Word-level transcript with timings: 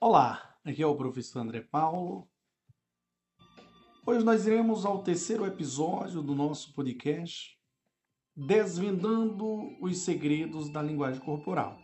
Olá, 0.00 0.56
aqui 0.64 0.80
é 0.80 0.86
o 0.86 0.94
professor 0.94 1.40
André 1.40 1.60
Paulo. 1.60 2.30
Hoje 4.06 4.24
nós 4.24 4.46
iremos 4.46 4.86
ao 4.86 5.02
terceiro 5.02 5.44
episódio 5.44 6.22
do 6.22 6.36
nosso 6.36 6.72
podcast, 6.72 7.58
Desvendando 8.36 9.76
os 9.80 9.98
Segredos 9.98 10.70
da 10.70 10.80
Linguagem 10.80 11.20
Corporal. 11.20 11.76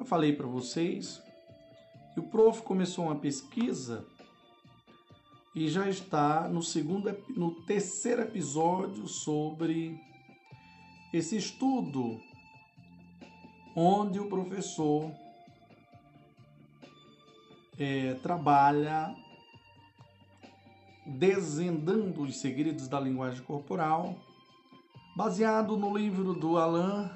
Eu 0.00 0.06
falei 0.06 0.34
para 0.34 0.46
vocês 0.46 1.22
que 2.14 2.20
o 2.20 2.30
prof 2.30 2.62
começou 2.62 3.04
uma 3.04 3.16
pesquisa 3.16 4.06
e 5.54 5.68
já 5.68 5.86
está 5.86 6.48
no 6.48 6.62
segundo 6.62 7.14
no 7.36 7.62
terceiro 7.66 8.22
episódio 8.22 9.06
sobre 9.06 10.00
esse 11.12 11.36
estudo 11.36 12.18
onde 13.76 14.18
o 14.18 14.30
professor 14.30 15.12
é, 17.78 18.14
trabalha 18.14 19.14
desvendando 21.06 22.22
os 22.22 22.38
segredos 22.38 22.88
da 22.88 22.98
linguagem 22.98 23.42
corporal, 23.44 24.16
baseado 25.16 25.76
no 25.76 25.96
livro 25.96 26.34
do 26.34 26.58
Alain 26.58 27.08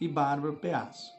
e 0.00 0.06
Bárbara 0.06 0.52
Peas. 0.52 1.12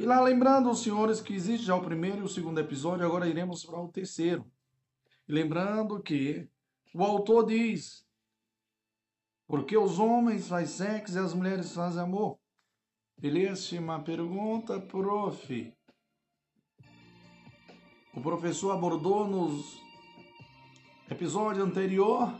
E 0.00 0.06
lá 0.06 0.20
lembrando 0.20 0.70
os 0.70 0.82
senhores 0.82 1.20
que 1.20 1.34
existe 1.34 1.66
já 1.66 1.76
o 1.76 1.84
primeiro 1.84 2.18
e 2.18 2.22
o 2.22 2.28
segundo 2.28 2.58
episódio, 2.58 3.06
agora 3.06 3.28
iremos 3.28 3.64
para 3.64 3.78
o 3.78 3.88
terceiro. 3.88 4.50
E 5.28 5.32
lembrando 5.32 6.02
que 6.02 6.48
o 6.94 7.02
autor 7.02 7.46
diz: 7.46 8.04
porque 9.46 9.76
os 9.76 9.98
homens 9.98 10.48
fazem 10.48 10.66
sexo 10.66 11.16
e 11.16 11.20
as 11.20 11.34
mulheres 11.34 11.72
fazem 11.72 12.02
amor? 12.02 12.38
Belíssima 13.16 14.02
pergunta, 14.02 14.80
prof. 14.80 15.72
O 18.16 18.20
professor 18.20 18.70
abordou 18.70 19.26
nos 19.26 19.82
episódio 21.10 21.64
anterior 21.64 22.32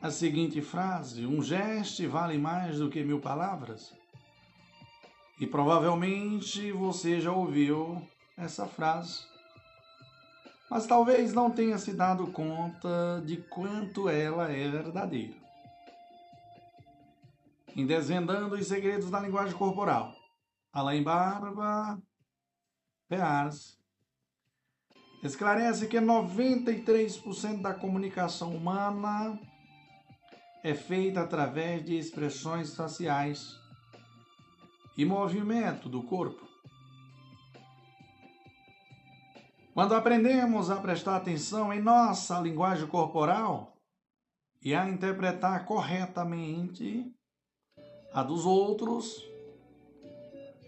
a 0.00 0.10
seguinte 0.10 0.62
frase: 0.62 1.26
Um 1.26 1.42
gesto 1.42 2.08
vale 2.08 2.38
mais 2.38 2.78
do 2.78 2.88
que 2.88 3.04
mil 3.04 3.20
palavras. 3.20 3.92
E 5.38 5.46
provavelmente 5.46 6.72
você 6.72 7.20
já 7.20 7.32
ouviu 7.32 8.00
essa 8.34 8.66
frase, 8.66 9.24
mas 10.70 10.86
talvez 10.86 11.34
não 11.34 11.50
tenha 11.50 11.76
se 11.76 11.92
dado 11.92 12.28
conta 12.28 13.22
de 13.26 13.36
quanto 13.36 14.08
ela 14.08 14.50
é 14.50 14.68
verdadeira. 14.68 15.34
Em 17.76 17.84
Desvendando 17.84 18.54
os 18.54 18.66
Segredos 18.66 19.10
da 19.10 19.20
Linguagem 19.20 19.56
Corporal, 19.56 20.14
Alain 20.74 21.04
Barba 21.04 22.02
Pears 23.08 23.78
esclarece 25.22 25.86
que 25.86 25.98
93% 25.98 27.62
da 27.62 27.72
comunicação 27.72 28.56
humana 28.56 29.38
é 30.64 30.74
feita 30.74 31.20
através 31.20 31.84
de 31.84 31.96
expressões 31.96 32.74
faciais 32.74 33.54
e 34.98 35.04
movimento 35.04 35.88
do 35.88 36.02
corpo. 36.02 36.44
Quando 39.72 39.94
aprendemos 39.94 40.72
a 40.72 40.80
prestar 40.80 41.16
atenção 41.16 41.72
em 41.72 41.80
nossa 41.80 42.40
linguagem 42.40 42.88
corporal 42.88 43.78
e 44.60 44.74
a 44.74 44.88
interpretar 44.88 45.66
corretamente 45.66 47.14
a 48.12 48.24
dos 48.24 48.44
outros, 48.44 49.33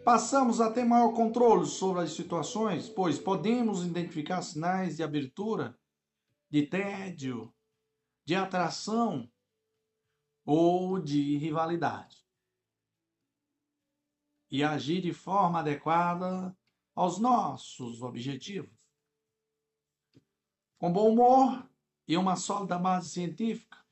Passamos 0.06 0.60
a 0.60 0.70
ter 0.70 0.84
maior 0.84 1.12
controle 1.12 1.66
sobre 1.66 2.02
as 2.04 2.12
situações, 2.12 2.88
pois 2.88 3.18
podemos 3.18 3.84
identificar 3.84 4.40
sinais 4.40 4.98
de 4.98 5.02
abertura, 5.02 5.76
de 6.48 6.64
tédio, 6.64 7.52
de 8.24 8.36
atração 8.36 9.28
ou 10.44 11.00
de 11.00 11.36
rivalidade. 11.38 12.24
E 14.48 14.62
agir 14.62 15.02
de 15.02 15.12
forma 15.12 15.58
adequada 15.58 16.56
aos 16.94 17.18
nossos 17.18 18.00
objetivos. 18.00 18.78
Com 20.78 20.92
bom 20.92 21.10
humor 21.10 21.68
e 22.06 22.16
uma 22.16 22.36
sólida 22.36 22.78
base 22.78 23.08
científica, 23.08 23.84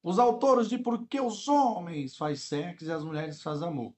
os 0.00 0.20
autores 0.20 0.68
de 0.68 0.78
Por 0.78 1.08
que 1.08 1.20
os 1.20 1.48
homens 1.48 2.16
fazem 2.16 2.36
sexo 2.36 2.84
e 2.84 2.92
as 2.92 3.02
mulheres 3.02 3.42
fazem 3.42 3.66
amor 3.66 3.92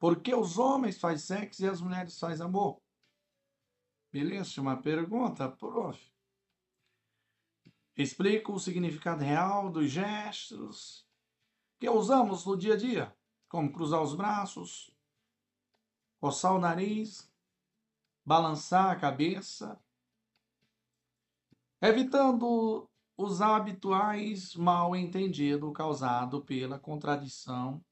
por 0.00 0.22
que 0.22 0.34
os 0.34 0.56
homens 0.56 0.98
fazem 0.98 1.18
sexo 1.18 1.62
e 1.62 1.68
as 1.68 1.82
mulheres 1.82 2.18
fazem 2.18 2.46
amor? 2.46 2.80
Beleza? 4.10 4.58
Uma 4.58 4.80
pergunta, 4.80 5.46
prof. 5.46 6.10
Explica 7.94 8.50
o 8.50 8.58
significado 8.58 9.22
real 9.22 9.70
dos 9.70 9.90
gestos 9.90 11.06
que 11.78 11.88
usamos 11.88 12.46
no 12.46 12.56
dia 12.56 12.74
a 12.74 12.76
dia, 12.78 13.16
como 13.46 13.70
cruzar 13.70 14.02
os 14.02 14.14
braços, 14.14 14.90
coçar 16.18 16.54
o 16.54 16.58
nariz, 16.58 17.30
balançar 18.24 18.90
a 18.90 18.98
cabeça, 18.98 19.78
evitando 21.82 22.88
os 23.18 23.42
habituais 23.42 24.54
mal 24.56 24.96
entendidos 24.96 25.74
causados 25.74 26.42
pela 26.44 26.78
contradição 26.78 27.84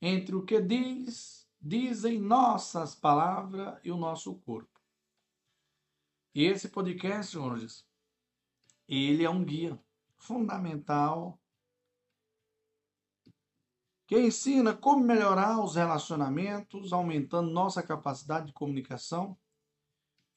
entre 0.00 0.34
o 0.34 0.44
que 0.44 0.60
diz, 0.60 1.48
dizem 1.60 2.20
nossas 2.20 2.94
palavras 2.94 3.78
e 3.82 3.90
o 3.90 3.96
nosso 3.96 4.34
corpo. 4.36 4.80
E 6.34 6.44
esse 6.44 6.68
podcast, 6.68 7.32
senhores, 7.32 7.86
ele 8.86 9.24
é 9.24 9.30
um 9.30 9.44
guia 9.44 9.78
fundamental 10.18 11.40
que 14.06 14.18
ensina 14.18 14.74
como 14.74 15.04
melhorar 15.04 15.58
os 15.60 15.74
relacionamentos, 15.74 16.92
aumentando 16.92 17.50
nossa 17.50 17.82
capacidade 17.82 18.46
de 18.46 18.52
comunicação 18.52 19.36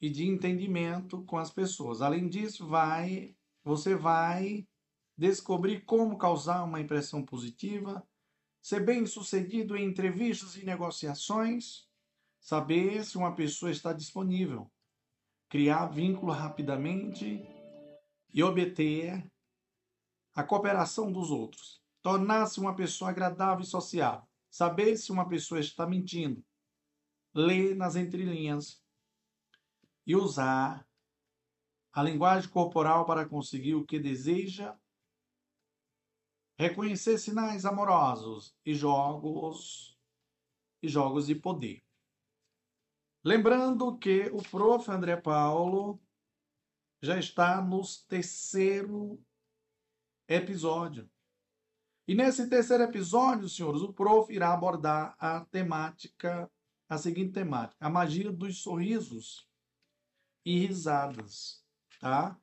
e 0.02 0.10
de 0.10 0.26
entendimento 0.26 1.24
com 1.26 1.38
as 1.38 1.52
pessoas. 1.52 2.02
Além 2.02 2.28
disso, 2.28 2.68
vai 2.68 3.36
você 3.64 3.94
vai 3.94 4.68
descobrir 5.18 5.82
como 5.82 6.18
causar 6.18 6.64
uma 6.64 6.80
impressão 6.80 7.24
positiva 7.24 8.08
ser 8.62 8.86
bem-sucedido 8.86 9.76
em 9.76 9.86
entrevistas 9.86 10.56
e 10.56 10.66
negociações, 10.66 11.88
saber 12.40 13.04
se 13.06 13.18
uma 13.18 13.34
pessoa 13.36 13.72
está 13.72 13.94
disponível, 13.94 14.72
criar 15.50 15.88
vínculo 15.88 16.32
rapidamente 16.32 17.42
e 18.34 18.44
obter 18.44 19.30
a 20.36 20.44
cooperação 20.44 21.12
dos 21.12 21.32
outros, 21.32 21.82
tornar-se 22.02 22.60
uma 22.60 22.76
pessoa 22.76 23.12
agradável 23.12 23.64
e 23.64 23.68
sociável, 23.68 24.28
saber 24.50 24.98
se 24.98 25.12
uma 25.12 25.28
pessoa 25.28 25.60
está 25.60 25.86
mentindo, 25.86 26.44
ler 27.34 27.76
nas 27.76 27.96
entrelinhas. 27.96 28.82
E 30.08 30.16
usar 30.16 30.88
a 31.94 32.02
linguagem 32.02 32.50
corporal 32.50 33.06
para 33.06 33.28
conseguir 33.28 33.76
o 33.76 33.86
que 33.86 34.00
deseja 34.00 34.76
reconhecer 36.60 37.18
sinais 37.18 37.66
amorosos 37.66 38.54
e 38.66 38.76
jogos 38.76 39.98
e 40.84 40.90
jogos 40.90 41.28
de 41.28 41.36
poder. 41.36 41.82
Lembrando 43.24 43.98
que 43.98 44.30
o 44.34 44.44
prof. 44.44 44.92
André 44.92 45.16
Paulo 45.16 45.98
já 47.02 47.18
está 47.18 47.62
no 47.62 47.82
terceiro 48.10 49.24
episódio. 50.28 51.10
E 52.06 52.14
nesse 52.14 52.50
terceiro 52.50 52.84
episódio, 52.84 53.48
senhores, 53.48 53.82
o 53.82 53.94
prof 53.94 54.34
irá 54.34 54.54
abordar 54.54 55.16
a 55.18 55.46
temática, 55.46 56.52
a 56.90 56.98
seguinte 56.98 57.32
temática, 57.32 57.78
a 57.80 57.90
magia 57.90 58.34
dos 58.34 58.62
sorrisos 58.62 59.48
e 60.46 60.60
risadas, 60.60 61.64
tá? 62.02 62.38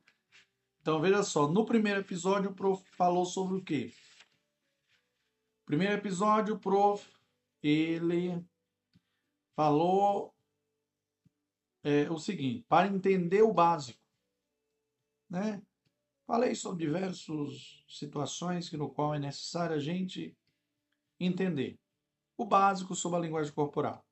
Então 0.81 1.03
veja 1.03 1.23
só, 1.23 1.47
no 1.47 1.67
primeiro 1.67 2.01
episódio 2.01 2.51
o 2.51 2.55
prof 2.55 2.83
falou 2.93 3.27
sobre 3.27 3.59
o 3.59 3.63
quê? 3.63 3.93
Primeiro 5.67 5.95
episódio, 5.95 6.55
o 6.55 6.59
prof, 6.61 7.05
ele 7.61 8.41
falou 9.57 10.33
é, 11.83 12.09
o 12.09 12.19
seguinte, 12.19 12.65
para 12.69 12.87
entender 12.87 13.43
o 13.43 13.53
básico, 13.53 14.01
né? 15.29 15.61
Falei 16.25 16.55
sobre 16.55 16.87
diversas 16.87 17.85
situações 17.89 18.69
que 18.69 18.77
no 18.77 18.89
qual 18.89 19.13
é 19.13 19.19
necessário 19.19 19.75
a 19.75 19.81
gente 19.81 20.37
entender 21.19 21.77
o 22.39 22.45
básico 22.45 22.95
sobre 22.95 23.19
a 23.19 23.23
linguagem 23.23 23.53
corporal. 23.53 24.07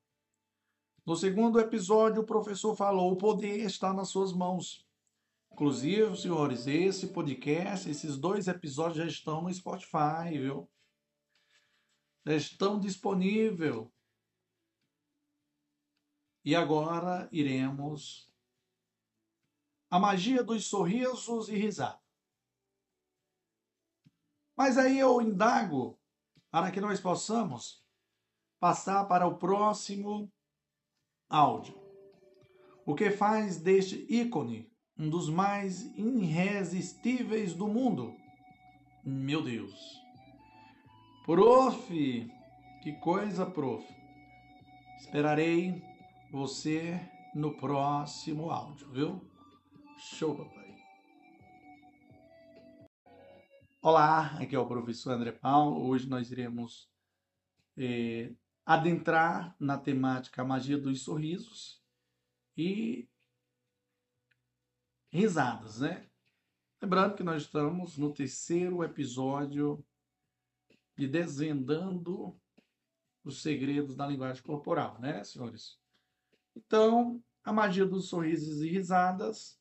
No 1.06 1.14
segundo 1.14 1.60
episódio, 1.60 2.22
o 2.22 2.26
professor 2.26 2.74
falou: 2.74 3.12
o 3.12 3.16
poder 3.16 3.58
está 3.60 3.92
nas 3.92 4.08
suas 4.08 4.32
mãos. 4.32 4.84
Inclusive, 5.52 6.16
senhores, 6.16 6.66
esse 6.66 7.08
podcast, 7.08 7.88
esses 7.88 8.16
dois 8.16 8.48
episódios 8.48 8.96
já 8.96 9.06
estão 9.06 9.42
no 9.42 9.54
Spotify, 9.54 10.30
viu? 10.32 10.68
Estão 12.25 12.81
disponíveis. 12.81 13.87
E 16.44 16.55
agora 16.55 17.29
iremos 17.32 18.31
a 19.91 19.99
magia 19.99 20.43
dos 20.43 20.67
sorrisos 20.67 21.49
e 21.49 21.56
risada. 21.56 22.00
Mas 24.56 24.79
aí 24.79 24.99
eu 24.99 25.21
indago 25.21 25.99
para 26.50 26.71
que 26.71 26.81
nós 26.81 27.00
possamos 27.00 27.85
passar 28.61 29.06
para 29.06 29.26
o 29.26 29.38
próximo 29.38 30.32
áudio. 31.29 31.75
O 32.87 32.94
que 32.94 33.11
faz 33.11 33.59
deste 33.59 34.06
ícone 34.09 34.71
um 34.97 35.11
dos 35.11 35.29
mais 35.29 35.82
irresistíveis 35.97 37.55
do 37.55 37.67
mundo? 37.67 38.15
Meu 39.05 39.43
Deus. 39.43 40.03
Prof, 41.25 41.88
que 42.82 42.93
coisa, 43.00 43.47
prof. 43.47 43.82
Esperarei 45.00 45.82
você 46.31 47.00
no 47.35 47.56
próximo 47.56 48.50
áudio, 48.50 48.91
viu? 48.91 49.31
Show, 49.97 50.37
papai. 50.37 50.76
Olá, 53.81 54.37
aqui 54.38 54.55
é 54.55 54.59
o 54.59 54.69
professor 54.69 55.12
André 55.12 55.32
Paulo. 55.32 55.88
Hoje 55.88 56.06
nós 56.06 56.31
iremos 56.31 56.91
é, 57.75 58.31
adentrar 58.67 59.56
na 59.59 59.79
temática 59.79 60.44
magia 60.44 60.76
dos 60.76 61.05
sorrisos 61.05 61.82
e 62.55 63.09
risadas, 65.11 65.81
né? 65.81 66.06
Lembrando 66.82 67.17
que 67.17 67.23
nós 67.23 67.44
estamos 67.44 67.97
no 67.97 68.12
terceiro 68.12 68.85
episódio 68.85 69.82
de 70.96 71.08
Desvendando 71.08 72.38
os 73.25 73.43
Segredos 73.43 73.96
da 73.96 74.06
Linguagem 74.06 74.43
Corporal, 74.43 75.00
né, 75.00 75.25
senhores? 75.25 75.79
Então, 76.56 77.23
a 77.43 77.52
magia 77.52 77.85
dos 77.85 78.08
sorrisos 78.08 78.62
e 78.62 78.69
risadas, 78.69 79.58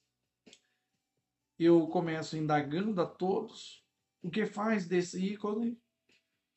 eu 1.58 1.88
começo 1.88 2.38
indagando 2.38 3.02
a 3.02 3.06
todos 3.06 3.84
o 4.22 4.30
que 4.30 4.46
faz 4.46 4.88
desse 4.88 5.24
ícone 5.24 5.78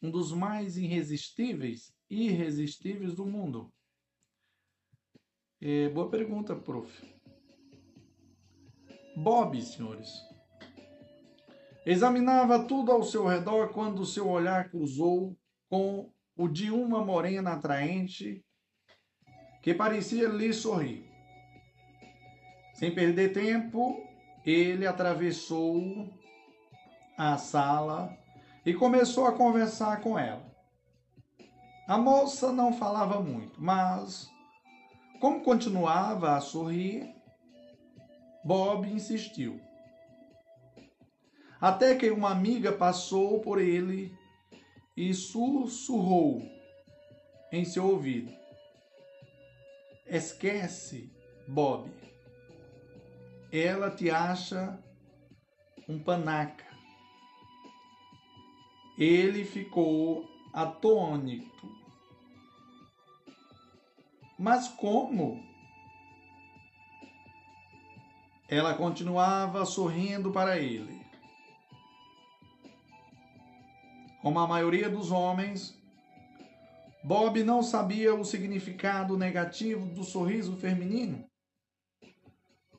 um 0.02 0.10
dos 0.10 0.32
mais 0.32 0.76
irresistíveis, 0.76 1.94
irresistíveis 2.08 3.14
do 3.14 3.24
mundo. 3.24 3.72
É, 5.60 5.88
boa 5.88 6.10
pergunta, 6.10 6.54
prof. 6.54 7.16
Bob, 9.16 9.60
senhores. 9.62 10.35
Examinava 11.86 12.64
tudo 12.64 12.90
ao 12.90 13.04
seu 13.04 13.24
redor 13.24 13.68
quando 13.68 14.04
seu 14.04 14.28
olhar 14.28 14.68
cruzou 14.68 15.38
com 15.70 16.10
o 16.36 16.48
de 16.48 16.68
uma 16.68 17.04
morena 17.04 17.52
atraente 17.52 18.44
que 19.62 19.72
parecia 19.72 20.26
lhe 20.26 20.52
sorrir. 20.52 21.08
Sem 22.74 22.92
perder 22.92 23.32
tempo, 23.32 24.02
ele 24.44 24.84
atravessou 24.84 26.12
a 27.16 27.38
sala 27.38 28.12
e 28.64 28.74
começou 28.74 29.24
a 29.26 29.32
conversar 29.32 30.00
com 30.00 30.18
ela. 30.18 30.44
A 31.86 31.96
moça 31.96 32.50
não 32.50 32.72
falava 32.72 33.20
muito, 33.20 33.62
mas, 33.62 34.28
como 35.20 35.40
continuava 35.44 36.36
a 36.36 36.40
sorrir, 36.40 37.14
Bob 38.44 38.88
insistiu. 38.88 39.65
Até 41.60 41.94
que 41.94 42.10
uma 42.10 42.30
amiga 42.30 42.72
passou 42.72 43.40
por 43.40 43.60
ele 43.60 44.16
e 44.96 45.12
sussurrou 45.14 46.42
em 47.50 47.64
seu 47.64 47.86
ouvido: 47.86 48.32
Esquece, 50.06 51.10
Bob. 51.48 51.90
Ela 53.50 53.90
te 53.90 54.10
acha 54.10 54.78
um 55.88 55.98
panaca. 55.98 56.66
Ele 58.98 59.44
ficou 59.44 60.28
atônito. 60.52 61.70
Mas 64.38 64.68
como? 64.68 65.42
Ela 68.48 68.74
continuava 68.74 69.64
sorrindo 69.64 70.30
para 70.30 70.58
ele. 70.58 70.95
Como 74.26 74.40
a 74.40 74.48
maioria 74.48 74.90
dos 74.90 75.12
homens, 75.12 75.72
Bob 77.04 77.44
não 77.44 77.62
sabia 77.62 78.12
o 78.12 78.24
significado 78.24 79.16
negativo 79.16 79.86
do 79.86 80.02
sorriso 80.02 80.56
feminino. 80.56 81.30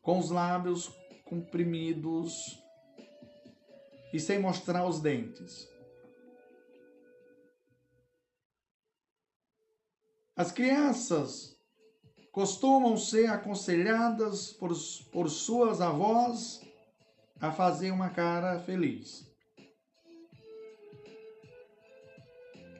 Com 0.01 0.19
os 0.19 0.29
lábios 0.29 0.93
comprimidos 1.23 2.61
e 4.11 4.19
sem 4.19 4.39
mostrar 4.39 4.85
os 4.85 4.99
dentes. 4.99 5.69
As 10.35 10.51
crianças 10.51 11.57
costumam 12.33 12.97
ser 12.97 13.27
aconselhadas 13.27 14.51
por, 14.51 14.73
por 15.13 15.29
suas 15.29 15.79
avós 15.79 16.59
a 17.39 17.53
fazer 17.53 17.91
uma 17.91 18.09
cara 18.09 18.59
feliz. 18.59 19.26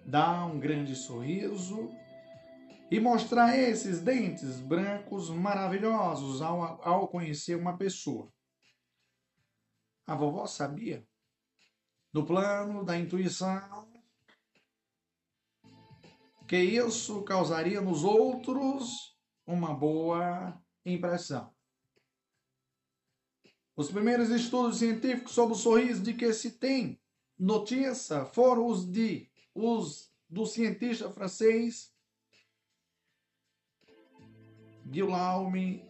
Dar 0.07 0.45
um 0.45 0.57
grande 0.57 0.95
sorriso 0.95 1.91
e 2.89 2.99
mostrar 2.99 3.57
esses 3.57 3.99
dentes 3.99 4.59
brancos 4.61 5.29
maravilhosos 5.29 6.41
ao, 6.41 6.81
ao 6.87 7.07
conhecer 7.09 7.55
uma 7.55 7.77
pessoa. 7.77 8.31
A 10.05 10.15
vovó 10.15 10.47
sabia? 10.47 11.05
No 12.13 12.25
plano 12.25 12.85
da 12.85 12.97
intuição, 12.97 13.85
que 16.47 16.57
isso 16.57 17.23
causaria 17.23 17.81
nos 17.81 18.05
outros 18.05 19.17
uma 19.45 19.73
boa 19.73 20.57
impressão. 20.85 21.53
Os 23.75 23.91
primeiros 23.91 24.29
estudos 24.29 24.77
científicos 24.77 25.33
sobre 25.33 25.53
o 25.53 25.57
sorriso 25.57 26.01
de 26.01 26.13
que 26.13 26.31
se 26.33 26.51
tem 26.51 26.99
notícia 27.37 28.25
foram 28.25 28.65
os 28.65 28.89
de 28.89 29.26
os 29.57 30.11
do 30.29 30.45
cientista 30.45 31.09
francês 31.09 31.91
Guillaume 34.85 35.83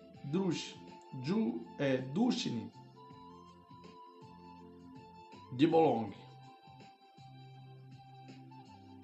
é, 1.79 1.97
Duchenne 1.97 2.71
de 5.55 5.67
Boulogne 5.67 6.15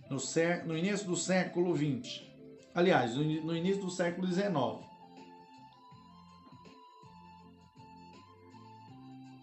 no, 0.10 0.18
no 0.66 0.78
início 0.78 1.08
do 1.08 1.16
século 1.16 1.76
XX 1.76 2.34
aliás, 2.74 3.16
no 3.16 3.56
início 3.56 3.82
do 3.82 3.92
século 3.92 4.28
XIX. 4.28 4.84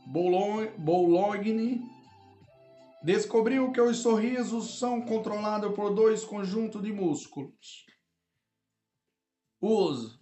Boulogne 0.06 1.89
descobriu 3.02 3.72
que 3.72 3.80
os 3.80 3.98
sorrisos 3.98 4.78
são 4.78 5.00
controlados 5.00 5.74
por 5.74 5.94
dois 5.94 6.24
conjuntos 6.24 6.82
de 6.82 6.92
músculos. 6.92 7.86
Os 9.60 10.18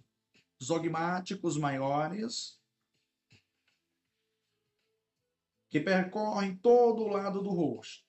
zogmáticos 0.63 1.57
maiores, 1.57 2.59
que 5.69 5.79
percorrem 5.79 6.57
todo 6.57 7.03
o 7.03 7.07
lado 7.07 7.43
do 7.43 7.49
rosto 7.49 8.07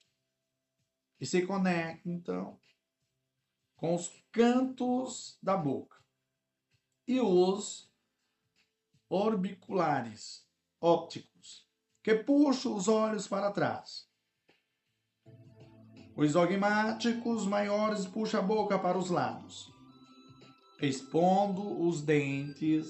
e 1.19 1.25
se 1.25 1.45
conectam, 1.45 2.11
então, 2.11 2.59
com 3.75 3.95
os 3.95 4.09
cantos 4.31 5.37
da 5.41 5.55
boca 5.55 6.03
e 7.07 7.19
os 7.19 7.91
orbiculares 9.07 10.47
ópticos, 10.79 11.67
que 12.01 12.15
puxam 12.15 12.75
os 12.75 12.87
olhos 12.87 13.27
para 13.27 13.51
trás. 13.51 14.10
Os 16.15 16.33
dogmáticos 16.33 17.45
maiores 17.45 18.05
puxam 18.05 18.41
a 18.41 18.43
boca 18.43 18.77
para 18.77 18.97
os 18.97 19.09
lados, 19.09 19.71
expondo 20.81 21.81
os 21.87 22.01
dentes 22.01 22.85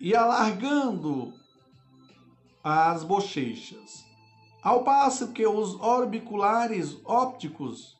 e 0.00 0.14
alargando 0.14 1.32
as 2.62 3.02
bochechas. 3.02 4.04
Ao 4.62 4.84
passo 4.84 5.32
que 5.32 5.46
os 5.46 5.74
orbiculares 5.80 6.96
ópticos 7.04 7.96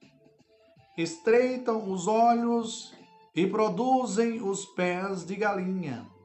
estreitam 0.96 1.90
os 1.90 2.06
olhos 2.06 2.92
e 3.34 3.46
produzem 3.46 4.42
os 4.42 4.64
pés 4.64 5.24
de 5.24 5.36
galinha. 5.36 6.17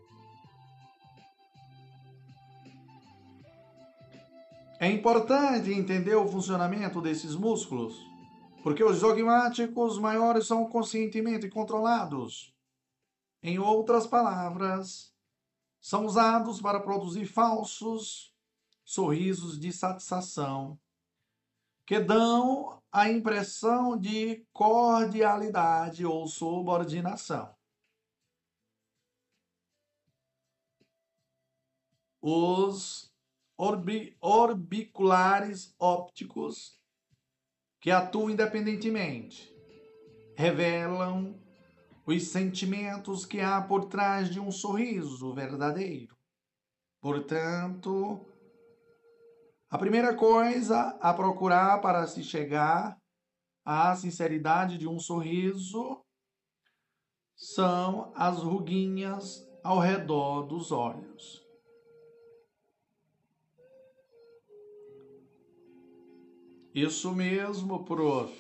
É 4.83 4.91
importante 4.91 5.71
entender 5.71 6.13
o 6.13 6.27
funcionamento 6.27 6.99
desses 6.99 7.37
músculos, 7.37 8.05
porque 8.61 8.83
os 8.83 8.99
dogmáticos 8.99 9.97
maiores 9.97 10.45
são 10.45 10.69
conscientemente 10.69 11.49
controlados. 11.49 12.53
Em 13.41 13.57
outras 13.57 14.05
palavras, 14.05 15.15
são 15.79 16.05
usados 16.05 16.59
para 16.59 16.81
produzir 16.81 17.25
falsos 17.25 18.35
sorrisos 18.83 19.57
de 19.57 19.71
satisfação 19.71 20.77
que 21.85 21.97
dão 22.01 22.83
a 22.91 23.09
impressão 23.09 23.97
de 23.97 24.45
cordialidade 24.51 26.05
ou 26.05 26.27
subordinação. 26.27 27.55
Os 32.21 33.12
orbi 33.57 34.15
orbiculares 34.19 35.75
ópticos 35.79 36.79
que 37.79 37.91
atuam 37.91 38.29
independentemente 38.29 39.53
revelam 40.35 41.39
os 42.05 42.27
sentimentos 42.27 43.25
que 43.25 43.39
há 43.39 43.61
por 43.61 43.85
trás 43.85 44.29
de 44.29 44.39
um 44.39 44.51
sorriso 44.51 45.33
verdadeiro. 45.33 46.17
Portanto, 46.99 48.25
a 49.69 49.77
primeira 49.77 50.15
coisa 50.15 50.97
a 51.01 51.13
procurar 51.13 51.81
para 51.81 52.05
se 52.07 52.23
chegar 52.23 52.97
à 53.65 53.95
sinceridade 53.95 54.77
de 54.77 54.87
um 54.87 54.99
sorriso 54.99 56.03
são 57.35 58.11
as 58.15 58.39
ruguinhas 58.39 59.47
ao 59.63 59.79
redor 59.79 60.43
dos 60.43 60.71
olhos. 60.71 61.42
Isso 66.73 67.13
mesmo, 67.13 67.85
prof. 67.85 68.33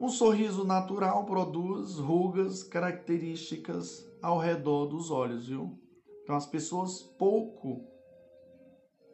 Um 0.00 0.08
sorriso 0.08 0.64
natural 0.64 1.24
produz 1.24 1.98
rugas 1.98 2.64
características 2.64 4.04
ao 4.20 4.38
redor 4.38 4.86
dos 4.86 5.12
olhos, 5.12 5.46
viu? 5.46 5.78
Então 6.24 6.34
as 6.34 6.46
pessoas 6.46 7.02
pouco 7.02 7.86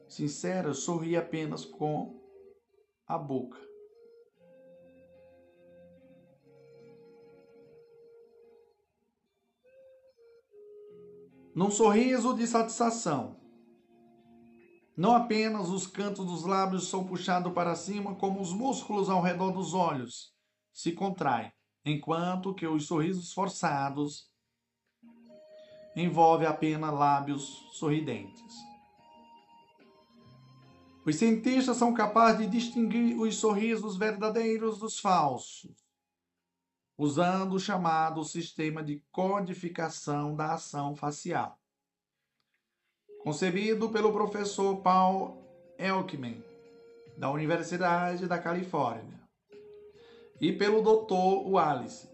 sincera, 0.09 0.73
sorri 0.73 1.17
apenas 1.17 1.67
com 1.67 2.19
a 3.07 3.19
boca. 3.19 3.59
Num 11.55 11.71
sorriso 11.71 12.35
de 12.35 12.47
satisfação, 12.47 13.37
não 14.99 15.15
apenas 15.15 15.69
os 15.69 15.87
cantos 15.87 16.27
dos 16.27 16.45
lábios 16.45 16.89
são 16.89 17.07
puxados 17.07 17.53
para 17.53 17.77
cima, 17.77 18.17
como 18.17 18.41
os 18.41 18.53
músculos 18.53 19.09
ao 19.09 19.23
redor 19.23 19.53
dos 19.53 19.73
olhos 19.73 20.35
se 20.73 20.91
contraem, 20.91 21.53
enquanto 21.85 22.53
que 22.53 22.67
os 22.67 22.89
sorrisos 22.89 23.33
forçados 23.33 24.29
envolvem 25.95 26.49
apenas 26.49 26.93
lábios 26.93 27.65
sorridentes. 27.75 28.57
Os 31.07 31.15
cientistas 31.15 31.77
são 31.77 31.95
capazes 31.95 32.41
de 32.41 32.59
distinguir 32.59 33.17
os 33.21 33.37
sorrisos 33.37 33.97
verdadeiros 33.97 34.81
dos 34.81 34.99
falsos, 34.99 35.77
usando 36.99 37.53
o 37.53 37.61
chamado 37.61 38.25
sistema 38.25 38.83
de 38.83 39.01
codificação 39.13 40.35
da 40.35 40.55
ação 40.55 40.97
facial. 40.97 41.57
Concebido 43.29 43.91
pelo 43.91 44.11
professor 44.11 44.77
Paul 44.77 45.37
Elkman, 45.77 46.43
da 47.19 47.31
Universidade 47.31 48.27
da 48.27 48.39
Califórnia, 48.39 49.21
e 50.41 50.51
pelo 50.51 50.81
Dr. 50.81 51.47
Wallace, 51.47 52.09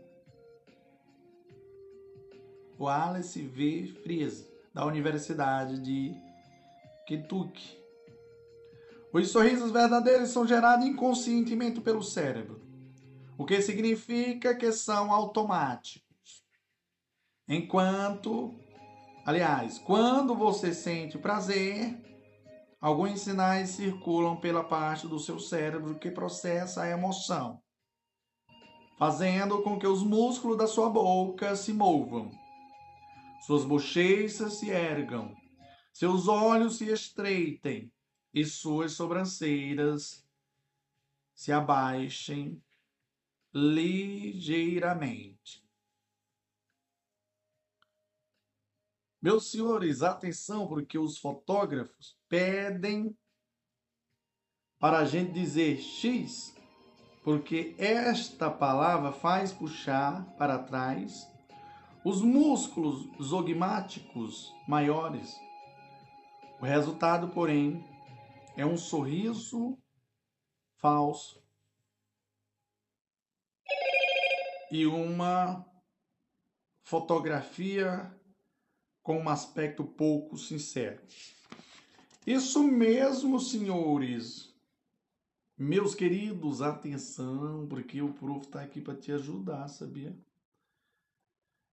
Wallace 2.76 3.42
V. 3.42 3.94
Fries, 4.02 4.44
da 4.74 4.84
Universidade 4.84 5.80
de 5.80 6.16
Kentucky 7.06 7.78
os 9.12 9.30
sorrisos 9.30 9.70
verdadeiros 9.70 10.30
são 10.30 10.44
gerados 10.44 10.84
inconscientemente 10.84 11.80
pelo 11.80 12.02
cérebro, 12.02 12.60
o 13.38 13.44
que 13.44 13.62
significa 13.62 14.52
que 14.52 14.72
são 14.72 15.12
automáticos. 15.12 16.44
Enquanto, 17.46 18.63
aliás, 19.24 19.78
quando 19.78 20.34
você 20.34 20.74
sente 20.74 21.18
prazer, 21.18 21.98
alguns 22.80 23.20
sinais 23.20 23.70
circulam 23.70 24.36
pela 24.36 24.62
parte 24.62 25.08
do 25.08 25.18
seu 25.18 25.38
cérebro 25.38 25.98
que 25.98 26.10
processa 26.10 26.82
a 26.82 26.90
emoção, 26.90 27.62
fazendo 28.98 29.62
com 29.62 29.78
que 29.78 29.86
os 29.86 30.02
músculos 30.02 30.58
da 30.58 30.66
sua 30.66 30.90
boca 30.90 31.56
se 31.56 31.72
movam, 31.72 32.30
suas 33.46 33.64
bochechas 33.64 34.54
se 34.54 34.70
ergam, 34.70 35.34
seus 35.92 36.28
olhos 36.28 36.78
se 36.78 36.92
estreitem 36.92 37.92
e 38.32 38.44
suas 38.44 38.92
sobrancelhas 38.92 40.24
se 41.34 41.52
abaixem 41.52 42.62
ligeiramente. 43.52 45.63
Meus 49.24 49.50
senhores, 49.50 50.02
atenção, 50.02 50.66
porque 50.66 50.98
os 50.98 51.16
fotógrafos 51.16 52.14
pedem 52.28 53.16
para 54.78 54.98
a 54.98 55.06
gente 55.06 55.32
dizer 55.32 55.80
X, 55.80 56.54
porque 57.22 57.74
esta 57.78 58.50
palavra 58.50 59.12
faz 59.12 59.50
puxar 59.50 60.26
para 60.36 60.58
trás 60.58 61.26
os 62.04 62.20
músculos 62.20 63.08
zogmáticos 63.18 64.52
maiores. 64.68 65.34
O 66.60 66.66
resultado, 66.66 67.28
porém, 67.28 67.82
é 68.58 68.66
um 68.66 68.76
sorriso 68.76 69.78
falso 70.76 71.42
e 74.70 74.84
uma 74.84 75.64
fotografia 76.82 78.14
com 79.04 79.20
um 79.20 79.28
aspecto 79.28 79.84
pouco 79.84 80.36
sincero. 80.36 81.00
Isso 82.26 82.64
mesmo, 82.64 83.38
senhores. 83.38 84.52
Meus 85.56 85.94
queridos, 85.94 86.60
atenção, 86.60 87.68
porque 87.68 88.02
o 88.02 88.12
prof 88.12 88.44
está 88.44 88.62
aqui 88.62 88.80
para 88.80 88.96
te 88.96 89.12
ajudar, 89.12 89.68
sabia? 89.68 90.18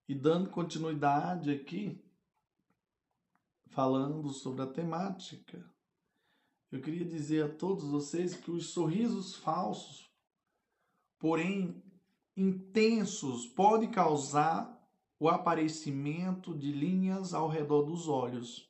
E 0.07 0.13
dando 0.13 0.51
continuidade 0.51 1.49
aqui, 1.49 1.99
falando 3.71 4.29
sobre 4.29 4.61
a 4.61 4.67
temática 4.67 5.65
eu 6.71 6.79
queria 6.79 7.05
dizer 7.05 7.43
a 7.43 7.49
todos 7.49 7.83
vocês 7.83 8.33
que 8.33 8.49
os 8.49 8.69
sorrisos 8.69 9.35
falsos, 9.35 10.09
porém 11.19 11.83
intensos, 12.35 13.45
podem 13.45 13.91
causar 13.91 14.80
o 15.21 15.29
aparecimento 15.29 16.57
de 16.57 16.71
linhas 16.71 17.31
ao 17.31 17.47
redor 17.47 17.83
dos 17.83 18.07
olhos 18.07 18.67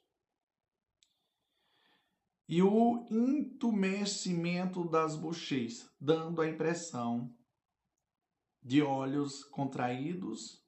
e 2.46 2.62
o 2.62 3.08
entumecimento 3.10 4.84
das 4.84 5.16
bochechas, 5.16 5.90
dando 5.98 6.42
a 6.42 6.50
impressão 6.50 7.34
de 8.62 8.82
olhos 8.82 9.46
contraídos 9.46 10.62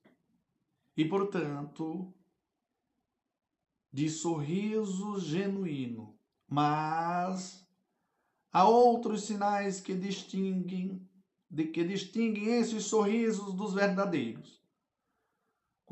e, 0.95 1.03
portanto, 1.03 2.13
de 3.91 4.09
sorriso 4.09 5.19
genuíno 5.19 6.17
mas 6.47 7.67
há 8.53 8.65
outros 8.65 9.23
sinais 9.23 9.81
que 9.81 9.93
distinguem 9.93 11.05
de 11.51 11.65
que 11.65 11.83
distinguem 11.83 12.57
esses 12.57 12.85
sorrisos 12.85 13.53
dos 13.53 13.73
verdadeiros. 13.73 14.62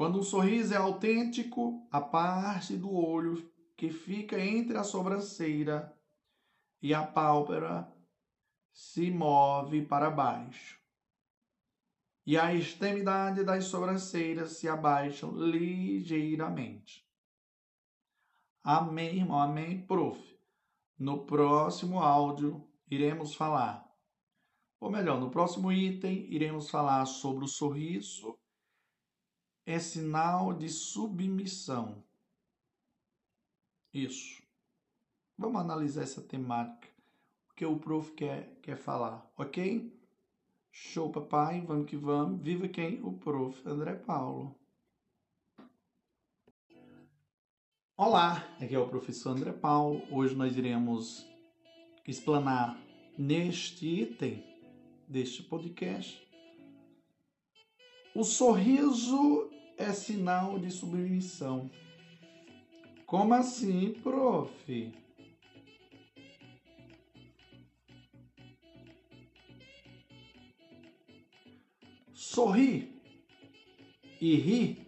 Quando 0.01 0.17
um 0.17 0.23
sorriso 0.23 0.73
é 0.73 0.77
autêntico, 0.77 1.87
a 1.91 2.01
parte 2.01 2.75
do 2.75 2.91
olho 2.91 3.47
que 3.77 3.91
fica 3.91 4.43
entre 4.43 4.75
a 4.75 4.83
sobrancelha 4.83 5.93
e 6.81 6.91
a 6.91 7.05
pálpebra 7.05 7.87
se 8.73 9.11
move 9.11 9.85
para 9.85 10.09
baixo. 10.09 10.81
E 12.25 12.35
a 12.35 12.51
extremidade 12.51 13.43
das 13.43 13.65
sobrancelhas 13.65 14.53
se 14.53 14.67
abaixam 14.67 15.35
ligeiramente. 15.35 17.07
Amém, 18.63 19.17
irmão? 19.17 19.39
Amém, 19.39 19.85
prof. 19.85 20.19
No 20.97 21.27
próximo 21.27 21.99
áudio, 21.99 22.67
iremos 22.89 23.35
falar, 23.35 23.87
ou 24.79 24.89
melhor, 24.89 25.19
no 25.19 25.29
próximo 25.29 25.71
item, 25.71 26.25
iremos 26.33 26.71
falar 26.71 27.05
sobre 27.05 27.45
o 27.45 27.47
sorriso 27.47 28.40
é 29.71 29.79
sinal 29.79 30.53
de 30.53 30.67
submissão. 30.67 32.03
Isso. 33.93 34.41
Vamos 35.37 35.61
analisar 35.61 36.03
essa 36.03 36.21
temática, 36.21 36.87
o 37.49 37.53
que 37.55 37.65
o 37.65 37.79
prof 37.79 38.11
quer, 38.11 38.59
quer 38.61 38.77
falar, 38.77 39.25
ok? 39.37 39.97
Show, 40.71 41.09
papai, 41.09 41.61
vamos 41.61 41.89
que 41.89 41.95
vamos. 41.95 42.41
Viva 42.41 42.67
quem? 42.67 43.01
O 43.01 43.13
prof. 43.13 43.61
André 43.67 43.95
Paulo. 43.95 44.55
Olá, 47.97 48.37
aqui 48.59 48.75
é 48.75 48.79
o 48.79 48.87
professor 48.87 49.31
André 49.31 49.53
Paulo. 49.53 50.01
Hoje 50.11 50.35
nós 50.35 50.55
iremos 50.57 51.25
explanar 52.07 52.77
neste 53.17 53.85
item 53.85 54.43
deste 55.07 55.43
podcast. 55.43 56.21
O 58.13 58.23
sorriso 58.23 59.49
é 59.81 59.93
sinal 59.93 60.59
de 60.59 60.69
submissão. 60.69 61.69
Como 63.05 63.33
assim, 63.33 63.93
prof? 64.03 64.93
Sorrir 72.13 73.01
e 74.21 74.35
rir 74.35 74.87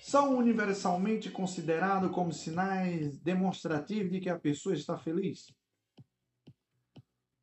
são 0.00 0.36
universalmente 0.36 1.30
considerados 1.30 2.12
como 2.12 2.32
sinais 2.32 3.18
demonstrativos 3.18 4.12
de 4.12 4.20
que 4.20 4.28
a 4.28 4.38
pessoa 4.38 4.74
está 4.74 4.96
feliz. 4.98 5.52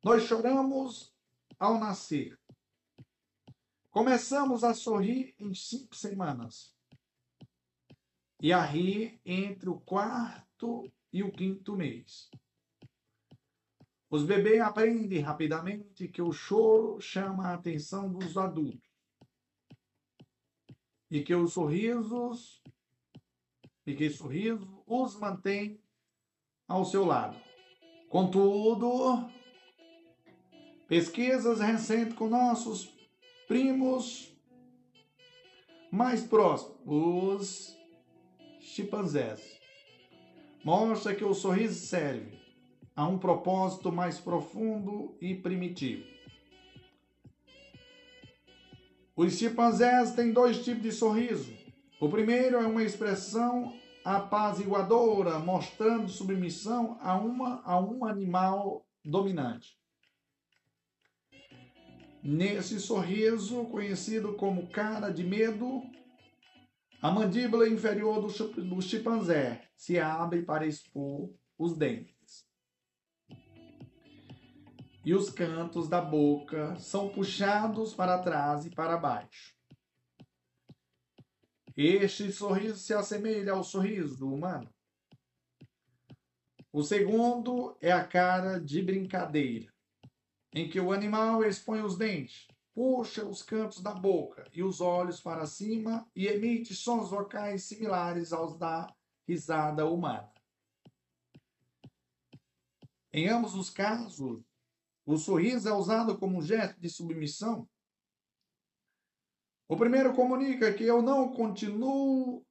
Nós 0.02 0.22
choramos 0.22 1.12
ao 1.58 1.78
nascer. 1.78 2.38
Começamos 3.92 4.64
a 4.64 4.72
sorrir 4.72 5.34
em 5.38 5.54
cinco 5.54 5.94
semanas 5.94 6.74
e 8.40 8.50
a 8.50 8.64
rir 8.64 9.20
entre 9.22 9.68
o 9.68 9.78
quarto 9.78 10.90
e 11.12 11.22
o 11.22 11.30
quinto 11.30 11.76
mês. 11.76 12.30
Os 14.08 14.24
bebês 14.24 14.62
aprendem 14.62 15.20
rapidamente 15.20 16.08
que 16.08 16.22
o 16.22 16.32
choro 16.32 17.02
chama 17.02 17.48
a 17.48 17.54
atenção 17.54 18.10
dos 18.10 18.38
adultos 18.38 18.90
e 21.10 21.22
que 21.22 21.34
os 21.34 21.52
sorrisos 21.52 22.62
e 23.86 23.94
que 23.94 24.08
sorriso 24.08 24.82
os 24.86 25.16
mantém 25.16 25.78
ao 26.66 26.86
seu 26.86 27.04
lado. 27.04 27.38
Contudo, 28.08 29.30
pesquisas 30.88 31.60
recentes 31.60 32.14
com 32.14 32.30
nossos 32.30 33.01
primos 33.52 34.34
mais 35.90 36.22
próximos, 36.22 36.74
os 36.86 37.76
chimpanzés, 38.60 39.60
mostra 40.64 41.14
que 41.14 41.22
o 41.22 41.34
sorriso 41.34 41.78
serve 41.86 42.40
a 42.96 43.06
um 43.06 43.18
propósito 43.18 43.92
mais 43.92 44.18
profundo 44.18 45.14
e 45.20 45.34
primitivo. 45.34 46.02
Os 49.14 49.36
chimpanzés 49.36 50.12
têm 50.12 50.32
dois 50.32 50.64
tipos 50.64 50.84
de 50.84 50.90
sorriso. 50.90 51.52
O 52.00 52.08
primeiro 52.08 52.56
é 52.56 52.66
uma 52.66 52.82
expressão 52.82 53.74
apaziguadora, 54.02 55.38
mostrando 55.38 56.08
submissão 56.08 56.96
a, 57.02 57.16
uma, 57.16 57.60
a 57.66 57.78
um 57.78 58.06
animal 58.06 58.86
dominante. 59.04 59.81
Nesse 62.22 62.78
sorriso, 62.78 63.64
conhecido 63.64 64.34
como 64.34 64.68
cara 64.68 65.10
de 65.10 65.24
medo, 65.24 65.82
a 67.00 67.10
mandíbula 67.10 67.68
inferior 67.68 68.20
do, 68.20 68.62
do 68.62 68.80
chimpanzé 68.80 69.68
se 69.76 69.98
abre 69.98 70.42
para 70.42 70.66
expor 70.66 71.34
os 71.58 71.76
dentes 71.76 72.12
e 75.04 75.14
os 75.14 75.30
cantos 75.30 75.88
da 75.88 76.00
boca 76.00 76.78
são 76.78 77.08
puxados 77.08 77.94
para 77.94 78.18
trás 78.18 78.64
e 78.66 78.70
para 78.70 78.96
baixo. 78.96 79.54
Este 81.76 82.30
sorriso 82.30 82.78
se 82.78 82.94
assemelha 82.94 83.52
ao 83.52 83.64
sorriso 83.64 84.16
do 84.18 84.32
humano. 84.32 84.72
O 86.72 86.82
segundo 86.82 87.76
é 87.80 87.90
a 87.90 88.04
cara 88.04 88.60
de 88.60 88.80
brincadeira, 88.80 89.71
em 90.52 90.68
que 90.68 90.78
o 90.78 90.92
animal 90.92 91.42
expõe 91.44 91.80
os 91.80 91.96
dentes, 91.96 92.46
puxa 92.74 93.24
os 93.24 93.42
cantos 93.42 93.80
da 93.80 93.94
boca 93.94 94.48
e 94.52 94.62
os 94.62 94.80
olhos 94.80 95.20
para 95.20 95.46
cima 95.46 96.06
e 96.14 96.26
emite 96.26 96.74
sons 96.74 97.10
vocais 97.10 97.64
similares 97.64 98.32
aos 98.32 98.58
da 98.58 98.94
risada 99.26 99.86
humana. 99.86 100.30
Em 103.12 103.28
ambos 103.28 103.54
os 103.54 103.70
casos, 103.70 104.42
o 105.04 105.16
sorriso 105.16 105.68
é 105.68 105.72
usado 105.72 106.18
como 106.18 106.38
um 106.38 106.42
gesto 106.42 106.80
de 106.80 106.88
submissão. 106.88 107.68
O 109.68 109.76
primeiro 109.76 110.14
comunica 110.14 110.72
que 110.72 110.84
eu 110.84 111.02
não 111.02 111.32
continuo. 111.32 112.44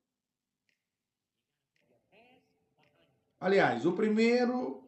Aliás, 3.39 3.85
o 3.85 3.93
primeiro 3.93 4.87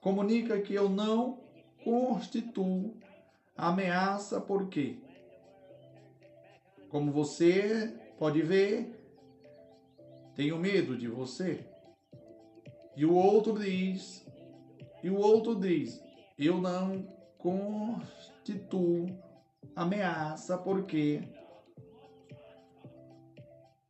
comunica 0.00 0.60
que 0.60 0.74
eu 0.74 0.88
não 0.88 1.45
constituo 1.86 2.96
ameaça, 3.56 4.40
por 4.40 4.68
quê? 4.68 4.98
Como 6.88 7.12
você 7.12 7.96
pode 8.18 8.42
ver, 8.42 8.92
tenho 10.34 10.58
medo 10.58 10.98
de 10.98 11.06
você. 11.06 11.64
E 12.96 13.06
o 13.06 13.14
outro 13.14 13.56
diz, 13.56 14.26
e 15.00 15.08
o 15.08 15.16
outro 15.16 15.54
diz, 15.54 16.02
eu 16.36 16.60
não 16.60 17.06
constituo 17.38 19.06
ameaça 19.76 20.58
porque, 20.58 21.22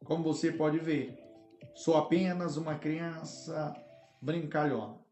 como 0.05 0.23
você 0.23 0.53
pode 0.53 0.79
ver, 0.79 1.19
sou 1.75 1.97
apenas 1.97 2.59
uma 2.59 2.75
criança 2.75 3.75
brincalhona. 4.21 5.06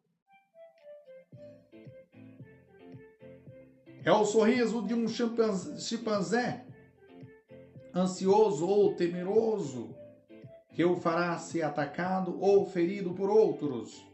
É 4.04 4.12
o 4.12 4.26
sorriso 4.26 4.86
de 4.86 4.92
um 4.92 5.08
chimpanzé 5.08 6.66
ansioso 7.94 8.66
ou 8.66 8.94
temeroso 8.94 9.96
que 10.74 10.84
o 10.84 10.94
fará 10.94 11.38
ser 11.38 11.62
atacado 11.62 12.38
ou 12.38 12.66
ferido 12.66 13.14
por 13.14 13.30
outros. 13.30 14.04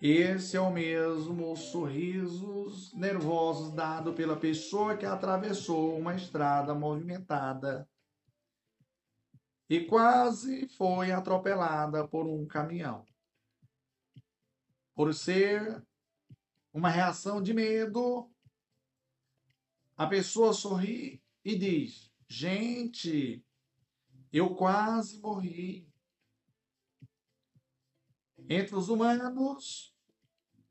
Esse 0.00 0.56
é 0.56 0.60
o 0.60 0.70
mesmo 0.70 1.54
sorrisos 1.56 2.94
nervosos 2.94 3.74
dado 3.74 4.14
pela 4.14 4.36
pessoa 4.36 4.96
que 4.96 5.04
atravessou 5.04 5.98
uma 5.98 6.14
estrada 6.14 6.74
movimentada 6.74 7.86
e 9.68 9.80
quase 9.84 10.68
foi 10.68 11.10
atropelada 11.10 12.08
por 12.08 12.26
um 12.26 12.46
caminhão. 12.46 13.04
Por 14.94 15.12
ser 15.12 15.84
uma 16.72 16.88
reação 16.88 17.42
de 17.42 17.52
medo, 17.52 18.30
a 19.98 20.06
pessoa 20.06 20.52
sorri 20.52 21.20
e 21.44 21.58
diz: 21.58 22.08
Gente, 22.28 23.44
eu 24.32 24.54
quase 24.54 25.20
morri. 25.20 25.88
Entre 28.48 28.76
os 28.76 28.88
humanos, 28.88 29.94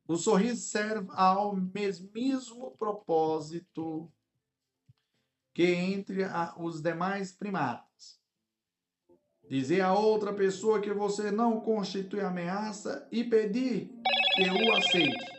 o 0.08 0.16
sorriso 0.16 0.62
serve 0.62 1.10
ao 1.12 1.56
mesmo 1.56 2.72
propósito 2.78 4.12
que 5.54 5.74
entre 5.74 6.24
os 6.58 6.82
demais 6.82 7.34
primatas. 7.34 8.20
Dizer 9.50 9.82
a 9.82 9.94
outra 9.94 10.34
pessoa 10.34 10.82
que 10.82 10.94
você 10.94 11.32
não 11.32 11.60
constitui 11.60 12.22
ameaça 12.22 13.08
e 13.12 13.24
pedir 13.24 13.92
que 14.36 14.50
o 14.50 14.76
aceite. 14.76 15.37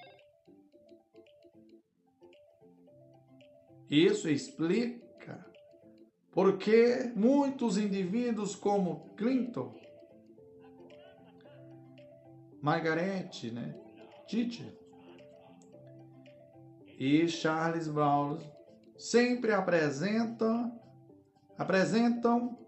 Isso 3.91 4.29
explica 4.29 5.47
porque 6.33 7.11
muitos 7.17 7.79
indivíduos 7.79 8.55
como 8.55 9.15
Clinton 9.17 9.75
Margarete, 12.61 13.51
né? 13.51 13.75
Tite 14.27 14.77
e 16.99 17.29
Charles 17.29 17.87
Brown 17.87 18.39
sempre 18.97 19.53
apresentam 19.53 20.79
apresentam 21.57 22.59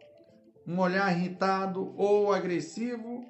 um 0.66 0.78
olhar 0.78 1.12
irritado 1.12 1.92
ou 1.96 2.33
agressivo 2.33 3.24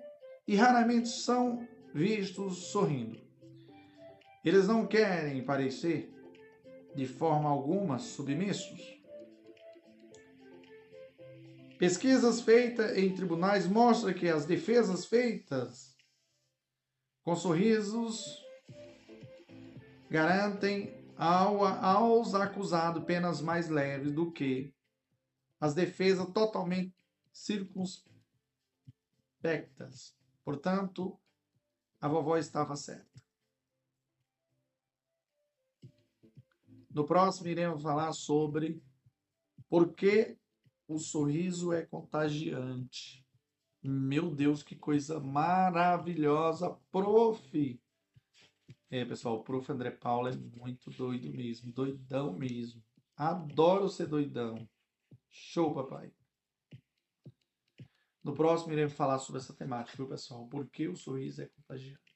e 0.46 0.54
raramente 0.54 1.08
são 1.08 1.66
vistos 1.94 2.70
sorrindo. 2.70 3.18
Eles 4.44 4.68
não 4.68 4.86
querem 4.86 5.44
parecer 5.44 6.14
de 6.94 7.06
forma 7.06 7.48
alguma 7.48 7.98
submissos. 7.98 8.98
Pesquisas 11.78 12.40
feitas 12.40 12.96
em 12.96 13.14
tribunais 13.14 13.66
mostram 13.66 14.12
que 14.12 14.28
as 14.28 14.44
defesas 14.44 15.06
feitas 15.06 15.90
com 17.22 17.36
sorrisos, 17.36 18.44
garantem 20.10 20.92
ao, 21.16 21.64
aos 21.64 22.34
acusados 22.34 23.04
penas 23.04 23.40
mais 23.40 23.68
leves 23.68 24.12
do 24.12 24.32
que 24.32 24.74
as 25.60 25.74
defesas 25.74 26.28
totalmente 26.32 26.92
circunspectas. 27.32 30.16
Portanto, 30.44 31.16
a 32.00 32.08
vovó 32.08 32.36
estava 32.36 32.74
certa. 32.74 33.22
No 36.90 37.06
próximo, 37.06 37.48
iremos 37.48 37.82
falar 37.82 38.12
sobre 38.12 38.82
por 39.68 39.94
que 39.94 40.36
o 40.88 40.98
sorriso 40.98 41.72
é 41.72 41.86
contagiante. 41.86 43.24
Meu 43.82 44.34
Deus, 44.34 44.62
que 44.62 44.74
coisa 44.74 45.20
maravilhosa, 45.20 46.76
prof. 46.90 47.80
É, 48.90 49.04
pessoal, 49.04 49.36
o 49.36 49.44
prof. 49.44 49.70
André 49.70 49.92
Paulo 49.92 50.28
é 50.28 50.36
muito 50.36 50.90
doido 50.90 51.30
mesmo, 51.30 51.72
doidão 51.72 52.32
mesmo. 52.32 52.82
Adoro 53.16 53.88
ser 53.88 54.06
doidão. 54.06 54.68
Show, 55.28 55.72
papai. 55.72 56.12
No 58.22 58.34
próximo 58.34 58.72
iremos 58.72 58.94
falar 58.94 59.18
sobre 59.18 59.40
essa 59.40 59.54
temática, 59.54 59.96
viu, 59.96 60.08
pessoal? 60.08 60.46
Por 60.48 60.68
que 60.68 60.88
o 60.88 60.96
sorriso 60.96 61.40
é 61.40 61.46
contagiante. 61.46 62.09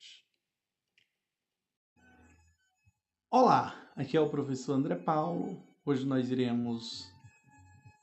Olá, 3.37 3.75
aqui 3.97 4.17
é 4.17 4.21
o 4.21 4.31
professor 4.31 4.75
André 4.75 4.95
Paulo. 4.95 5.61
Hoje 5.85 6.07
nós 6.07 6.31
iremos 6.31 7.13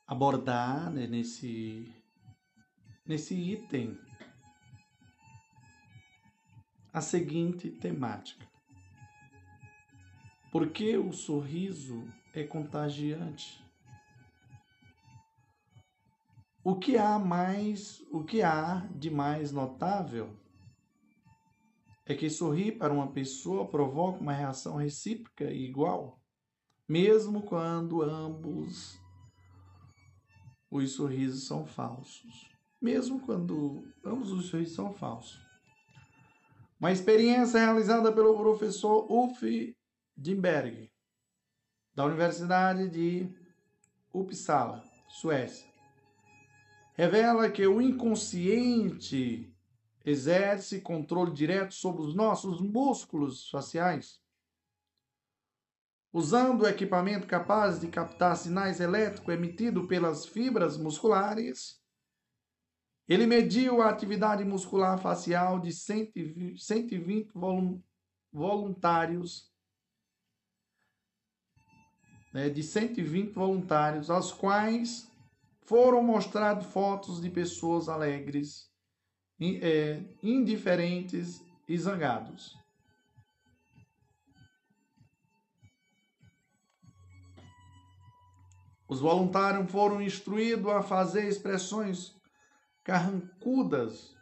abordar 0.06 0.92
né, 0.92 1.08
nesse, 1.08 1.90
nesse 3.06 3.34
item 3.34 3.98
a 6.92 7.00
seguinte 7.00 7.72
temática. 7.72 8.46
Por 10.52 10.70
que 10.70 10.98
o 10.98 11.14
sorriso 11.14 12.06
é 12.36 12.44
contagiante? 12.44 13.64
O 16.62 16.76
que 16.76 16.98
há 16.98 17.18
mais, 17.18 18.02
o 18.12 18.22
que 18.22 18.42
há 18.42 18.86
de 18.94 19.10
mais 19.10 19.54
notável 19.54 20.41
é 22.12 22.16
que 22.16 22.30
sorrir 22.30 22.74
para 22.74 22.94
uma 22.94 23.12
pessoa 23.12 23.68
provoca 23.68 24.20
uma 24.20 24.34
reação 24.34 24.76
recíproca 24.76 25.46
e 25.46 25.66
igual, 25.66 26.20
mesmo 26.88 27.42
quando 27.42 28.02
ambos 28.02 29.00
os 30.70 30.92
sorrisos 30.92 31.46
são 31.46 31.66
falsos. 31.66 32.50
Mesmo 32.82 33.20
quando 33.20 33.84
ambos 34.04 34.32
os 34.32 34.48
sorrisos 34.48 34.76
são 34.76 34.92
falsos. 34.94 35.40
Uma 36.80 36.92
experiência 36.92 37.60
realizada 37.60 38.12
pelo 38.12 38.36
professor 38.36 39.06
Ulf 39.12 39.44
Dimberg, 40.18 40.92
da 41.94 42.06
Universidade 42.06 42.90
de 42.90 43.30
Uppsala, 44.14 44.84
Suécia, 45.08 45.70
revela 46.94 47.50
que 47.52 47.68
o 47.68 47.82
inconsciente 47.82 49.51
exerce 50.06 50.82
controle 50.82 51.32
direto 51.32 51.74
sobre 51.74 52.02
os 52.02 52.16
nossos 52.16 52.60
músculos 52.62 53.50
faciais. 53.50 54.20
Usando 56.14 56.64
o 56.64 56.68
equipamento 56.68 57.26
capaz 57.26 57.80
de 57.80 57.88
captar 57.88 58.36
sinais 58.36 58.82
elétricos 58.82 59.34
emitidos 59.34 59.88
pelas 59.88 60.26
fibras 60.26 60.76
musculares, 60.78 61.82
ele 63.08 63.26
mediu 63.26 63.82
a 63.82 63.90
atividade 63.90 64.44
muscular 64.44 65.00
facial 65.00 65.60
de 65.60 65.72
120 65.72 67.32
voluntários, 68.32 69.52
né, 72.34 72.50
de 72.50 72.64
120 72.64 73.34
voluntários, 73.34 74.10
aos 74.10 74.32
quais 74.34 75.10
foram 75.62 76.04
mostradas 76.04 76.66
fotos 76.66 77.22
de 77.22 77.30
pessoas 77.30 77.88
alegres 77.88 78.71
indiferentes 80.22 81.44
e 81.68 81.78
zangados. 81.78 82.56
Os 88.88 89.00
voluntários 89.00 89.72
foram 89.72 90.02
instruídos 90.02 90.72
a 90.72 90.84
fazer 90.84 91.28
expressões 91.28 92.14
carrancudas, 92.84 94.14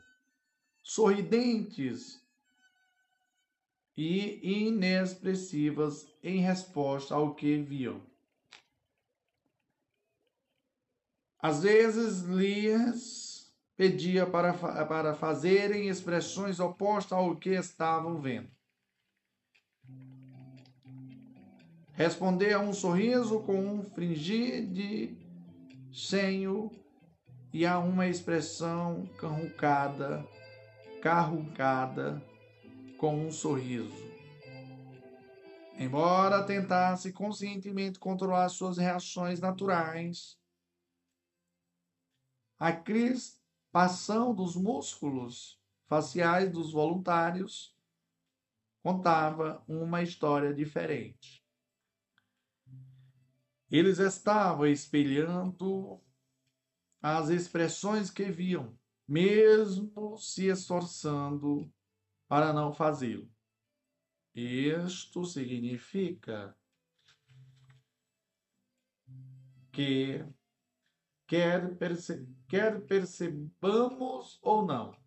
sorridentes 0.84 2.23
e 3.97 4.67
inexpressivas 4.67 6.08
em 6.23 6.39
resposta 6.39 7.15
ao 7.15 7.34
que 7.34 7.58
viam. 7.58 8.01
Às 11.41 11.63
vezes, 11.63 12.21
lhes 12.21 13.29
pedia 13.80 14.26
para, 14.26 14.52
para 14.86 15.15
fazerem 15.15 15.88
expressões 15.88 16.60
opostas 16.60 17.18
ao 17.18 17.38
que 17.38 17.52
estavam 17.52 18.20
vendo. 18.20 18.52
Responder 21.94 22.52
a 22.52 22.60
um 22.60 22.74
sorriso 22.74 23.39
com 23.39 23.58
um 23.58 23.82
fringir 23.82 24.68
de 24.68 25.15
senho 25.94 26.70
e 27.54 27.65
a 27.65 27.80
uma 27.80 28.06
expressão 28.06 29.06
carrucada, 29.18 30.28
carrucada 31.02 32.22
com 32.98 33.28
um 33.28 33.32
sorriso. 33.32 34.10
Embora 35.78 36.44
tentasse 36.44 37.13
conscientemente 37.13 37.98
controlar 37.98 38.50
suas 38.50 38.78
reações 38.78 39.39
naturais, 39.39 40.38
a 42.60 42.74
Cris 42.74 43.38
Passão 43.71 44.34
dos 44.34 44.55
músculos 44.55 45.60
faciais 45.86 46.51
dos 46.51 46.71
voluntários 46.71 47.75
contava 48.82 49.63
uma 49.67 50.01
história 50.01 50.53
diferente. 50.53 51.45
Eles 53.69 53.99
estavam 53.99 54.65
espelhando 54.65 56.01
as 57.01 57.29
expressões 57.29 58.10
que 58.10 58.32
viam, 58.32 58.77
mesmo 59.08 60.17
se 60.17 60.47
esforçando 60.47 61.71
para 62.27 62.51
não 62.51 62.73
fazê-lo. 62.73 63.29
Isto 64.34 65.25
significa 65.25 66.55
que 69.71 70.25
quer, 71.30 71.78
perce 71.78 72.28
quer 72.48 72.84
percebamos 72.88 74.39
ou 74.42 74.65
não. 74.65 74.98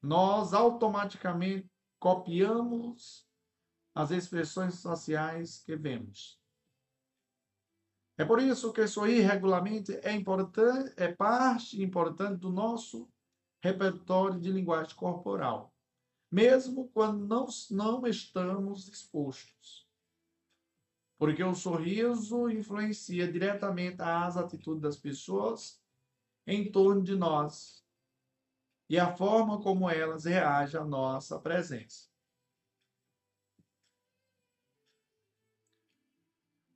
Nós 0.00 0.54
automaticamente 0.54 1.68
copiamos 1.98 3.28
as 3.92 4.12
expressões 4.12 4.76
sociais 4.76 5.58
que 5.58 5.76
vemos. 5.76 6.40
É 8.16 8.24
por 8.24 8.40
isso 8.40 8.72
que 8.72 8.86
sorrir 8.86 9.22
regularmente 9.22 9.98
é 10.02 10.12
importante, 10.12 10.94
é 10.96 11.12
parte 11.12 11.82
importante 11.82 12.38
do 12.38 12.50
nosso 12.50 13.10
repertório 13.62 14.38
de 14.38 14.52
linguagem 14.52 14.94
corporal, 14.94 15.74
mesmo 16.30 16.88
quando 16.90 17.26
não, 17.26 17.46
não 17.70 18.06
estamos 18.06 18.84
dispostos 18.84 19.89
porque 21.20 21.44
o 21.44 21.54
sorriso 21.54 22.48
influencia 22.48 23.30
diretamente 23.30 24.00
as 24.00 24.38
atitudes 24.38 24.80
das 24.80 24.96
pessoas 24.96 25.78
em 26.46 26.72
torno 26.72 27.02
de 27.02 27.14
nós 27.14 27.84
e 28.88 28.98
a 28.98 29.14
forma 29.14 29.60
como 29.60 29.90
elas 29.90 30.24
reagem 30.24 30.80
à 30.80 30.84
nossa 30.84 31.38
presença. 31.38 32.08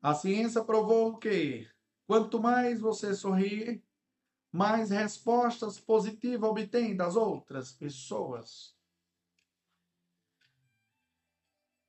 A 0.02 0.12
ciência 0.12 0.62
provou 0.62 1.16
que 1.16 1.66
quanto 2.06 2.38
mais 2.38 2.78
você 2.78 3.14
sorrir, 3.14 3.82
mais 4.52 4.90
respostas 4.90 5.80
positivas 5.80 6.50
obtém 6.50 6.94
das 6.94 7.16
outras 7.16 7.72
pessoas. 7.72 8.73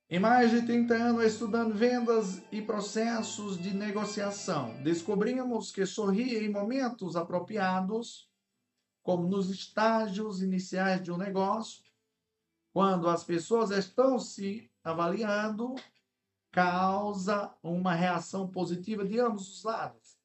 Em 0.07 0.19
mais 0.19 0.51
de 0.51 0.63
30 0.63 0.93
anos 0.93 1.23
estudando 1.23 1.73
vendas 1.73 2.43
e 2.51 2.61
processos 2.61 3.57
de 3.57 3.73
negociação, 3.73 4.81
descobrimos 4.83 5.71
que 5.71 5.85
sorrir 5.85 6.43
em 6.43 6.51
momentos 6.51 7.15
apropriados, 7.15 8.29
como 9.01 9.27
nos 9.27 9.49
estágios 9.49 10.43
iniciais 10.43 11.01
de 11.01 11.11
um 11.11 11.17
negócio, 11.17 11.83
quando 12.71 13.09
as 13.09 13.23
pessoas 13.23 13.71
estão 13.71 14.19
se 14.19 14.71
avaliando, 14.83 15.73
causa 16.51 17.51
uma 17.63 17.93
reação 17.93 18.47
positiva 18.47 19.03
de 19.03 19.19
ambos 19.19 19.57
os 19.57 19.63
lados 19.63 20.15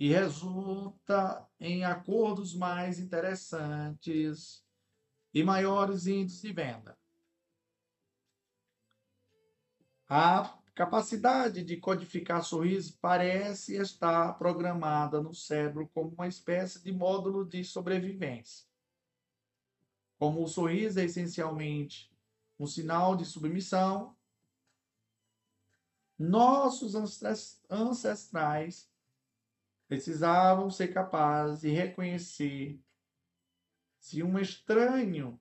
e 0.00 0.08
resulta 0.08 1.46
em 1.60 1.84
acordos 1.84 2.54
mais 2.54 2.98
interessantes 2.98 4.64
e 5.34 5.44
maiores 5.44 6.06
índices 6.06 6.40
de 6.40 6.52
venda. 6.54 6.99
A 10.12 10.58
capacidade 10.74 11.62
de 11.62 11.76
codificar 11.76 12.42
sorriso 12.42 12.98
parece 13.00 13.76
estar 13.76 14.36
programada 14.38 15.22
no 15.22 15.32
cérebro 15.32 15.88
como 15.94 16.10
uma 16.10 16.26
espécie 16.26 16.82
de 16.82 16.90
módulo 16.90 17.44
de 17.44 17.62
sobrevivência. 17.64 18.66
Como 20.18 20.42
o 20.42 20.48
sorriso 20.48 20.98
é 20.98 21.04
essencialmente 21.04 22.12
um 22.58 22.66
sinal 22.66 23.14
de 23.14 23.24
submissão, 23.24 24.16
nossos 26.18 26.96
ancestrais 27.70 28.90
precisavam 29.86 30.68
ser 30.70 30.92
capazes 30.92 31.60
de 31.60 31.68
reconhecer 31.68 32.82
se 34.00 34.24
um 34.24 34.40
estranho 34.40 35.40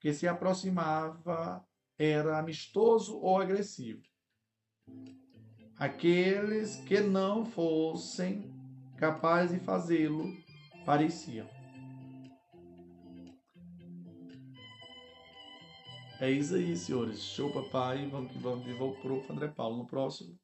que 0.00 0.14
se 0.14 0.26
aproximava 0.26 1.67
era 1.98 2.38
amistoso 2.38 3.18
ou 3.18 3.38
agressivo. 3.38 4.02
Aqueles 5.76 6.76
que 6.76 7.00
não 7.00 7.44
fossem 7.44 8.54
capazes 8.96 9.58
de 9.58 9.64
fazê-lo 9.64 10.24
pareciam. 10.84 11.48
É 16.20 16.28
isso 16.30 16.56
aí, 16.56 16.76
senhores. 16.76 17.22
Show, 17.22 17.52
papai. 17.52 18.08
Vamos 18.08 18.32
que 18.32 18.38
vamos 18.38 18.64
de 18.64 18.72
volta 18.72 19.00
para 19.00 19.12
o 19.12 19.32
André 19.32 19.48
Paulo. 19.48 19.78
No 19.78 19.86
próximo, 19.86 20.36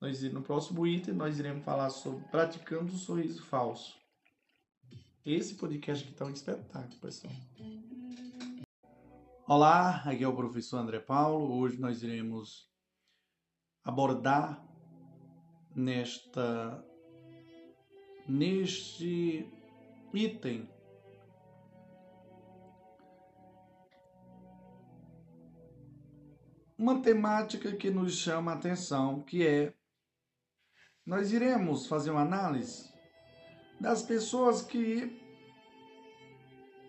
nós, 0.00 0.22
no 0.32 0.42
próximo 0.42 0.86
item, 0.86 1.14
nós 1.14 1.38
iremos 1.38 1.64
falar 1.64 1.90
sobre 1.90 2.24
praticando 2.28 2.92
o 2.92 2.96
sorriso 2.96 3.42
falso. 3.42 3.94
Esse 5.24 5.54
podcast 5.54 6.02
aqui 6.02 6.12
está 6.14 6.24
um 6.24 6.30
espetáculo, 6.30 6.98
pessoal. 6.98 7.32
Olá, 9.44 10.04
aqui 10.06 10.22
é 10.22 10.28
o 10.28 10.36
professor 10.36 10.78
André 10.78 11.00
Paulo. 11.00 11.58
Hoje 11.58 11.76
nós 11.76 12.00
iremos 12.04 12.70
abordar 13.82 14.64
nesta 15.74 16.86
neste 18.28 19.44
item 20.14 20.70
uma 26.78 27.02
temática 27.02 27.74
que 27.74 27.90
nos 27.90 28.14
chama 28.14 28.52
a 28.52 28.54
atenção, 28.54 29.22
que 29.22 29.44
é 29.44 29.74
nós 31.04 31.32
iremos 31.32 31.88
fazer 31.88 32.12
uma 32.12 32.22
análise 32.22 32.94
das 33.80 34.04
pessoas 34.04 34.62
que 34.62 35.20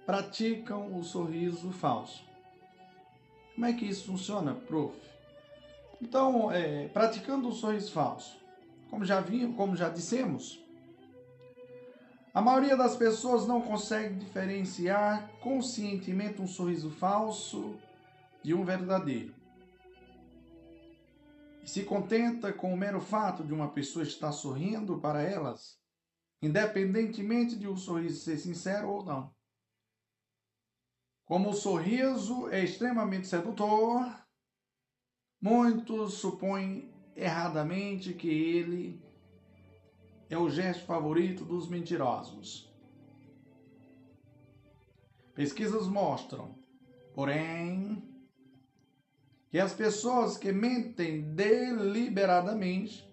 praticam 0.06 0.96
o 0.96 1.04
sorriso 1.04 1.72
falso. 1.72 2.33
Como 3.54 3.66
é 3.66 3.74
que 3.74 3.86
isso 3.86 4.06
funciona, 4.08 4.54
prof? 4.54 4.96
Então, 6.02 6.52
é, 6.52 6.88
praticando 6.88 7.48
o 7.48 7.54
sorriso 7.54 7.92
falso, 7.92 8.38
como 8.90 9.06
já 9.06 9.22
vimos, 9.22 9.56
como 9.56 9.76
já 9.76 9.90
dissemos, 9.90 10.64
a 12.34 12.42
maioria 12.42 12.76
das 12.76 12.96
pessoas 12.96 13.48
não 13.48 13.62
consegue 13.62 14.16
diferenciar 14.16 15.30
conscientemente 15.40 16.42
um 16.42 16.48
sorriso 16.48 16.90
falso 16.90 17.78
de 18.44 18.54
um 18.54 18.66
verdadeiro. 18.66 19.34
E 21.64 21.70
se 21.70 21.84
contenta 21.84 22.52
com 22.52 22.74
o 22.74 22.78
mero 22.78 23.00
fato 23.00 23.44
de 23.44 23.54
uma 23.54 23.70
pessoa 23.70 24.04
estar 24.04 24.32
sorrindo 24.32 25.00
para 25.00 25.22
elas, 25.22 25.80
independentemente 26.42 27.56
de 27.56 27.68
o 27.68 27.78
sorriso 27.78 28.20
ser 28.20 28.38
sincero 28.38 28.90
ou 28.90 29.06
não. 29.06 29.33
Como 31.26 31.52
o 31.52 31.54
sorriso 31.54 32.50
é 32.50 32.64
extremamente 32.64 33.28
sedutor, 33.28 34.14
muitos 35.42 36.16
supõem 36.16 36.94
erradamente 37.16 38.14
que 38.14 38.28
ele 38.28 39.02
é 40.30 40.38
o 40.38 40.50
gesto 40.50 40.86
favorito 40.86 41.46
dos 41.46 41.70
mentirosos. 41.70 42.72
Pesquisas 45.34 45.88
mostram, 45.88 46.56
porém, 47.14 48.04
que 49.50 49.60
as 49.60 49.74
pessoas 49.74 50.38
que 50.38 50.52
mentem 50.52 51.22
deliberadamente, 51.34 53.08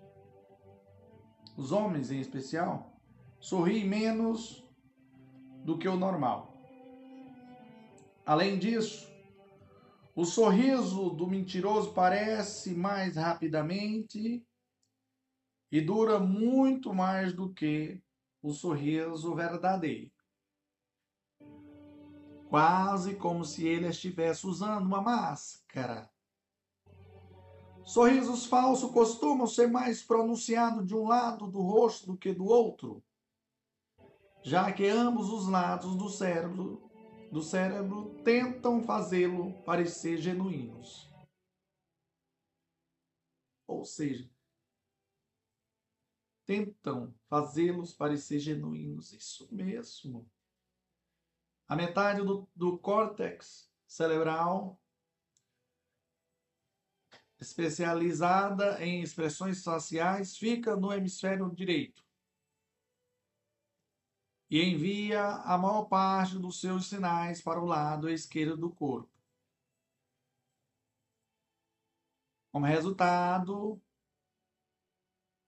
os 1.57 1.71
homens 1.71 2.11
em 2.11 2.21
especial, 2.21 2.93
sorriem 3.39 3.87
menos 3.87 4.67
do 5.65 5.79
que 5.79 5.89
o 5.89 5.97
normal. 5.97 6.50
Além 8.31 8.61
disso, 8.61 9.13
o 10.15 10.25
sorriso 10.25 11.11
do 11.11 11.27
mentiroso 11.27 11.93
parece 11.93 12.73
mais 12.73 13.17
rapidamente 13.17 14.47
e 15.69 15.81
dura 15.81 16.21
muito 16.21 16.95
mais 16.95 17.33
do 17.33 17.53
que 17.53 18.01
o 18.41 18.53
sorriso 18.53 19.35
verdadeiro. 19.35 20.13
Quase 22.49 23.17
como 23.17 23.45
se 23.45 23.67
ele 23.67 23.89
estivesse 23.89 24.47
usando 24.47 24.87
uma 24.87 25.03
máscara. 25.03 26.09
Sorrisos 27.83 28.47
falsos 28.47 28.93
costumam 28.93 29.49
ser 29.49 29.67
mais 29.67 30.05
pronunciados 30.05 30.87
de 30.87 30.95
um 30.95 31.09
lado 31.09 31.49
do 31.49 31.63
rosto 31.63 32.07
do 32.07 32.17
que 32.17 32.33
do 32.33 32.45
outro, 32.45 33.03
já 34.41 34.71
que 34.71 34.87
ambos 34.87 35.29
os 35.31 35.49
lados 35.49 35.97
do 35.97 36.09
cérebro 36.09 36.89
do 37.31 37.43
cérebro 37.43 38.21
tentam 38.25 38.83
fazê-lo 38.83 39.63
parecer 39.63 40.19
genuínos. 40.19 41.09
Ou 43.67 43.85
seja, 43.85 44.29
tentam 46.45 47.15
fazê-los 47.29 47.93
parecer 47.95 48.41
genuínos. 48.41 49.13
Isso 49.13 49.49
mesmo. 49.55 50.29
A 51.69 51.77
metade 51.77 52.23
do, 52.23 52.49
do 52.55 52.77
córtex 52.79 53.71
cerebral, 53.87 54.81
especializada 57.39 58.85
em 58.85 59.03
expressões 59.03 59.63
faciais, 59.63 60.37
fica 60.37 60.75
no 60.75 60.93
hemisfério 60.93 61.49
direito 61.55 62.05
e 64.51 64.61
envia 64.65 65.23
a 65.23 65.57
maior 65.57 65.85
parte 65.85 66.37
dos 66.37 66.61
seus 66.61 66.89
sinais 66.89 67.41
para 67.41 67.61
o 67.61 67.65
lado 67.65 68.11
esquerdo 68.11 68.57
do 68.57 68.71
corpo. 68.71 69.09
Como 72.51 72.67
resultado, 72.67 73.81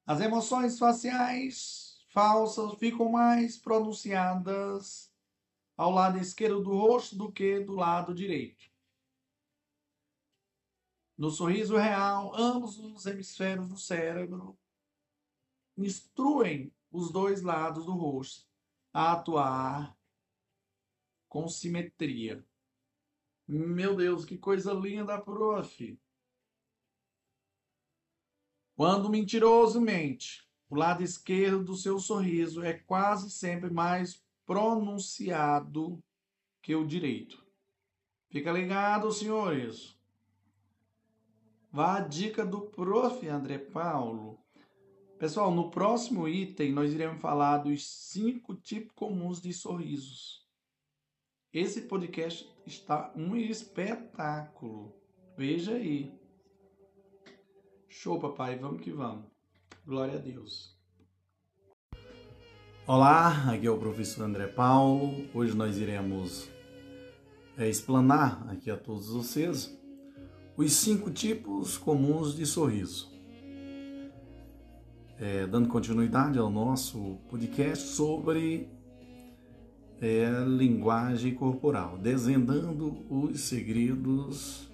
as 0.07 0.21
emoções 0.21 0.79
faciais 0.79 2.01
falsas 2.11 2.79
ficam 2.79 3.11
mais 3.11 3.59
pronunciadas 3.59 5.13
ao 5.77 5.91
lado 5.91 6.19
esquerdo 6.19 6.63
do 6.63 6.71
rosto 6.71 7.17
do 7.17 7.33
que 7.33 7.59
do 7.59 7.75
lado 7.75 8.15
direito. 8.15 8.71
No 11.19 11.31
sorriso 11.31 11.77
real, 11.77 12.33
ambos 12.37 12.79
os 12.79 13.05
hemisférios 13.05 13.69
do 13.69 13.77
cérebro 13.77 14.57
instruem 15.77 16.73
os 16.93 17.11
dois 17.11 17.43
lados 17.43 17.87
do 17.87 17.93
rosto 17.93 18.52
a 18.93 19.13
atuar 19.13 19.97
com 21.29 21.49
simetria. 21.49 22.45
Meu 23.49 23.97
Deus, 23.97 24.25
que 24.25 24.37
coisa 24.37 24.73
linda, 24.73 25.21
prof. 25.21 25.99
Quando 28.77 29.07
o 29.07 29.11
mentiroso 29.11 29.81
mente, 29.81 30.47
o 30.69 30.75
lado 30.75 31.03
esquerdo 31.03 31.65
do 31.65 31.77
seu 31.77 31.99
sorriso 31.99 32.63
é 32.63 32.75
quase 32.75 33.31
sempre 33.31 33.71
mais 33.71 34.23
pronunciado 34.45 36.03
que 36.61 36.75
o 36.75 36.87
direito. 36.87 37.45
Fica 38.31 38.51
ligado, 38.51 39.13
senhores. 39.13 39.99
Vá 41.71 41.99
a 41.99 42.01
dica 42.01 42.45
do 42.45 42.63
prof. 42.63 43.27
André 43.29 43.59
Paulo 43.59 44.42
Pessoal, 45.23 45.53
no 45.55 45.71
próximo 45.71 46.27
item 46.27 46.73
nós 46.73 46.93
iremos 46.93 47.21
falar 47.21 47.59
dos 47.59 47.87
cinco 47.87 48.57
tipos 48.57 48.91
comuns 48.97 49.41
de 49.41 49.53
sorrisos. 49.53 50.45
Esse 51.53 51.83
podcast 51.83 52.51
está 52.67 53.13
um 53.15 53.37
espetáculo. 53.37 54.93
Veja 55.39 55.75
aí. 55.75 56.13
Show, 57.89 58.19
papai. 58.19 58.59
Vamos 58.59 58.81
que 58.81 58.91
vamos. 58.91 59.27
Glória 59.87 60.17
a 60.17 60.21
Deus. 60.21 60.77
Olá, 62.85 63.49
aqui 63.53 63.69
é 63.69 63.71
o 63.71 63.79
professor 63.79 64.25
André 64.25 64.49
Paulo. 64.49 65.31
Hoje 65.33 65.55
nós 65.55 65.79
iremos 65.79 66.51
é, 67.57 67.69
explanar 67.69 68.51
aqui 68.51 68.73
a 68.73 68.77
todos 68.77 69.09
vocês 69.09 69.73
os 70.57 70.73
cinco 70.73 71.13
tipos 71.13 71.79
comuns 71.79 72.35
de 72.35 72.45
sorriso 72.45 73.12
é, 75.21 75.47
dando 75.47 75.69
continuidade 75.69 76.39
ao 76.39 76.51
nosso 76.51 77.19
podcast 77.29 77.89
sobre 77.89 78.69
é 80.01 80.45
linguagem 80.45 81.33
corporal, 81.33 81.97
desvendando 81.97 83.07
os 83.09 83.41
segredos 83.43 84.69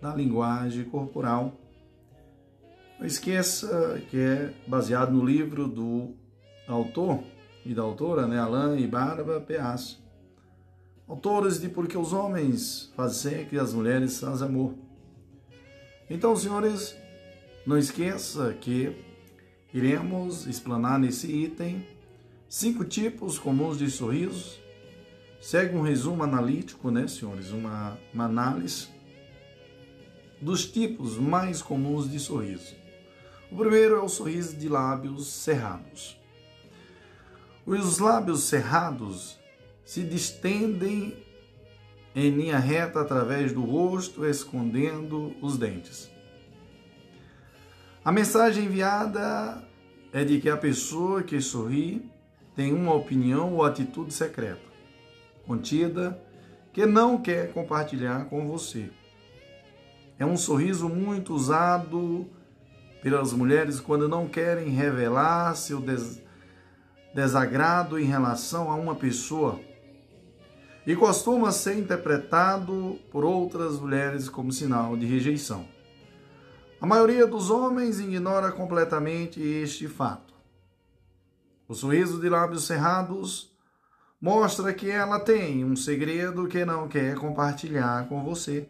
da 0.00 0.12
linguagem 0.12 0.84
corporal. 0.84 1.60
Não 2.98 3.06
esqueça 3.06 4.02
que 4.10 4.18
é 4.18 4.52
baseado 4.66 5.12
no 5.12 5.24
livro 5.24 5.68
do 5.68 6.14
autor 6.66 7.22
e 7.64 7.72
da 7.72 7.82
autora, 7.82 8.26
né, 8.26 8.38
Alain 8.38 8.82
e 8.82 8.86
Bárbara 8.88 9.40
Peasso. 9.40 10.04
Autores 11.06 11.60
de 11.60 11.68
Porque 11.68 11.96
os 11.96 12.12
Homens 12.12 12.92
Fazem 12.96 13.32
Sexo 13.32 13.54
e 13.54 13.58
as 13.60 13.72
Mulheres 13.72 14.18
Fazem 14.18 14.48
Amor. 14.48 14.74
Então, 16.10 16.34
senhores, 16.34 16.96
não 17.64 17.78
esqueça 17.78 18.52
que 18.54 19.05
iremos 19.76 20.46
explanar 20.46 20.98
nesse 20.98 21.30
item 21.30 21.86
cinco 22.48 22.82
tipos 22.82 23.38
comuns 23.38 23.76
de 23.76 23.90
sorrisos. 23.90 24.58
Segue 25.38 25.76
um 25.76 25.82
resumo 25.82 26.22
analítico, 26.22 26.90
né, 26.90 27.06
senhores? 27.06 27.50
Uma, 27.50 27.98
uma 28.12 28.24
análise 28.24 28.88
dos 30.40 30.64
tipos 30.66 31.18
mais 31.18 31.60
comuns 31.60 32.10
de 32.10 32.18
sorriso. 32.18 32.74
O 33.52 33.56
primeiro 33.56 33.96
é 33.96 34.00
o 34.00 34.08
sorriso 34.08 34.56
de 34.56 34.66
lábios 34.66 35.26
cerrados. 35.26 36.18
Os 37.66 37.98
lábios 37.98 38.44
cerrados 38.44 39.38
se 39.84 40.02
distendem 40.02 41.22
em 42.14 42.30
linha 42.30 42.58
reta 42.58 43.02
através 43.02 43.52
do 43.52 43.62
rosto, 43.62 44.24
escondendo 44.24 45.36
os 45.42 45.58
dentes. 45.58 46.10
A 48.02 48.10
mensagem 48.10 48.64
enviada 48.64 49.65
é 50.16 50.24
de 50.24 50.40
que 50.40 50.48
a 50.48 50.56
pessoa 50.56 51.22
que 51.22 51.38
sorri 51.42 52.10
tem 52.54 52.72
uma 52.72 52.94
opinião 52.94 53.52
ou 53.52 53.62
atitude 53.62 54.14
secreta, 54.14 54.62
contida, 55.46 56.18
que 56.72 56.86
não 56.86 57.20
quer 57.20 57.52
compartilhar 57.52 58.24
com 58.24 58.48
você. 58.48 58.88
É 60.18 60.24
um 60.24 60.38
sorriso 60.38 60.88
muito 60.88 61.34
usado 61.34 62.26
pelas 63.02 63.34
mulheres 63.34 63.78
quando 63.78 64.08
não 64.08 64.26
querem 64.26 64.70
revelar 64.70 65.54
seu 65.54 65.82
des 65.82 66.22
desagrado 67.14 67.98
em 67.98 68.04
relação 68.04 68.70
a 68.70 68.74
uma 68.74 68.94
pessoa 68.94 69.60
e 70.86 70.96
costuma 70.96 71.52
ser 71.52 71.76
interpretado 71.76 72.98
por 73.12 73.22
outras 73.22 73.78
mulheres 73.78 74.30
como 74.30 74.50
sinal 74.50 74.96
de 74.96 75.04
rejeição. 75.04 75.75
A 76.78 76.84
maioria 76.84 77.26
dos 77.26 77.48
homens 77.48 77.98
ignora 77.98 78.52
completamente 78.52 79.40
este 79.40 79.88
fato. 79.88 80.34
O 81.66 81.74
sorriso 81.74 82.20
de 82.20 82.28
lábios 82.28 82.66
cerrados 82.66 83.50
mostra 84.20 84.74
que 84.74 84.90
ela 84.90 85.18
tem 85.18 85.64
um 85.64 85.74
segredo 85.74 86.46
que 86.46 86.66
não 86.66 86.86
quer 86.86 87.16
compartilhar 87.16 88.06
com 88.08 88.22
você. 88.22 88.68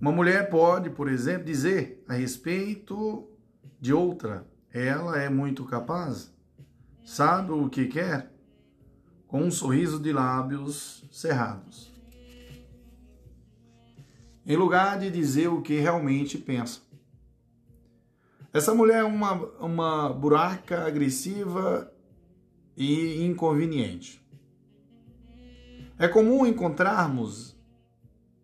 Uma 0.00 0.10
mulher 0.10 0.48
pode, 0.48 0.88
por 0.88 1.08
exemplo, 1.08 1.44
dizer 1.44 2.02
a 2.08 2.14
respeito 2.14 3.28
de 3.78 3.92
outra: 3.92 4.46
ela 4.72 5.18
é 5.18 5.28
muito 5.28 5.66
capaz, 5.66 6.32
sabe 7.04 7.52
o 7.52 7.68
que 7.68 7.86
quer, 7.86 8.32
com 9.28 9.42
um 9.42 9.50
sorriso 9.50 10.00
de 10.00 10.12
lábios 10.12 11.04
cerrados. 11.12 11.93
Em 14.46 14.56
lugar 14.56 14.98
de 14.98 15.10
dizer 15.10 15.48
o 15.48 15.62
que 15.62 15.78
realmente 15.78 16.36
pensa. 16.38 16.80
Essa 18.52 18.74
mulher 18.74 19.00
é 19.00 19.04
uma, 19.04 19.32
uma 19.58 20.08
buraca 20.10 20.86
agressiva 20.86 21.92
e 22.76 23.24
inconveniente. 23.24 24.24
É 25.98 26.06
comum 26.06 26.46
encontrarmos 26.46 27.56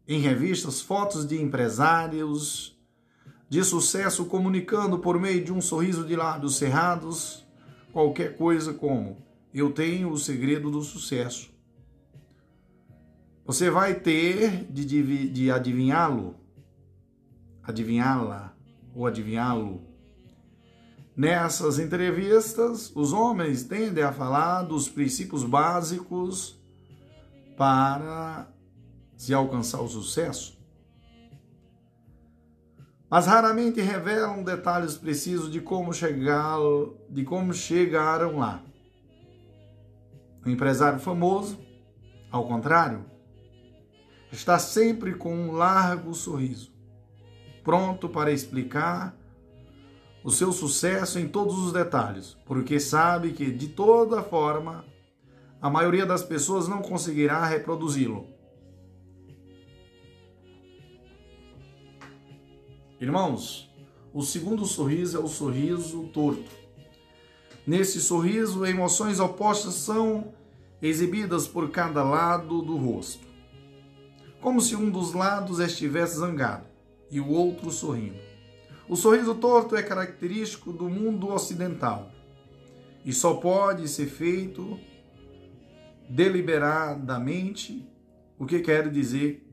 em 0.06 0.20
revistas 0.20 0.80
fotos 0.80 1.26
de 1.26 1.40
empresários 1.40 2.76
de 3.48 3.62
sucesso 3.64 4.24
comunicando 4.26 4.98
por 4.98 5.18
meio 5.20 5.44
de 5.44 5.52
um 5.52 5.60
sorriso 5.60 6.04
de 6.04 6.14
lábios 6.14 6.56
cerrados 6.56 7.44
qualquer 7.92 8.36
coisa 8.36 8.72
como 8.72 9.16
eu 9.52 9.72
tenho 9.72 10.10
o 10.10 10.18
segredo 10.18 10.70
do 10.70 10.82
sucesso. 10.82 11.49
Você 13.50 13.68
vai 13.68 13.94
ter 13.94 14.64
de, 14.70 15.28
de, 15.28 15.50
adivinhá-lo, 15.50 16.36
adivinhá-la 17.64 18.54
ou 18.94 19.08
adivinhá-lo. 19.08 19.82
Nessas 21.16 21.80
entrevistas, 21.80 22.92
os 22.94 23.12
homens 23.12 23.64
tendem 23.64 24.04
a 24.04 24.12
falar 24.12 24.62
dos 24.62 24.88
princípios 24.88 25.42
básicos 25.42 26.62
para 27.56 28.46
se 29.16 29.34
alcançar 29.34 29.80
o 29.80 29.88
sucesso, 29.88 30.56
mas 33.10 33.26
raramente 33.26 33.80
revelam 33.80 34.44
detalhes 34.44 34.96
precisos 34.96 35.50
de 35.50 35.60
como 35.60 35.92
chegar, 35.92 36.56
de 37.08 37.24
como 37.24 37.52
chegaram 37.52 38.38
lá. 38.38 38.62
O 40.46 40.48
empresário 40.48 41.00
famoso, 41.00 41.58
ao 42.30 42.46
contrário, 42.46 43.10
está 44.32 44.58
sempre 44.58 45.14
com 45.14 45.34
um 45.34 45.52
largo 45.52 46.14
sorriso, 46.14 46.72
pronto 47.64 48.08
para 48.08 48.32
explicar 48.32 49.16
o 50.22 50.30
seu 50.30 50.52
sucesso 50.52 51.18
em 51.18 51.26
todos 51.26 51.58
os 51.58 51.72
detalhes, 51.72 52.36
porque 52.44 52.78
sabe 52.78 53.32
que, 53.32 53.50
de 53.50 53.68
toda 53.68 54.22
forma, 54.22 54.84
a 55.60 55.68
maioria 55.70 56.06
das 56.06 56.22
pessoas 56.22 56.68
não 56.68 56.82
conseguirá 56.82 57.44
reproduzi-lo. 57.44 58.26
Irmãos, 63.00 63.70
o 64.12 64.22
segundo 64.22 64.66
sorriso 64.66 65.16
é 65.16 65.20
o 65.20 65.28
sorriso 65.28 66.08
torto. 66.12 66.50
Nesse 67.66 68.00
sorriso, 68.00 68.66
emoções 68.66 69.20
opostas 69.20 69.74
são 69.74 70.34
exibidas 70.82 71.46
por 71.46 71.70
cada 71.70 72.02
lado 72.02 72.60
do 72.60 72.76
rosto, 72.76 73.26
como 74.40 74.60
se 74.60 74.74
um 74.74 74.90
dos 74.90 75.12
lados 75.12 75.58
estivesse 75.58 76.18
zangado 76.18 76.66
e 77.10 77.20
o 77.20 77.28
outro 77.28 77.70
sorrindo. 77.70 78.18
O 78.88 78.96
sorriso 78.96 79.34
torto 79.34 79.76
é 79.76 79.82
característico 79.82 80.72
do 80.72 80.88
mundo 80.88 81.28
ocidental 81.28 82.10
e 83.04 83.12
só 83.12 83.34
pode 83.34 83.88
ser 83.88 84.06
feito 84.06 84.78
deliberadamente, 86.08 87.88
o 88.38 88.46
que 88.46 88.60
quer 88.60 88.90
dizer 88.90 89.46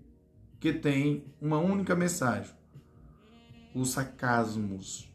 que 0.59 0.73
tem 0.73 1.25
uma 1.39 1.59
única 1.59 1.95
mensagem: 1.95 2.55
os 3.75 3.89
sarcasmos 3.89 5.07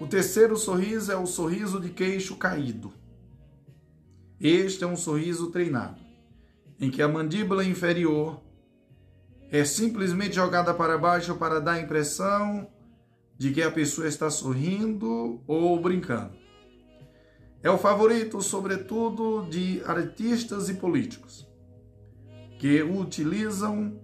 o 0.00 0.06
terceiro 0.06 0.56
sorriso 0.56 1.10
é 1.10 1.16
o 1.16 1.26
sorriso 1.26 1.80
de 1.80 1.90
queixo 1.90 2.36
caído. 2.36 2.92
Este 4.40 4.84
é 4.84 4.86
um 4.86 4.94
sorriso 4.94 5.50
treinado, 5.50 6.00
em 6.80 6.90
que 6.90 7.02
a 7.02 7.08
mandíbula 7.08 7.64
inferior 7.64 8.40
é 9.50 9.64
simplesmente 9.64 10.34
jogada 10.34 10.74
para 10.74 10.98
baixo 10.98 11.36
para 11.36 11.60
dar 11.60 11.72
a 11.72 11.80
impressão 11.80 12.68
de 13.36 13.52
que 13.52 13.62
a 13.62 13.70
pessoa 13.70 14.06
está 14.06 14.30
sorrindo 14.30 15.42
ou 15.46 15.80
brincando. 15.80 16.36
É 17.62 17.70
o 17.70 17.78
favorito, 17.78 18.40
sobretudo, 18.40 19.46
de 19.48 19.82
artistas 19.84 20.68
e 20.68 20.74
políticos, 20.74 21.48
que 22.58 22.82
o 22.82 23.00
utilizam 23.00 24.00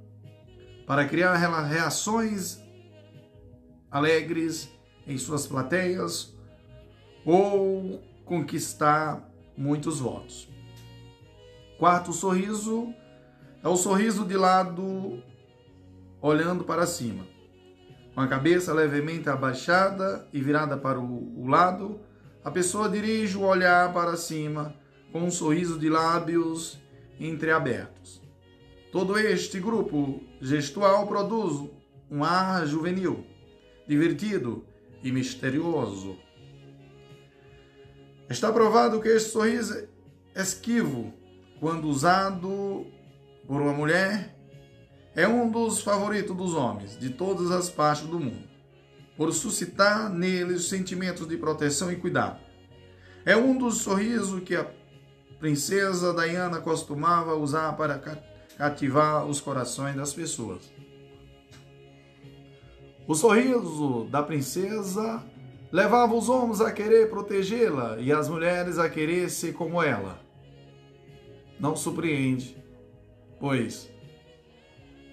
para 0.87 1.06
criar 1.06 1.34
reações 1.34 2.58
alegres 3.90 4.68
em 5.06 5.16
suas 5.16 5.46
plateias 5.46 6.35
ou 7.25 8.02
conquistar 8.25 9.31
muitos 9.56 10.00
votos. 10.00 10.54
Quarto 11.79 12.12
sorriso 12.12 12.94
é 13.62 13.68
o 13.68 13.77
sorriso 13.77 14.25
de 14.25 14.37
lado 14.37 15.20
olhando 16.20 16.64
para 16.64 16.87
cima, 16.87 17.27
com 18.14 18.20
a 18.20 18.29
cabeça 18.29 18.72
levemente 18.72 19.29
abaixada 19.29 20.29
e 20.33 20.40
virada 20.40 20.77
para 20.77 21.00
o, 21.00 21.46
lado. 21.46 22.00
A 22.44 22.50
pessoa 22.50 22.88
dirige 22.88 23.37
o 23.37 23.42
olhar 23.42 23.92
para 23.92 24.16
cima 24.16 24.75
com 25.10 25.22
um 25.22 25.31
sorriso 25.31 25.79
de 25.79 25.88
lábios 25.88 26.81
entreabertos. 27.18 28.22
Todo 28.92 29.18
este 29.18 29.58
grupo 29.58 30.22
gestual 30.40 31.06
produz 31.08 31.68
um 32.08 32.22
ar 32.22 32.66
juvenil, 32.66 33.27
divertido 33.88 34.64
e 35.02 35.10
misterioso. 35.10 36.16
Está 38.31 38.52
provado 38.52 39.00
que 39.00 39.08
este 39.08 39.31
sorriso 39.31 39.88
esquivo, 40.35 41.12
quando 41.65 41.88
usado 41.88 42.85
por 43.48 43.62
uma 43.62 43.73
mulher, 43.73 44.37
é 45.17 45.27
um 45.27 45.50
dos 45.50 45.81
favoritos 45.81 46.37
dos 46.37 46.52
homens 46.52 46.98
de 46.98 47.08
todas 47.08 47.50
as 47.50 47.71
partes 47.71 48.06
do 48.06 48.21
mundo, 48.21 48.46
por 49.17 49.33
suscitar 49.33 50.10
neles 50.10 50.67
sentimentos 50.67 51.27
de 51.27 51.38
proteção 51.38 51.90
e 51.90 51.96
cuidado. 51.96 52.38
É 53.25 53.35
um 53.35 53.56
dos 53.56 53.79
sorrisos 53.79 54.42
que 54.42 54.54
a 54.54 54.67
princesa 55.40 56.12
Diana 56.12 56.60
costumava 56.60 57.35
usar 57.35 57.73
para 57.79 57.98
cativar 58.58 59.25
os 59.25 59.40
corações 59.40 59.96
das 59.96 60.12
pessoas. 60.12 60.71
O 63.08 63.15
sorriso 63.15 64.06
da 64.10 64.23
princesa 64.23 65.25
levava 65.73 66.15
os 66.15 66.29
homens 66.29 66.60
a 66.60 66.71
querer 66.71 67.08
protegê-la 67.08 67.96
e 68.00 68.12
as 68.12 68.29
mulheres 68.29 68.79
a 68.79 68.87
querer 68.87 69.31
ser 69.31 69.54
como 69.54 69.83
ela. 69.83 70.23
Não 71.65 71.75
surpreende, 71.75 72.54
pois 73.40 73.90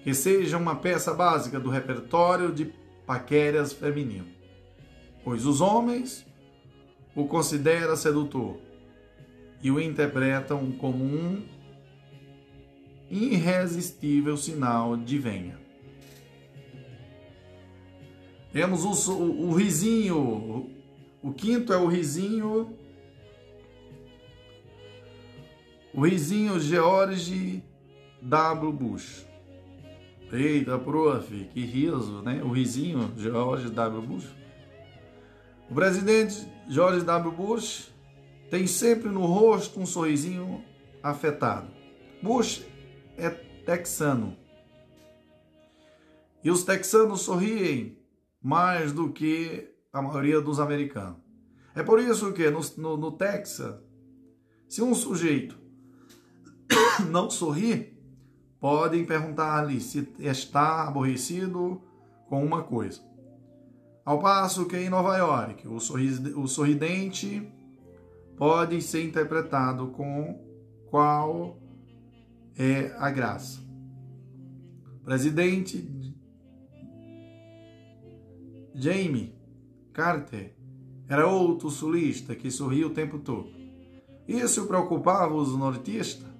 que 0.04 0.12
seja 0.12 0.58
uma 0.58 0.76
peça 0.76 1.14
básica 1.14 1.58
do 1.58 1.70
repertório 1.70 2.52
de 2.52 2.70
paquérias 3.06 3.72
feminino, 3.72 4.26
pois 5.24 5.46
os 5.46 5.62
homens 5.62 6.26
o 7.16 7.24
consideram 7.24 7.96
sedutor 7.96 8.58
e 9.62 9.70
o 9.70 9.80
interpretam 9.80 10.72
como 10.72 11.02
um 11.02 11.42
irresistível 13.10 14.36
sinal 14.36 14.94
de 14.94 15.18
venha. 15.18 15.58
Temos 18.52 18.84
o, 18.84 19.14
o, 19.14 19.48
o 19.48 19.54
risinho, 19.54 20.70
o 21.22 21.32
quinto 21.32 21.72
é 21.72 21.78
o 21.78 21.86
risinho, 21.86 22.76
o 25.94 26.06
risinho 26.06 26.58
George 26.58 27.62
W. 28.20 28.72
Bush. 28.72 29.26
Eita, 30.32 30.78
prof, 30.78 31.44
que 31.52 31.64
riso, 31.64 32.22
né? 32.22 32.42
O 32.42 32.48
risinho 32.48 33.12
George 33.18 33.68
W. 33.68 34.02
Bush. 34.02 34.28
O 35.68 35.74
presidente 35.74 36.46
George 36.68 37.04
W. 37.04 37.32
Bush 37.32 37.92
tem 38.50 38.66
sempre 38.66 39.10
no 39.10 39.26
rosto 39.26 39.78
um 39.78 39.84
sorrisinho 39.84 40.64
afetado. 41.02 41.70
Bush 42.22 42.64
é 43.18 43.28
texano. 43.28 44.36
E 46.42 46.50
os 46.50 46.64
texanos 46.64 47.20
sorriem 47.20 47.98
mais 48.42 48.92
do 48.92 49.12
que 49.12 49.68
a 49.92 50.00
maioria 50.00 50.40
dos 50.40 50.58
americanos. 50.58 51.20
É 51.74 51.82
por 51.82 52.00
isso 52.00 52.32
que 52.32 52.50
no, 52.50 52.60
no, 52.78 52.96
no 52.96 53.12
Texas, 53.12 53.78
se 54.68 54.82
um 54.82 54.94
sujeito 54.94 55.61
não 57.10 57.30
sorrir, 57.30 57.98
podem 58.60 59.04
perguntar-lhe 59.04 59.80
se 59.80 60.08
está 60.18 60.86
aborrecido 60.86 61.80
com 62.28 62.44
uma 62.44 62.62
coisa. 62.62 63.00
Ao 64.04 64.18
passo 64.18 64.66
que 64.66 64.76
em 64.76 64.90
Nova 64.90 65.16
York, 65.16 65.66
o, 65.68 65.76
o 65.76 66.48
sorridente 66.48 67.48
pode 68.36 68.80
ser 68.82 69.04
interpretado 69.04 69.88
com 69.88 70.40
qual 70.90 71.56
é 72.56 72.94
a 72.98 73.10
graça. 73.10 73.60
Presidente 75.04 75.88
Jamie 78.74 79.34
Carter 79.92 80.56
era 81.08 81.26
outro 81.26 81.68
sulista 81.70 82.34
que 82.34 82.50
sorria 82.50 82.86
o 82.86 82.90
tempo 82.90 83.18
todo. 83.18 83.50
Isso 84.26 84.66
preocupava 84.66 85.34
os 85.34 85.56
nortistas, 85.56 86.31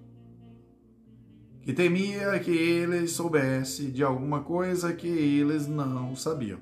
que 1.62 1.72
temia 1.72 2.38
que 2.40 2.50
eles 2.50 3.12
soubessem 3.12 3.90
de 3.90 4.02
alguma 4.02 4.42
coisa 4.42 4.92
que 4.92 5.06
eles 5.06 5.68
não 5.68 6.16
sabiam. 6.16 6.58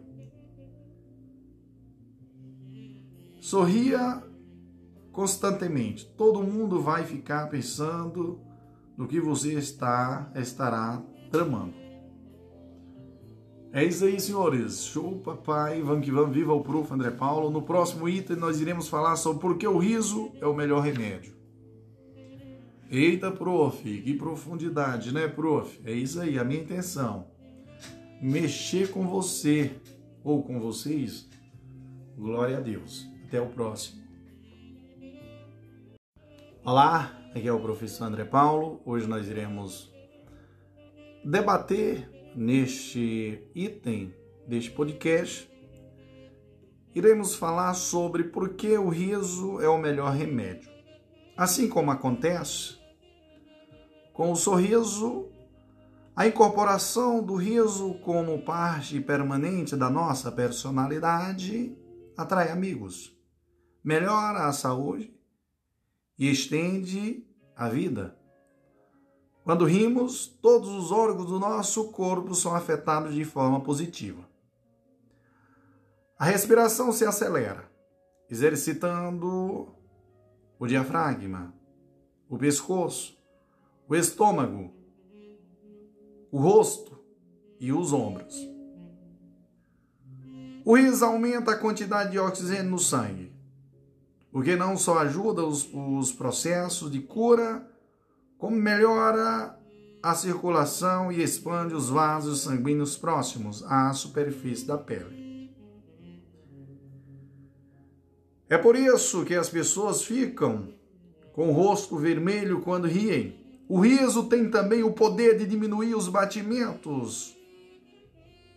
Sorria 3.40 4.22
constantemente. 5.10 6.06
Todo 6.16 6.42
mundo 6.42 6.82
vai 6.82 7.04
ficar 7.04 7.48
pensando 7.48 8.38
no 8.96 9.08
que 9.08 9.18
você 9.20 9.54
está 9.54 10.30
estará 10.36 11.02
tramando. 11.32 11.74
É 13.72 13.82
isso 13.84 14.04
aí, 14.04 14.20
senhores. 14.20 14.84
Show, 14.84 15.20
papai. 15.20 15.80
Vamos 15.80 16.04
que 16.04 16.10
vamos. 16.10 16.34
Viva 16.34 16.52
o 16.52 16.62
Prof. 16.62 16.92
André 16.92 17.10
Paulo. 17.10 17.50
No 17.50 17.62
próximo 17.62 18.08
item, 18.08 18.36
nós 18.36 18.60
iremos 18.60 18.88
falar 18.88 19.16
sobre 19.16 19.40
por 19.40 19.56
que 19.56 19.66
o 19.66 19.78
riso 19.78 20.30
é 20.40 20.46
o 20.46 20.54
melhor 20.54 20.80
remédio. 20.80 21.39
Eita, 22.92 23.30
prof, 23.30 23.84
que 23.84 24.14
profundidade, 24.14 25.14
né, 25.14 25.28
prof? 25.28 25.80
É 25.84 25.92
isso 25.92 26.20
aí, 26.20 26.36
a 26.36 26.42
minha 26.42 26.60
intenção. 26.60 27.28
Mexer 28.20 28.90
com 28.90 29.06
você 29.06 29.70
ou 30.24 30.42
com 30.42 30.58
vocês. 30.58 31.28
Glória 32.18 32.56
a 32.56 32.60
Deus. 32.60 33.06
Até 33.28 33.40
o 33.40 33.46
próximo. 33.46 34.02
Olá, 36.64 37.16
aqui 37.32 37.46
é 37.46 37.52
o 37.52 37.60
professor 37.60 38.06
André 38.06 38.24
Paulo. 38.24 38.82
Hoje 38.84 39.06
nós 39.06 39.28
iremos 39.28 39.94
debater 41.24 42.10
neste 42.34 43.40
item 43.54 44.12
deste 44.48 44.72
podcast. 44.72 45.48
Iremos 46.92 47.36
falar 47.36 47.72
sobre 47.74 48.24
por 48.24 48.54
que 48.54 48.76
o 48.76 48.88
riso 48.88 49.60
é 49.60 49.68
o 49.68 49.78
melhor 49.78 50.12
remédio. 50.12 50.68
Assim 51.36 51.68
como 51.68 51.92
acontece 51.92 52.79
com 54.20 54.32
o 54.32 54.36
sorriso, 54.36 55.30
a 56.14 56.26
incorporação 56.26 57.22
do 57.22 57.36
riso 57.36 57.94
como 58.00 58.42
parte 58.42 59.00
permanente 59.00 59.74
da 59.74 59.88
nossa 59.88 60.30
personalidade 60.30 61.74
atrai 62.18 62.50
amigos, 62.50 63.18
melhora 63.82 64.44
a 64.44 64.52
saúde 64.52 65.18
e 66.18 66.30
estende 66.30 67.26
a 67.56 67.70
vida. 67.70 68.14
Quando 69.42 69.64
rimos, 69.64 70.26
todos 70.26 70.68
os 70.68 70.92
órgãos 70.92 71.30
do 71.30 71.38
nosso 71.38 71.90
corpo 71.90 72.34
são 72.34 72.54
afetados 72.54 73.14
de 73.14 73.24
forma 73.24 73.62
positiva. 73.62 74.28
A 76.18 76.26
respiração 76.26 76.92
se 76.92 77.06
acelera, 77.06 77.72
exercitando 78.28 79.74
o 80.58 80.66
diafragma, 80.66 81.54
o 82.28 82.36
pescoço, 82.36 83.18
o 83.90 83.96
estômago, 83.96 84.72
o 86.30 86.38
rosto 86.38 86.96
e 87.58 87.72
os 87.72 87.92
ombros. 87.92 88.36
O 90.64 90.76
riso 90.76 91.04
aumenta 91.04 91.50
a 91.50 91.58
quantidade 91.58 92.12
de 92.12 92.18
oxigênio 92.18 92.70
no 92.70 92.78
sangue, 92.78 93.32
o 94.32 94.42
que 94.42 94.54
não 94.54 94.76
só 94.76 95.00
ajuda 95.00 95.44
os, 95.44 95.68
os 95.74 96.12
processos 96.12 96.88
de 96.88 97.00
cura, 97.00 97.68
como 98.38 98.54
melhora 98.54 99.58
a 100.00 100.14
circulação 100.14 101.10
e 101.10 101.20
expande 101.20 101.74
os 101.74 101.90
vasos 101.90 102.42
sanguíneos 102.42 102.96
próximos 102.96 103.64
à 103.64 103.92
superfície 103.92 104.64
da 104.64 104.78
pele. 104.78 105.50
É 108.48 108.56
por 108.56 108.76
isso 108.76 109.24
que 109.24 109.34
as 109.34 109.48
pessoas 109.48 110.04
ficam 110.04 110.68
com 111.32 111.48
o 111.48 111.52
rosto 111.52 111.96
vermelho 111.96 112.60
quando 112.60 112.86
riem 112.86 113.39
o 113.70 113.78
riso 113.78 114.24
tem 114.24 114.50
também 114.50 114.82
o 114.82 114.90
poder 114.90 115.38
de 115.38 115.46
diminuir 115.46 115.94
os 115.94 116.08
batimentos 116.08 117.36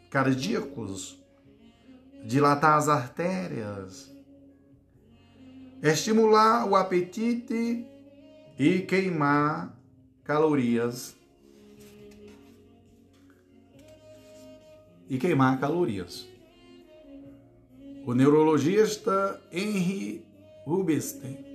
cardíacos, 0.09 1.24
dilatar 2.26 2.80
as 2.80 2.89
artérias, 2.89 4.11
estimular 5.84 6.68
o 6.68 6.76
apetite 6.76 7.86
e 8.57 8.80
queimar 8.80 9.78
calorias. 10.24 11.16
E 15.07 15.20
queimar 15.20 15.59
calorias. 15.59 16.28
O 18.03 18.16
neurologista 18.16 19.39
Henry 19.51 20.26
Rubinstein 20.66 21.53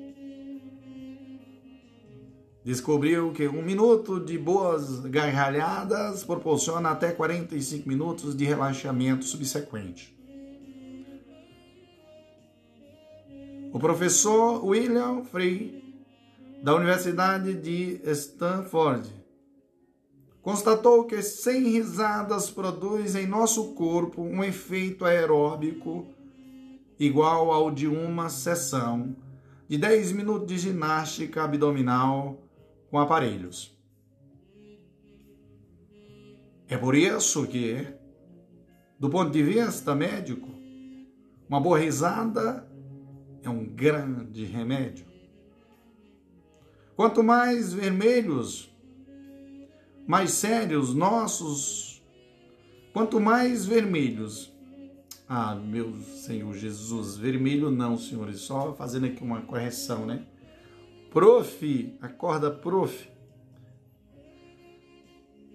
descobriu 2.64 3.32
que 3.32 3.48
um 3.48 3.62
minuto 3.62 4.20
de 4.20 4.36
boas 4.36 5.00
gargalhadas 5.00 6.24
proporciona 6.24 6.90
até 6.90 7.12
45 7.12 7.88
minutos 7.88 8.36
de 8.36 8.44
relaxamento 8.44 9.24
subsequente. 9.24 10.16
O 13.72 13.78
professor 13.78 14.64
William 14.64 15.22
Frey, 15.24 15.94
da 16.62 16.74
Universidade 16.74 17.54
de 17.54 18.00
Stanford, 18.12 19.08
constatou 20.42 21.04
que 21.04 21.22
100 21.22 21.62
risadas 21.68 22.50
produzem 22.50 23.24
em 23.24 23.26
nosso 23.26 23.74
corpo 23.74 24.22
um 24.22 24.42
efeito 24.42 25.04
aeróbico 25.04 26.06
igual 26.98 27.52
ao 27.52 27.70
de 27.70 27.86
uma 27.86 28.28
sessão 28.28 29.14
de 29.68 29.76
10 29.76 30.12
minutos 30.12 30.48
de 30.48 30.58
ginástica 30.58 31.44
abdominal 31.44 32.47
com 32.90 32.98
aparelhos. 32.98 33.76
É 36.68 36.76
por 36.76 36.94
isso 36.94 37.46
que, 37.46 37.86
do 38.98 39.08
ponto 39.08 39.30
de 39.30 39.42
vista 39.42 39.94
médico, 39.94 40.48
uma 41.48 41.60
boa 41.60 41.78
risada 41.78 42.68
é 43.42 43.48
um 43.48 43.64
grande 43.64 44.44
remédio. 44.44 45.06
Quanto 46.94 47.22
mais 47.22 47.72
vermelhos, 47.72 48.70
mais 50.06 50.32
sérios 50.32 50.94
nossos, 50.94 52.02
quanto 52.92 53.20
mais 53.20 53.64
vermelhos. 53.64 54.52
Ah, 55.28 55.54
meu 55.54 55.94
Senhor 56.02 56.54
Jesus, 56.54 57.16
vermelho 57.16 57.70
não, 57.70 57.96
senhores, 57.96 58.40
só 58.40 58.74
fazendo 58.74 59.06
aqui 59.06 59.22
uma 59.22 59.42
correção, 59.42 60.04
né? 60.06 60.26
Prof, 61.10 61.96
acorda, 62.02 62.50
prof. 62.50 63.08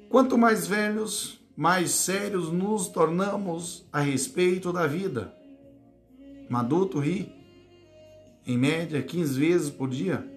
Quanto 0.10 0.38
mais 0.38 0.66
velhos, 0.66 1.40
mais 1.56 1.92
sérios 1.92 2.52
nos 2.52 2.88
tornamos 2.88 3.88
a 3.92 4.00
respeito 4.00 4.74
da 4.74 4.88
vida. 4.88 5.34
Um 6.50 7.00
ri, 7.00 7.32
em 8.46 8.58
média, 8.58 9.02
15 9.02 9.40
vezes 9.40 9.70
por 9.70 9.90
dia. 9.90 10.28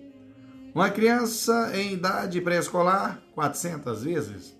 Uma 0.74 0.90
criança 0.90 1.72
em 1.74 1.94
idade 1.94 2.40
pré-escolar, 2.42 3.22
400 3.34 4.02
vezes. 4.02 4.56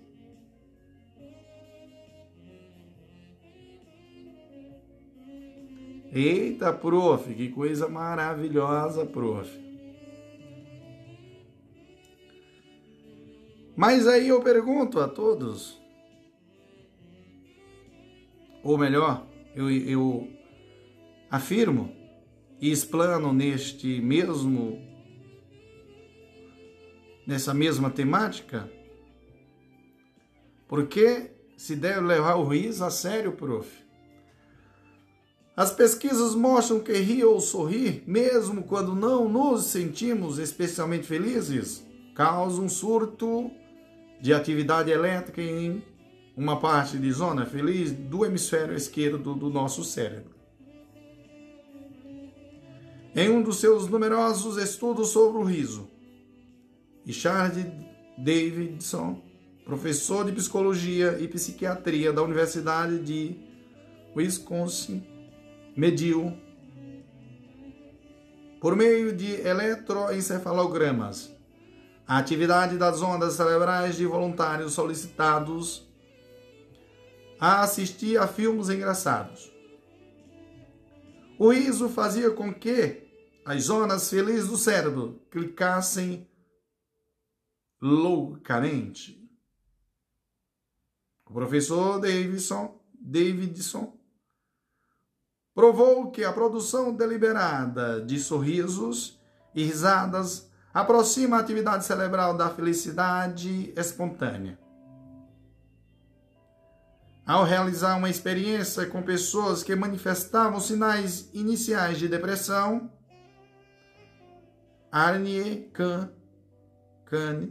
Eita, 6.11 6.73
prof, 6.73 7.31
que 7.31 7.49
coisa 7.49 7.87
maravilhosa, 7.87 9.05
prof. 9.05 9.66
Mas 13.77 14.07
aí 14.07 14.29
eu 14.29 14.41
pergunto 14.41 14.99
a 14.99 15.07
todos, 15.07 15.79
ou 18.63 18.75
melhor, 18.75 19.27
eu, 19.55 19.69
eu 19.69 20.27
afirmo 21.29 21.95
e 22.59 22.71
explano 22.71 23.31
neste 23.31 24.01
mesmo 24.01 24.81
nessa 27.27 27.53
mesma 27.53 27.91
temática? 27.91 28.67
Porque 30.67 31.29
se 31.55 31.75
deve 31.75 32.01
levar 32.01 32.33
o 32.33 32.47
riso 32.47 32.83
a 32.83 32.89
sério, 32.89 33.33
prof. 33.33 33.69
As 35.55 35.71
pesquisas 35.71 36.33
mostram 36.33 36.79
que 36.79 36.93
rir 36.93 37.25
ou 37.25 37.39
sorrir, 37.39 38.03
mesmo 38.07 38.63
quando 38.63 38.95
não 38.95 39.29
nos 39.29 39.65
sentimos 39.65 40.39
especialmente 40.39 41.05
felizes, 41.05 41.85
causa 42.15 42.59
um 42.59 42.67
surto 42.67 43.51
de 44.19 44.33
atividade 44.33 44.91
elétrica 44.91 45.41
em 45.41 45.81
uma 46.35 46.59
parte 46.59 46.97
de 46.97 47.11
zona 47.11 47.45
feliz 47.45 47.91
do 47.91 48.25
hemisfério 48.25 48.75
esquerdo 48.75 49.33
do 49.33 49.49
nosso 49.49 49.83
cérebro. 49.83 50.35
Em 53.15 53.29
um 53.29 53.41
dos 53.41 53.59
seus 53.59 53.87
numerosos 53.87 54.57
estudos 54.57 55.09
sobre 55.09 55.39
o 55.39 55.43
riso, 55.43 55.89
Richard 57.03 57.71
Davidson, 58.17 59.21
professor 59.65 60.25
de 60.25 60.31
psicologia 60.31 61.17
e 61.19 61.27
psiquiatria 61.27 62.13
da 62.13 62.21
Universidade 62.21 62.99
de 62.99 63.35
Wisconsin, 64.15 65.03
mediu 65.75 66.33
por 68.59 68.75
meio 68.75 69.15
de 69.15 69.41
eletroencefalogramas 69.41 71.36
a 72.07 72.17
atividade 72.17 72.77
das 72.77 73.01
ondas 73.01 73.33
cerebrais 73.33 73.97
de 73.97 74.05
voluntários 74.05 74.73
solicitados 74.73 75.85
a 77.39 77.61
assistir 77.61 78.17
a 78.17 78.27
filmes 78.27 78.69
engraçados. 78.69 79.51
O 81.37 81.51
riso 81.51 81.89
fazia 81.89 82.31
com 82.31 82.53
que 82.53 83.05
as 83.45 83.63
zonas 83.63 84.09
felizes 84.09 84.47
do 84.47 84.57
cérebro 84.57 85.21
clicassem 85.29 86.27
loucamente. 87.81 89.29
O 91.25 91.33
professor 91.33 91.99
Davidson, 91.99 92.81
Davidson 92.99 93.99
provou 95.53 96.09
que 96.09 96.23
a 96.23 96.31
produção 96.31 96.95
deliberada 96.95 98.01
de 98.01 98.17
sorrisos 98.19 99.19
e 99.53 99.63
risadas 99.63 100.46
aproxima 100.77 101.37
a 101.37 101.39
atividade 101.39 101.85
cerebral 101.85 102.37
da 102.37 102.51
felicidade 102.51 103.73
espontânea. 103.75 104.59
Ao 107.25 107.43
realizar 107.43 107.97
uma 107.97 108.11
experiência 108.11 108.85
com 108.85 109.01
pessoas 109.01 109.63
que 109.63 109.75
manifestavam 109.75 110.59
sinais 110.59 111.31
iniciais 111.33 111.97
de 111.97 112.07
depressão, 112.07 112.91
Arnie 114.91 115.67
Kahn, 115.73 116.09
Kahn, 117.05 117.49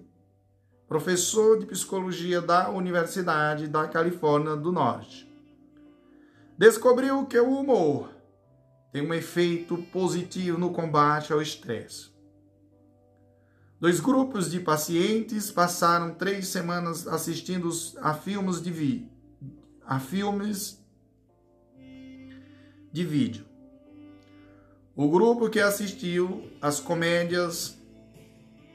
professor 0.87 1.59
de 1.59 1.66
psicologia 1.66 2.41
da 2.41 2.70
Universidade 2.70 3.66
da 3.66 3.89
Califórnia 3.89 4.55
do 4.55 4.70
Norte, 4.70 5.29
descobriu 6.57 7.27
que 7.27 7.41
o 7.41 7.59
humor 7.59 8.09
tem 8.93 9.03
um 9.03 9.12
efeito 9.12 9.79
positivo 9.93 10.57
no 10.57 10.70
combate 10.70 11.33
ao 11.33 11.43
estresse. 11.43 12.16
Dois 13.79 14.01
grupos 14.01 14.51
de 14.51 14.59
pacientes 14.59 15.51
passaram 15.51 16.14
três 16.14 16.49
semanas 16.49 17.07
assistindo 17.07 17.68
a 18.01 18.14
filmes 18.14 18.62
de, 18.62 18.70
vi 18.70 19.11
a 19.87 20.01
filmes 20.01 20.83
de 22.91 23.05
vídeo. 23.05 23.45
O 24.95 25.11
grupo 25.11 25.51
que 25.51 25.61
assistiu 25.61 26.51
às 26.61 26.81
comédias 26.81 27.77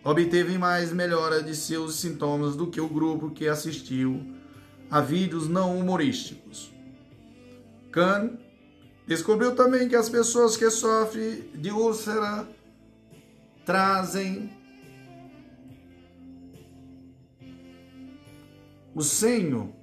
obteve 0.04 0.60
mais 0.60 0.94
melhora 0.94 1.42
de 1.42 1.56
seus 1.56 1.96
sintomas 1.96 2.56
do 2.56 2.68
que 2.68 2.80
o 2.80 2.88
grupo 2.88 3.32
que 3.32 3.48
assistiu 3.48 4.24
a 4.90 5.02
vídeos 5.02 5.48
não 5.48 5.80
humorísticos. 5.80 6.72
Kahn 7.92 8.38
descobriu 9.08 9.56
também 9.56 9.90
que 9.90 9.96
as 9.96 10.10
pessoas 10.10 10.56
que 10.56 10.70
sofrem 10.70 11.50
de 11.56 11.72
úlcera 11.72 12.48
trazem 13.66 14.61
o 18.94 19.02
senho 19.02 19.76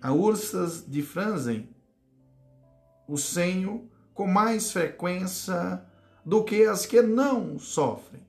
a 0.00 0.12
ursas 0.12 0.84
de 0.86 1.02
franzem 1.02 1.68
o 3.10 3.18
senho 3.18 3.90
com 4.14 4.26
mais 4.26 4.70
frequência 4.70 5.84
do 6.24 6.44
que 6.44 6.64
as 6.64 6.86
que 6.86 7.02
não 7.02 7.58
sofrem. 7.58 8.22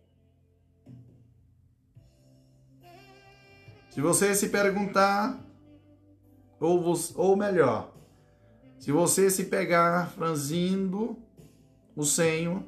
Se 3.91 4.01
você 4.01 4.33
se 4.33 4.49
perguntar, 4.49 5.39
ou, 6.59 6.95
ou 7.15 7.35
melhor, 7.35 7.93
se 8.79 8.91
você 8.91 9.29
se 9.29 9.45
pegar 9.45 10.09
franzindo 10.09 11.19
o 11.95 12.03
senho, 12.03 12.65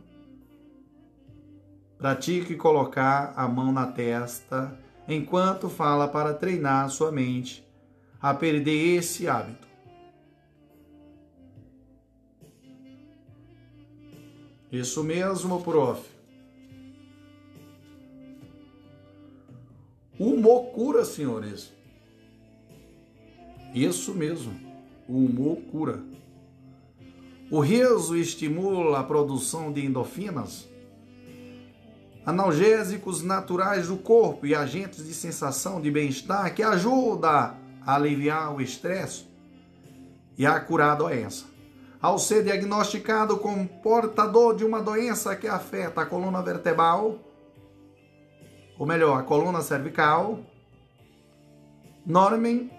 pratique 1.97 2.55
colocar 2.55 3.33
a 3.35 3.47
mão 3.47 3.71
na 3.71 3.87
testa 3.87 4.77
enquanto 5.07 5.69
fala 5.69 6.07
para 6.07 6.33
treinar 6.33 6.89
sua 6.89 7.11
mente 7.11 7.63
a 8.21 8.33
perder 8.33 8.97
esse 8.97 9.27
hábito. 9.27 9.67
Isso 14.71 15.03
mesmo, 15.03 15.61
prof. 15.61 16.09
Humor 20.17 20.71
cura, 20.71 21.05
senhores. 21.05 21.71
Isso 23.73 24.13
mesmo. 24.13 24.59
Humor 25.07 25.57
cura. 25.71 26.03
O 27.51 27.59
riso 27.59 28.15
estimula 28.15 28.99
a 28.99 29.03
produção 29.03 29.71
de 29.71 29.85
endorfinas, 29.85 30.67
analgésicos 32.25 33.21
naturais 33.21 33.87
do 33.87 33.97
corpo 33.97 34.45
e 34.45 34.55
agentes 34.55 35.05
de 35.05 35.13
sensação 35.13 35.81
de 35.81 35.91
bem-estar 35.91 36.53
que 36.53 36.63
ajudam 36.63 37.29
a 37.29 37.55
aliviar 37.85 38.55
o 38.55 38.61
estresse 38.61 39.25
e 40.37 40.45
a 40.45 40.59
curar 40.59 40.93
a 40.93 40.95
doença. 40.95 41.45
Ao 42.01 42.17
ser 42.17 42.43
diagnosticado 42.43 43.37
como 43.37 43.67
portador 43.67 44.55
de 44.55 44.65
uma 44.65 44.81
doença 44.81 45.35
que 45.35 45.47
afeta 45.47 46.01
a 46.01 46.05
coluna 46.05 46.41
vertebral, 46.41 47.19
ou 48.77 48.85
melhor, 48.85 49.19
a 49.19 49.23
coluna 49.23 49.61
cervical, 49.61 50.39
Norman 52.05 52.69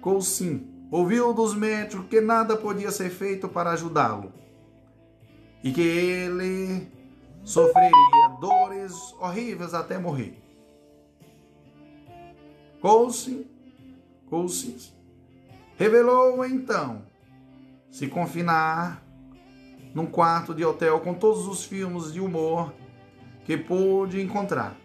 Coulson 0.00 0.60
ouviu 0.90 1.34
dos 1.34 1.54
médicos 1.54 2.06
que 2.08 2.20
nada 2.20 2.56
podia 2.56 2.90
ser 2.90 3.10
feito 3.10 3.48
para 3.48 3.72
ajudá-lo 3.72 4.32
e 5.62 5.70
que 5.70 5.82
ele 5.82 6.88
sofreria 7.48 8.28
dores 8.38 8.92
horríveis 9.18 9.72
até 9.72 9.96
morrer. 9.96 10.38
Coulson, 12.78 13.42
Coulson 14.28 14.92
revelou 15.78 16.44
então 16.44 17.02
se 17.90 18.06
confinar 18.06 19.02
num 19.94 20.04
quarto 20.04 20.54
de 20.54 20.62
hotel 20.62 21.00
com 21.00 21.14
todos 21.14 21.48
os 21.48 21.64
filmes 21.64 22.12
de 22.12 22.20
humor 22.20 22.74
que 23.46 23.56
pôde 23.56 24.20
encontrar. 24.20 24.76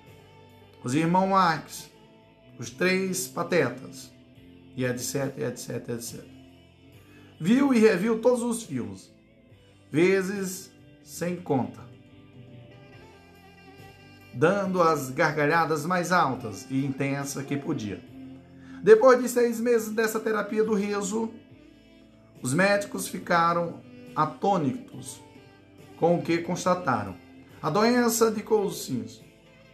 Os 0.81 0.95
irmãos 0.95 1.27
Marx, 1.27 1.91
os 2.57 2.69
três 2.69 3.27
patetas, 3.27 4.09
e 4.77 4.85
etc, 4.85 5.37
etc, 5.37 5.89
etc. 5.89 6.23
Viu 7.41 7.73
e 7.73 7.79
reviu 7.79 8.21
todos 8.21 8.41
os 8.41 8.63
filmes, 8.63 9.13
vezes 9.91 10.71
sem 11.03 11.35
conta, 11.35 11.82
dando 14.33 14.81
as 14.81 15.09
gargalhadas 15.09 15.85
mais 15.85 16.11
altas 16.11 16.65
e 16.69 16.85
intensas 16.85 17.45
que 17.45 17.55
podia. 17.55 18.01
Depois 18.81 19.21
de 19.21 19.29
seis 19.29 19.59
meses 19.59 19.89
dessa 19.91 20.19
terapia 20.19 20.63
do 20.63 20.73
riso, 20.73 21.31
os 22.41 22.53
médicos 22.53 23.07
ficaram 23.07 23.81
atônitos 24.15 25.21
com 25.97 26.17
o 26.17 26.21
que 26.21 26.39
constataram. 26.39 27.15
A 27.61 27.69
doença 27.69 28.29
de 28.29 28.43
Cousins 28.43 29.21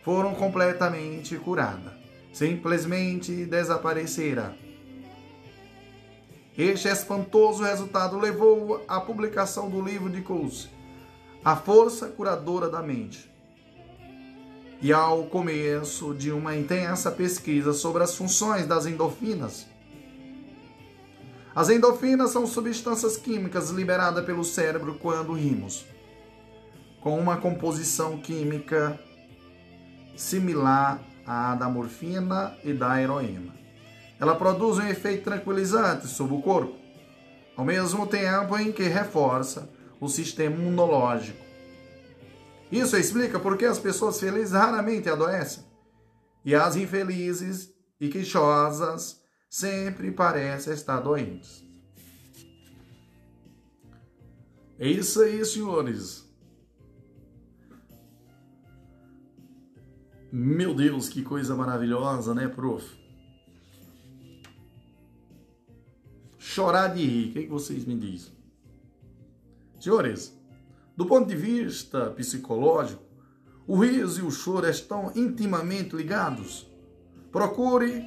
foram 0.03 0.35
completamente 0.35 1.35
curada. 1.37 1.97
Simplesmente 2.31 3.45
desaparecera. 3.45 4.55
Este 6.55 6.87
espantoso 6.87 7.63
resultado 7.63 8.19
levou 8.19 8.83
à 8.87 8.99
publicação 8.99 9.69
do 9.69 9.81
livro 9.81 10.09
de 10.09 10.21
Cousins, 10.21 10.69
A 11.43 11.55
Força 11.55 12.07
Curadora 12.07 12.69
da 12.69 12.81
Mente, 12.81 13.31
e 14.81 14.93
ao 14.93 15.23
começo 15.23 16.13
de 16.13 16.31
uma 16.31 16.55
intensa 16.55 17.11
pesquisa 17.11 17.73
sobre 17.73 18.03
as 18.03 18.15
funções 18.15 18.65
das 18.65 18.85
endorfinas 18.85 19.67
as 21.59 21.69
endorfinas 21.69 22.31
são 22.31 22.45
substâncias 22.45 23.17
químicas 23.17 23.69
liberadas 23.69 24.23
pelo 24.23 24.43
cérebro 24.43 24.97
quando 25.01 25.33
rimos, 25.33 25.85
com 27.01 27.19
uma 27.19 27.35
composição 27.35 28.17
química 28.17 28.99
similar 30.15 31.01
à 31.25 31.55
da 31.55 31.67
morfina 31.67 32.55
e 32.63 32.71
da 32.71 33.01
heroína. 33.01 33.53
Ela 34.19 34.35
produz 34.35 34.77
um 34.77 34.87
efeito 34.87 35.23
tranquilizante 35.23 36.07
sobre 36.07 36.35
o 36.35 36.41
corpo, 36.41 36.75
ao 37.57 37.65
mesmo 37.65 38.05
tempo 38.05 38.57
em 38.57 38.71
que 38.71 38.83
reforça 38.83 39.69
o 39.99 40.07
sistema 40.07 40.55
imunológico. 40.55 41.48
Isso 42.71 42.95
explica 42.95 43.39
por 43.39 43.57
que 43.57 43.65
as 43.65 43.79
pessoas 43.79 44.19
felizes 44.19 44.51
raramente 44.51 45.09
adoecem 45.09 45.63
e 46.45 46.53
as 46.53 46.75
infelizes 46.75 47.73
e 47.99 48.09
queixosas 48.09 49.21
sempre 49.49 50.11
parecem 50.11 50.73
estar 50.73 50.99
doentes. 50.99 51.63
É 54.77 54.87
isso 54.87 55.21
aí, 55.21 55.43
senhores. 55.43 56.25
Meu 60.31 60.75
Deus, 60.75 61.09
que 61.09 61.23
coisa 61.23 61.55
maravilhosa, 61.55 62.35
né, 62.35 62.47
prof? 62.47 62.97
Chorar 66.37 66.89
de 66.89 67.05
rir, 67.05 67.29
o 67.29 67.33
que, 67.33 67.39
é 67.39 67.41
que 67.43 67.49
vocês 67.49 67.83
me 67.83 67.97
dizem? 67.97 68.31
Senhores, 69.79 70.38
do 70.99 71.05
ponto 71.05 71.29
de 71.29 71.35
vista 71.37 72.09
psicológico, 72.09 73.01
o 73.65 73.77
riso 73.77 74.19
e 74.19 74.25
o 74.25 74.29
choro 74.29 74.67
estão 74.67 75.13
intimamente 75.15 75.95
ligados. 75.95 76.69
Procure 77.31 78.03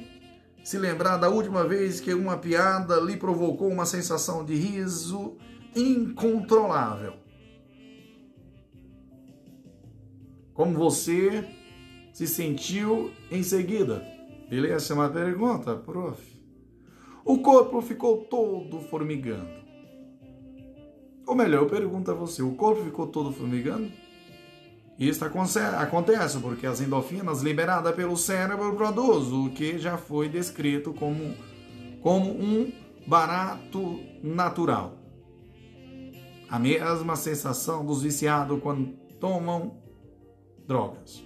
se 0.63 0.77
lembrar 0.77 1.17
da 1.17 1.27
última 1.27 1.67
vez 1.67 1.99
que 1.99 2.13
uma 2.13 2.37
piada 2.37 2.99
lhe 2.99 3.17
provocou 3.17 3.67
uma 3.67 3.87
sensação 3.87 4.45
de 4.45 4.53
riso 4.53 5.37
incontrolável. 5.75 7.15
Como 10.53 10.77
você 10.77 11.49
se 12.13 12.27
sentiu 12.27 13.11
em 13.31 13.41
seguida? 13.41 14.05
Beleza? 14.47 14.93
É 14.93 14.95
uma 14.95 15.09
pergunta, 15.09 15.75
prof. 15.75 16.21
O 17.25 17.39
corpo 17.39 17.81
ficou 17.81 18.25
todo 18.25 18.81
formigando. 18.81 19.62
Ou 21.25 21.35
melhor, 21.35 21.63
eu 21.63 21.69
pergunto 21.69 22.11
a 22.11 22.13
você: 22.13 22.41
o 22.41 22.55
corpo 22.55 22.83
ficou 22.83 23.07
todo 23.07 23.31
formigando? 23.31 23.91
Isso 24.97 25.25
acontece 25.25 26.37
porque 26.39 26.67
as 26.67 26.79
endorfinas 26.79 27.41
liberadas 27.41 27.95
pelo 27.95 28.15
cérebro 28.15 28.75
produzem 28.75 29.47
o 29.47 29.49
que 29.49 29.77
já 29.79 29.97
foi 29.97 30.29
descrito 30.29 30.93
como, 30.93 31.35
como 32.01 32.29
um 32.29 32.71
barato 33.07 33.99
natural. 34.21 34.97
A 36.47 36.59
mesma 36.59 37.15
sensação 37.15 37.83
dos 37.83 38.03
viciados 38.03 38.61
quando 38.61 38.93
tomam 39.19 39.81
drogas. 40.67 41.23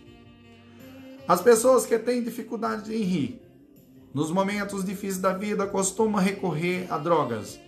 As 1.28 1.42
pessoas 1.42 1.86
que 1.86 2.00
têm 2.00 2.24
dificuldade 2.24 2.96
em 2.96 3.02
rir, 3.02 3.42
nos 4.14 4.32
momentos 4.32 4.86
difíceis 4.86 5.18
da 5.18 5.34
vida, 5.34 5.68
costumam 5.68 6.22
recorrer 6.22 6.88
a 6.90 6.98
drogas 6.98 7.60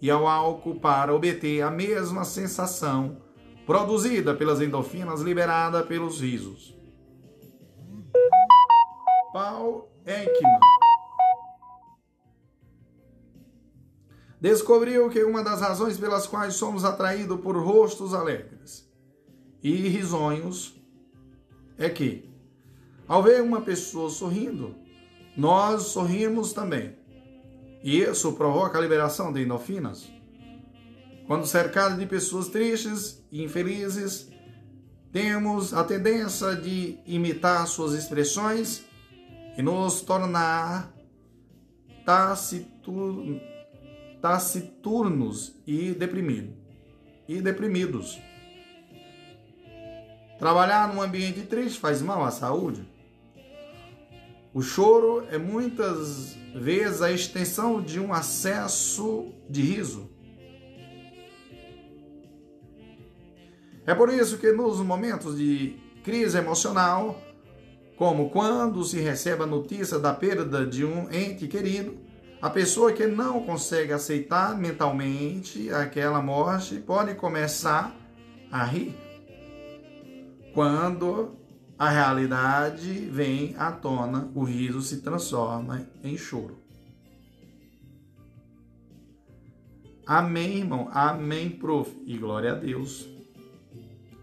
e 0.00 0.10
ao 0.10 0.26
álcool 0.26 0.78
para 0.80 1.14
obter 1.14 1.62
a 1.62 1.70
mesma 1.70 2.24
sensação 2.24 3.18
produzida 3.66 4.34
pelas 4.34 4.60
endorfinas 4.60 5.20
liberada 5.20 5.82
pelos 5.82 6.20
risos. 6.20 6.76
Paul 9.32 9.88
Ekman 10.06 10.58
descobriu 14.40 15.10
que 15.10 15.22
uma 15.22 15.42
das 15.42 15.60
razões 15.60 15.98
pelas 15.98 16.26
quais 16.26 16.54
somos 16.54 16.84
atraídos 16.84 17.40
por 17.40 17.56
rostos 17.56 18.14
alegres 18.14 18.88
e 19.62 19.72
risonhos 19.88 20.80
é 21.76 21.88
que, 21.88 22.28
ao 23.06 23.22
ver 23.22 23.42
uma 23.42 23.60
pessoa 23.60 24.10
sorrindo, 24.10 24.74
nós 25.36 25.82
sorrimos 25.82 26.52
também. 26.52 26.97
E 27.82 28.00
isso 28.00 28.32
provoca 28.32 28.78
a 28.78 28.80
liberação 28.80 29.32
de 29.32 29.42
endorfinas. 29.42 30.10
Quando 31.26 31.46
cercado 31.46 31.98
de 31.98 32.06
pessoas 32.06 32.48
tristes 32.48 33.22
e 33.30 33.42
infelizes, 33.42 34.28
temos 35.12 35.72
a 35.74 35.84
tendência 35.84 36.56
de 36.56 36.98
imitar 37.06 37.66
suas 37.66 37.92
expressões 37.92 38.84
e 39.56 39.62
nos 39.62 40.00
tornar 40.00 40.92
taciturnos 44.20 45.54
e, 45.66 45.90
e 47.28 47.40
deprimidos. 47.42 48.18
Trabalhar 50.38 50.94
num 50.94 51.02
ambiente 51.02 51.42
triste 51.42 51.78
faz 51.78 52.00
mal 52.00 52.24
à 52.24 52.30
saúde. 52.30 52.97
O 54.52 54.62
choro 54.62 55.26
é 55.30 55.38
muitas 55.38 56.36
vezes 56.54 57.02
a 57.02 57.12
extensão 57.12 57.82
de 57.82 58.00
um 58.00 58.12
acesso 58.12 59.32
de 59.48 59.62
riso. 59.62 60.10
É 63.86 63.94
por 63.94 64.10
isso 64.10 64.38
que 64.38 64.52
nos 64.52 64.80
momentos 64.80 65.38
de 65.38 65.76
crise 66.02 66.36
emocional, 66.36 67.20
como 67.96 68.30
quando 68.30 68.84
se 68.84 69.00
recebe 69.00 69.42
a 69.42 69.46
notícia 69.46 69.98
da 69.98 70.12
perda 70.12 70.66
de 70.66 70.84
um 70.84 71.10
ente 71.10 71.46
querido, 71.46 71.98
a 72.40 72.48
pessoa 72.48 72.92
que 72.92 73.06
não 73.06 73.42
consegue 73.44 73.92
aceitar 73.92 74.56
mentalmente 74.56 75.70
aquela 75.70 76.22
morte 76.22 76.76
pode 76.76 77.14
começar 77.14 77.94
a 78.50 78.64
rir. 78.64 78.94
Quando 80.54 81.37
a 81.78 81.88
realidade 81.88 82.92
vem 82.92 83.54
à 83.56 83.70
tona, 83.70 84.28
o 84.34 84.42
riso 84.42 84.82
se 84.82 85.00
transforma 85.00 85.86
em 86.02 86.16
choro. 86.16 86.58
Amém, 90.04 90.56
irmão. 90.56 90.88
Amém, 90.90 91.50
prof. 91.50 91.94
E 92.04 92.16
glória 92.16 92.52
a 92.52 92.54
Deus. 92.54 93.06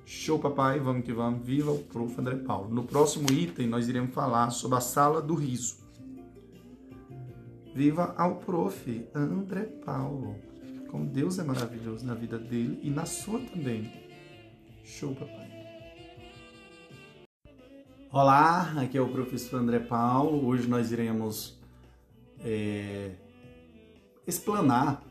Show, 0.03 0.39
papai, 0.39 0.80
vamos 0.80 1.06
que 1.06 1.14
vamos. 1.14 1.45
Viva 1.45 1.72
o 1.72 1.80
prof. 1.84 2.20
André 2.20 2.36
Paulo. 2.38 2.74
No 2.74 2.84
próximo 2.84 3.32
item, 3.32 3.68
nós 3.68 3.88
iremos 3.88 4.14
falar 4.14 4.49
sobre 4.49 4.78
a 4.78 4.82
sala 4.82 5.22
do 5.22 5.36
riso. 5.36 5.78
Viva 7.74 8.16
ao 8.18 8.38
prof. 8.38 9.08
André 9.14 9.64
Paulo. 9.86 10.36
Como 10.89 11.06
Deus 11.06 11.39
é 11.39 11.43
maravilhoso 11.43 12.06
na 12.06 12.16
vida 12.16 12.38
dele 12.38 12.80
e 12.82 12.89
na 12.89 13.06
sua 13.06 13.39
também. 13.39 13.91
Show, 14.84 15.14
papai. 15.14 15.44
Olá, 18.18 18.72
aqui 18.78 18.97
é 18.97 19.01
o 19.01 19.09
professor 19.09 19.59
André 19.59 19.78
Paulo. 19.78 20.47
Hoje 20.47 20.70
nós 20.70 20.89
iremos 20.89 21.59
é, 22.39 23.11
explanar 24.26 25.03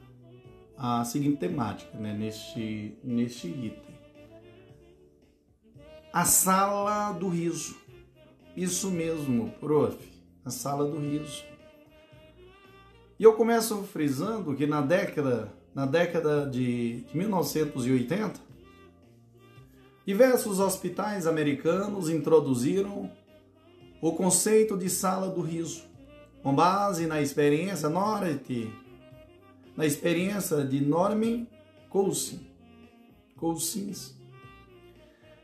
a 0.75 1.05
seguinte 1.05 1.37
temática 1.37 1.99
né, 1.99 2.15
neste, 2.15 2.97
neste 3.05 3.49
item 3.49 3.95
a 6.11 6.25
sala 6.25 7.13
do 7.13 7.29
riso. 7.29 7.77
Isso 8.57 8.91
mesmo, 8.91 9.51
prof, 9.61 9.99
a 10.43 10.49
sala 10.49 10.91
do 10.91 10.99
riso. 10.99 11.45
E 13.19 13.23
eu 13.23 13.35
começo 13.35 13.83
frisando 13.83 14.57
que 14.57 14.67
na 14.67 14.81
década 14.81 15.53
na 15.75 15.85
década 15.85 16.49
de 16.49 17.05
1980, 17.13 18.41
diversos 20.07 20.61
hospitais 20.61 21.27
americanos 21.27 22.09
introduziram 22.09 23.11
o 24.01 24.13
conceito 24.13 24.77
de 24.77 24.91
sala 24.91 25.29
do 25.29 25.41
riso, 25.41 25.85
com 26.43 26.55
base 26.55 27.07
na 27.07 27.23
experiência 27.23 27.89
Norte, 27.89 28.71
na 29.77 29.87
experiência 29.87 30.65
de 30.65 30.81
Norman 30.81 31.47
Cousins, 31.89 32.43
Cousins 33.37 34.15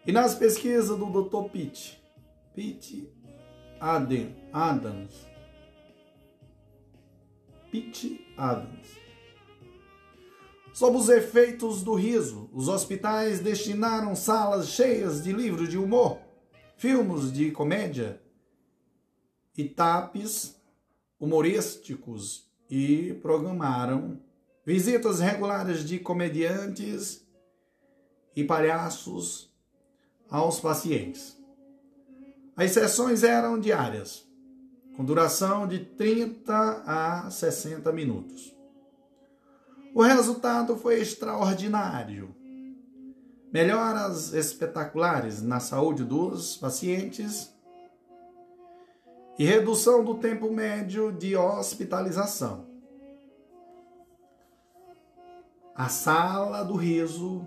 e 0.06 0.12
nas 0.12 0.34
pesquisas 0.34 0.96
do 0.98 1.06
Dr. 1.06 1.48
Pitt, 1.50 2.00
Pitt 2.54 3.08
Adams, 3.80 5.26
Pitt 7.70 8.26
Adams. 8.36 9.09
Sob 10.72 10.96
os 10.96 11.08
efeitos 11.08 11.82
do 11.82 11.94
riso, 11.94 12.48
os 12.52 12.68
hospitais 12.68 13.40
destinaram 13.40 14.14
salas 14.14 14.68
cheias 14.68 15.22
de 15.22 15.32
livros 15.32 15.68
de 15.68 15.76
humor, 15.76 16.20
filmes 16.76 17.32
de 17.32 17.50
comédia 17.50 18.20
e 19.56 19.64
tapes 19.64 20.56
humorísticos 21.18 22.48
e 22.70 23.14
programaram 23.20 24.20
visitas 24.64 25.18
regulares 25.18 25.84
de 25.84 25.98
comediantes 25.98 27.26
e 28.34 28.44
palhaços 28.44 29.52
aos 30.30 30.60
pacientes. 30.60 31.36
As 32.56 32.70
sessões 32.70 33.24
eram 33.24 33.58
diárias, 33.58 34.24
com 34.96 35.04
duração 35.04 35.66
de 35.66 35.80
30 35.80 36.84
a 36.86 37.30
60 37.30 37.90
minutos. 37.92 38.59
O 39.94 40.02
resultado 40.02 40.76
foi 40.76 41.00
extraordinário. 41.00 42.34
Melhoras 43.52 44.32
espetaculares 44.32 45.42
na 45.42 45.58
saúde 45.58 46.04
dos 46.04 46.56
pacientes 46.56 47.52
e 49.36 49.44
redução 49.44 50.04
do 50.04 50.14
tempo 50.14 50.52
médio 50.52 51.10
de 51.12 51.36
hospitalização. 51.36 52.66
A 55.74 55.88
sala 55.88 56.62
do 56.62 56.76
riso 56.76 57.44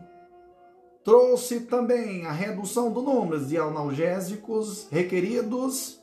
trouxe 1.03 1.61
também 1.61 2.25
a 2.25 2.31
redução 2.31 2.91
do 2.91 3.01
número 3.01 3.45
de 3.45 3.57
analgésicos 3.57 4.87
requeridos 4.89 6.01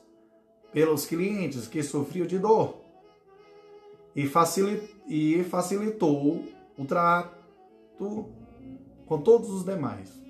pelos 0.72 1.04
clientes 1.04 1.66
que 1.66 1.82
sofriam 1.82 2.26
de 2.26 2.38
dor 2.38 2.80
e, 4.14 4.26
e 5.10 5.42
facilitou 5.42 6.44
o 6.78 6.84
trato 6.84 7.34
com 9.04 9.20
todos 9.20 9.50
os 9.50 9.64
demais. 9.64 10.22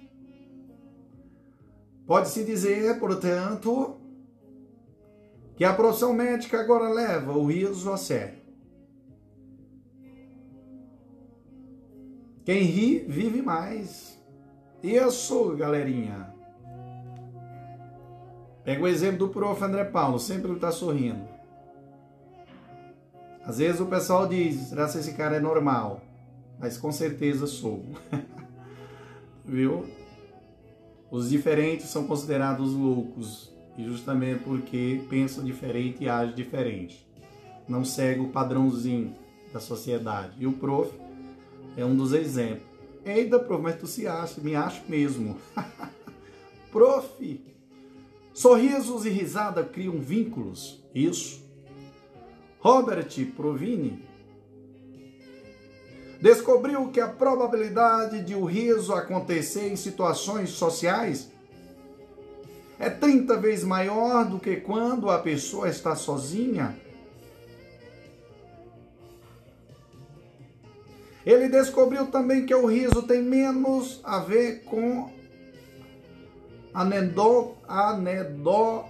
Pode-se 2.07 2.43
dizer, 2.45 2.99
portanto, 2.99 4.01
que 5.55 5.65
a 5.65 5.75
profissão 5.75 6.15
médica 6.15 6.59
agora 6.59 6.89
leva 6.89 7.37
o 7.37 7.47
riso 7.47 7.93
a 7.93 7.99
sério. 7.99 8.41
Quem 12.43 12.63
ri, 12.63 13.01
vive 13.07 13.43
mais. 13.43 14.19
Isso, 14.83 15.55
galerinha. 15.57 16.35
Pega 18.65 18.83
o 18.83 18.89
exemplo 18.89 19.19
do 19.19 19.29
prof. 19.29 19.63
André 19.63 19.85
Paulo, 19.85 20.19
sempre 20.19 20.49
ele 20.49 20.57
está 20.57 20.73
sorrindo. 20.73 21.29
Às 23.45 23.59
vezes 23.59 23.81
o 23.81 23.87
pessoal 23.87 24.29
diz, 24.29 24.69
será 24.69 24.89
que 24.89 24.99
esse 24.99 25.13
cara 25.13 25.37
é 25.37 25.41
normal? 25.41 26.03
Mas 26.59 26.77
com 26.77 26.93
certeza 26.93 27.47
sou. 27.47 27.85
Viu? 29.45 29.87
Os 31.11 31.31
diferentes 31.31 31.89
são 31.89 32.07
considerados 32.07 32.73
loucos, 32.73 33.51
e 33.77 33.85
justamente 33.85 34.45
porque 34.45 35.03
pensam 35.09 35.43
diferente 35.43 36.05
e 36.05 36.09
agem 36.09 36.35
diferente. 36.35 37.09
Não 37.67 37.85
segue 37.85 38.21
o 38.21 38.29
padrãozinho 38.29 39.17
da 39.53 39.59
sociedade. 39.59 40.35
E 40.39 40.47
o 40.47 40.53
prof 40.53 40.93
é 41.77 41.85
um 41.85 41.97
dos 41.97 42.13
exemplos. 42.13 42.69
Eita, 43.05 43.39
prof, 43.39 43.63
mas 43.63 43.77
tu 43.77 43.87
se 43.87 44.07
acha, 44.07 44.41
me 44.41 44.55
acho 44.55 44.83
mesmo. 44.89 45.37
prof, 46.71 47.41
sorrisos 48.35 49.07
e 49.07 49.09
risada 49.09 49.65
criam 49.65 49.99
vínculos. 49.99 50.85
Isso. 50.95 51.50
Robert 52.61 53.09
Provini 53.35 54.07
descobriu 56.21 56.89
que 56.89 57.01
a 57.01 57.09
probabilidade 57.09 58.23
de 58.23 58.35
o 58.35 58.45
riso 58.45 58.93
acontecer 58.93 59.73
em 59.73 59.77
situações 59.77 60.51
sociais 60.51 61.31
é 62.79 62.91
30 62.91 63.39
vezes 63.39 63.65
maior 63.65 64.27
do 64.27 64.39
que 64.39 64.57
quando 64.57 65.09
a 65.09 65.19
pessoa 65.19 65.69
está 65.69 65.97
sozinha. 65.97 66.79
Ele 71.25 71.49
descobriu 71.49 72.11
também 72.11 72.45
que 72.45 72.55
o 72.55 72.67
riso 72.67 73.03
tem 73.03 73.23
menos 73.23 74.01
a 74.05 74.19
ver 74.19 74.65
com 74.65 75.11
anedó, 76.75 77.57
anedó, 77.67 78.90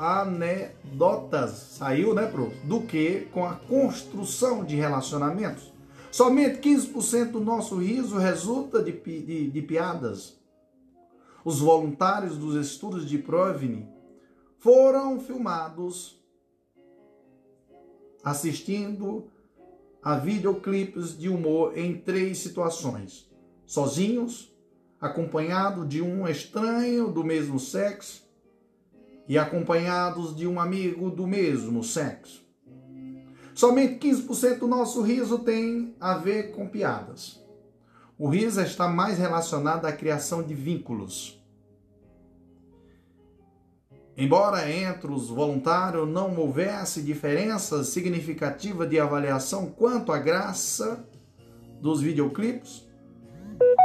anedotas, 0.00 1.50
saiu, 1.50 2.14
né, 2.14 2.26
pro, 2.26 2.48
do 2.64 2.80
que 2.80 3.28
com 3.34 3.44
a 3.44 3.54
construção 3.54 4.64
de 4.64 4.74
relacionamentos. 4.74 5.70
Somente 6.10 6.58
15% 6.66 7.32
do 7.32 7.40
nosso 7.40 7.76
riso 7.76 8.16
resulta 8.16 8.82
de, 8.82 8.92
de, 8.92 9.50
de 9.50 9.62
piadas. 9.62 10.40
Os 11.44 11.60
voluntários 11.60 12.38
dos 12.38 12.54
estudos 12.54 13.06
de 13.06 13.18
Provine 13.18 13.86
foram 14.58 15.20
filmados 15.20 16.18
assistindo 18.24 19.28
a 20.02 20.16
videoclipes 20.16 21.16
de 21.16 21.28
humor 21.28 21.76
em 21.76 21.98
três 21.98 22.38
situações: 22.38 23.30
sozinhos, 23.66 24.50
acompanhado 24.98 25.86
de 25.86 26.00
um 26.00 26.26
estranho 26.26 27.12
do 27.12 27.22
mesmo 27.22 27.60
sexo 27.60 28.29
e 29.30 29.38
acompanhados 29.38 30.34
de 30.34 30.44
um 30.44 30.58
amigo 30.58 31.08
do 31.08 31.24
mesmo 31.24 31.84
sexo. 31.84 32.44
Somente 33.54 34.08
15% 34.08 34.58
do 34.58 34.66
nosso 34.66 35.02
riso 35.02 35.38
tem 35.38 35.94
a 36.00 36.14
ver 36.14 36.50
com 36.50 36.66
piadas. 36.66 37.40
O 38.18 38.28
riso 38.28 38.60
está 38.60 38.88
mais 38.88 39.18
relacionado 39.18 39.86
à 39.86 39.92
criação 39.92 40.42
de 40.42 40.52
vínculos. 40.52 41.40
Embora 44.16 44.68
entre 44.68 45.12
os 45.12 45.28
voluntários 45.28 46.08
não 46.08 46.36
houvesse 46.36 47.00
diferença 47.00 47.84
significativa 47.84 48.84
de 48.84 48.98
avaliação 48.98 49.66
quanto 49.66 50.10
à 50.10 50.18
graça 50.18 51.08
dos 51.80 52.00
videoclipes, 52.00 52.84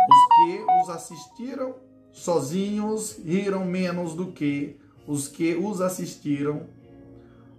os 0.09 0.35
que 0.35 0.65
os 0.81 0.89
assistiram 0.89 1.75
sozinhos 2.11 3.19
riram 3.23 3.63
menos 3.63 4.15
do 4.15 4.31
que 4.31 4.83
os 5.07 5.27
que 5.27 5.55
os 5.55 5.81
assistiram 5.81 6.67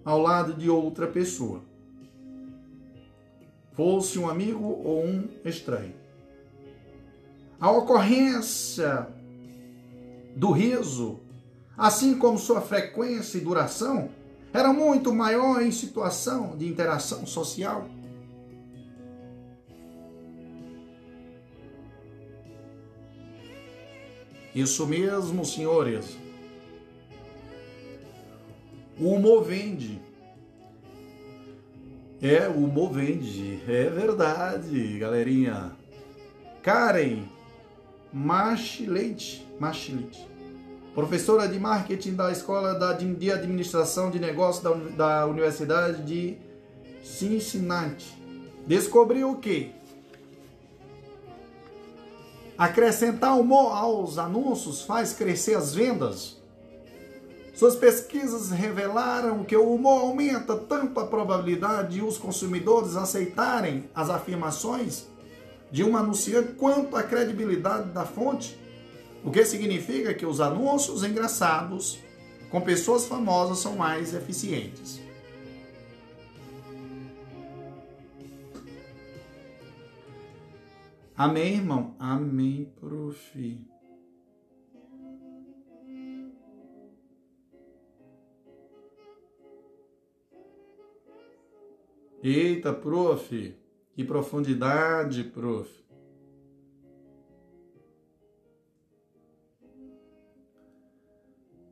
ao 0.04 0.20
lado 0.20 0.54
de 0.54 0.70
outra 0.70 1.06
pessoa, 1.06 1.62
fosse 3.72 4.18
um 4.18 4.28
amigo 4.28 4.64
ou 4.64 5.04
um 5.04 5.28
estranho. 5.44 5.94
A 7.60 7.70
ocorrência 7.70 9.08
do 10.36 10.50
riso, 10.50 11.20
assim 11.76 12.18
como 12.18 12.38
sua 12.38 12.60
frequência 12.60 13.38
e 13.38 13.40
duração, 13.40 14.10
era 14.52 14.72
muito 14.72 15.12
maior 15.12 15.60
em 15.60 15.70
situação 15.70 16.56
de 16.56 16.66
interação 16.66 17.26
social. 17.26 17.88
Isso 24.54 24.86
mesmo, 24.86 25.44
senhores. 25.44 26.16
O 28.98 29.10
humor 29.10 29.44
vende. 29.44 30.00
É, 32.22 32.48
o 32.48 32.64
humor 32.64 32.92
vende. 32.92 33.60
É 33.68 33.90
verdade, 33.90 34.98
galerinha. 34.98 35.72
Karen 36.62 37.24
Machilete, 38.12 39.46
Machilete, 39.60 40.26
professora 40.94 41.46
de 41.46 41.60
marketing 41.60 42.14
da 42.14 42.32
Escola 42.32 42.74
de 42.94 43.30
Administração 43.30 44.10
de 44.10 44.18
Negócios 44.18 44.64
da 44.96 45.26
Universidade 45.26 46.02
de 46.02 46.38
Cincinnati, 47.04 48.06
descobriu 48.66 49.36
que 49.36 49.72
acrescentar 52.56 53.38
humor 53.38 53.76
aos 53.76 54.16
anúncios 54.16 54.82
faz 54.82 55.12
crescer 55.12 55.56
as 55.56 55.74
vendas 55.74 56.38
suas 57.56 57.74
pesquisas 57.74 58.50
revelaram 58.50 59.42
que 59.42 59.56
o 59.56 59.72
humor 59.72 60.02
aumenta 60.02 60.54
tanto 60.54 61.00
a 61.00 61.06
probabilidade 61.06 61.94
de 61.94 62.02
os 62.02 62.18
consumidores 62.18 62.96
aceitarem 62.96 63.88
as 63.94 64.10
afirmações 64.10 65.06
de 65.72 65.82
um 65.82 65.96
anunciante 65.96 66.52
quanto 66.52 66.94
à 66.94 67.02
credibilidade 67.02 67.92
da 67.92 68.04
fonte. 68.04 68.58
O 69.24 69.30
que 69.30 69.42
significa 69.42 70.12
que 70.12 70.26
os 70.26 70.38
anúncios 70.38 71.02
engraçados 71.02 71.98
com 72.50 72.60
pessoas 72.60 73.06
famosas 73.06 73.58
são 73.58 73.74
mais 73.74 74.12
eficientes. 74.12 75.00
Amém, 81.16 81.54
irmão? 81.54 81.96
Amém, 81.98 82.70
prof. 82.78 83.75
Eita, 92.22 92.72
prof. 92.72 93.56
Que 93.92 94.04
profundidade, 94.04 95.24
prof. 95.24 95.84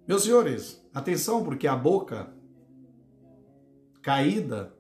Meus 0.07 0.23
senhores, 0.23 0.87
atenção, 0.93 1.43
porque 1.45 1.67
a 1.67 1.75
boca 1.75 2.35
caída 4.03 4.75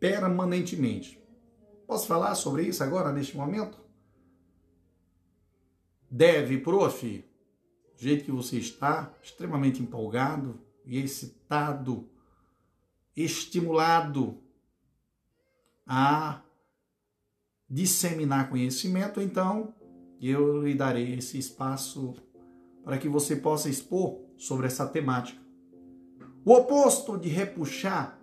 permanentemente 0.00 1.18
Posso 1.88 2.06
falar 2.06 2.34
sobre 2.34 2.64
isso 2.64 2.84
agora, 2.84 3.10
neste 3.10 3.34
momento? 3.34 3.78
Deve, 6.10 6.58
prof, 6.58 7.24
jeito 7.96 8.24
que 8.26 8.30
você 8.30 8.58
está, 8.58 9.14
extremamente 9.22 9.82
empolgado 9.82 10.60
e 10.84 10.98
excitado, 10.98 12.06
estimulado 13.24 14.38
a 15.86 16.42
disseminar 17.68 18.48
conhecimento, 18.48 19.20
então 19.20 19.74
eu 20.20 20.62
lhe 20.62 20.74
darei 20.74 21.14
esse 21.14 21.38
espaço 21.38 22.14
para 22.84 22.96
que 22.98 23.08
você 23.08 23.36
possa 23.36 23.68
expor 23.68 24.20
sobre 24.36 24.66
essa 24.66 24.86
temática. 24.86 25.40
O 26.44 26.52
oposto 26.52 27.18
de 27.18 27.28
repuxar 27.28 28.18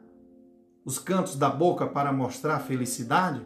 os 0.83 0.97
cantos 0.97 1.35
da 1.35 1.49
boca 1.49 1.85
para 1.87 2.13
mostrar 2.13 2.59
felicidade 2.59 3.45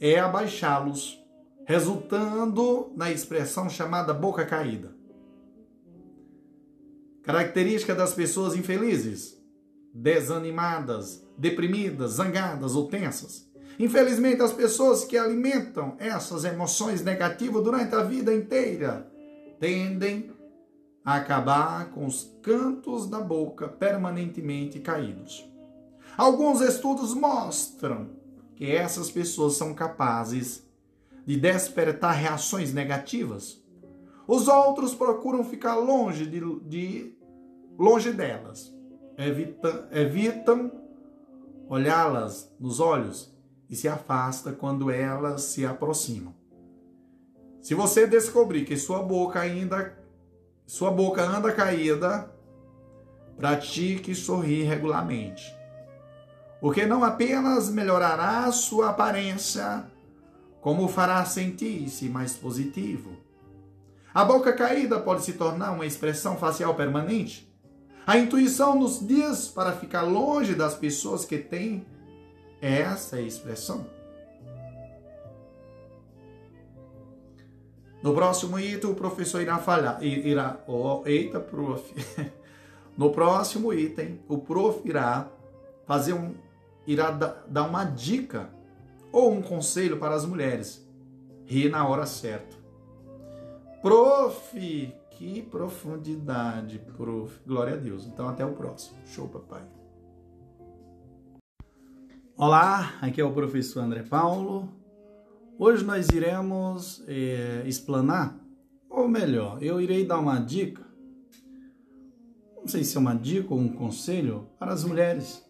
é 0.00 0.18
abaixá-los, 0.18 1.22
resultando 1.66 2.92
na 2.96 3.10
expressão 3.10 3.68
chamada 3.68 4.14
boca 4.14 4.44
caída. 4.46 4.94
Característica 7.22 7.94
das 7.94 8.14
pessoas 8.14 8.56
infelizes, 8.56 9.41
desanimadas, 9.92 11.22
deprimidas, 11.36 12.12
zangadas 12.12 12.74
ou 12.74 12.88
tensas. 12.88 13.50
Infelizmente, 13.78 14.42
as 14.42 14.52
pessoas 14.52 15.04
que 15.04 15.16
alimentam 15.16 15.96
essas 15.98 16.44
emoções 16.44 17.02
negativas 17.02 17.62
durante 17.62 17.94
a 17.94 18.02
vida 18.02 18.34
inteira 18.34 19.10
tendem 19.58 20.30
a 21.04 21.16
acabar 21.16 21.90
com 21.90 22.06
os 22.06 22.32
cantos 22.42 23.08
da 23.08 23.20
boca 23.20 23.68
permanentemente 23.68 24.78
caídos. 24.78 25.48
Alguns 26.16 26.60
estudos 26.60 27.14
mostram 27.14 28.10
que 28.54 28.70
essas 28.70 29.10
pessoas 29.10 29.54
são 29.54 29.74
capazes 29.74 30.62
de 31.26 31.36
despertar 31.36 32.12
reações 32.12 32.72
negativas. 32.72 33.62
Os 34.26 34.46
outros 34.46 34.94
procuram 34.94 35.44
ficar 35.44 35.76
longe 35.76 36.26
de, 36.26 36.40
de 36.68 37.14
longe 37.78 38.12
delas, 38.12 38.72
evitam, 39.16 39.86
evitam 39.90 40.72
olhá-las 41.68 42.52
nos 42.58 42.80
olhos 42.80 43.32
e 43.68 43.76
se 43.76 43.88
afasta 43.88 44.52
quando 44.52 44.90
elas 44.90 45.42
se 45.42 45.64
aproximam. 45.64 46.34
Se 47.60 47.74
você 47.74 48.06
descobrir 48.06 48.64
que 48.64 48.76
sua 48.76 49.02
boca 49.02 49.40
ainda 49.40 49.98
sua 50.66 50.90
boca 50.90 51.22
anda 51.22 51.52
caída, 51.52 52.30
pratique 53.36 54.14
sorrir 54.14 54.64
regularmente 54.64 55.62
o 56.62 56.70
que 56.70 56.86
não 56.86 57.02
apenas 57.02 57.68
melhorará 57.68 58.50
sua 58.52 58.90
aparência, 58.90 59.84
como 60.60 60.86
fará 60.86 61.24
sentir-se 61.24 62.08
mais 62.08 62.34
positivo. 62.34 63.16
A 64.14 64.24
boca 64.24 64.52
caída 64.52 65.00
pode 65.00 65.24
se 65.24 65.32
tornar 65.32 65.72
uma 65.72 65.84
expressão 65.84 66.36
facial 66.36 66.76
permanente. 66.76 67.51
A 68.06 68.18
intuição 68.18 68.78
nos 68.78 69.06
diz 69.06 69.48
para 69.48 69.72
ficar 69.72 70.02
longe 70.02 70.54
das 70.54 70.74
pessoas 70.74 71.24
que 71.24 71.38
têm 71.38 71.86
essa 72.60 73.20
expressão. 73.20 73.86
No 78.02 78.12
próximo 78.12 78.58
item, 78.58 78.90
o 78.90 78.94
professor 78.94 79.40
irá 79.40 79.58
falar. 79.58 80.02
Irá, 80.02 80.58
oh, 80.66 81.02
eita, 81.04 81.38
prof. 81.38 81.92
No 82.94 83.10
próximo 83.10 83.72
item, 83.72 84.20
o 84.28 84.36
prof 84.36 84.86
irá 84.86 85.26
fazer 85.86 86.12
um 86.12 86.34
irá 86.86 87.10
dar 87.10 87.62
uma 87.62 87.84
dica 87.84 88.50
ou 89.10 89.32
um 89.32 89.40
conselho 89.40 89.98
para 89.98 90.14
as 90.14 90.26
mulheres. 90.26 90.86
Rir 91.46 91.70
na 91.70 91.86
hora 91.88 92.04
certa. 92.04 92.56
Prof, 93.80 94.94
que 95.22 95.40
profundidade, 95.40 96.80
prof. 96.96 97.38
Glória 97.46 97.74
a 97.74 97.76
Deus. 97.76 98.06
Então 98.06 98.28
até 98.28 98.44
o 98.44 98.54
próximo. 98.54 98.98
Show, 99.06 99.28
papai. 99.28 99.64
Olá, 102.36 102.98
aqui 103.00 103.20
é 103.20 103.24
o 103.24 103.32
professor 103.32 103.84
André 103.84 104.02
Paulo. 104.02 104.68
Hoje 105.56 105.84
nós 105.84 106.08
iremos 106.08 107.04
é, 107.06 107.62
explanar, 107.66 108.36
ou 108.90 109.06
melhor, 109.06 109.62
eu 109.62 109.80
irei 109.80 110.04
dar 110.04 110.18
uma 110.18 110.40
dica, 110.40 110.84
não 112.56 112.66
sei 112.66 112.82
se 112.82 112.96
é 112.96 113.00
uma 113.00 113.14
dica 113.14 113.54
ou 113.54 113.60
um 113.60 113.68
conselho 113.68 114.48
para 114.58 114.72
as 114.72 114.82
mulheres 114.82 115.48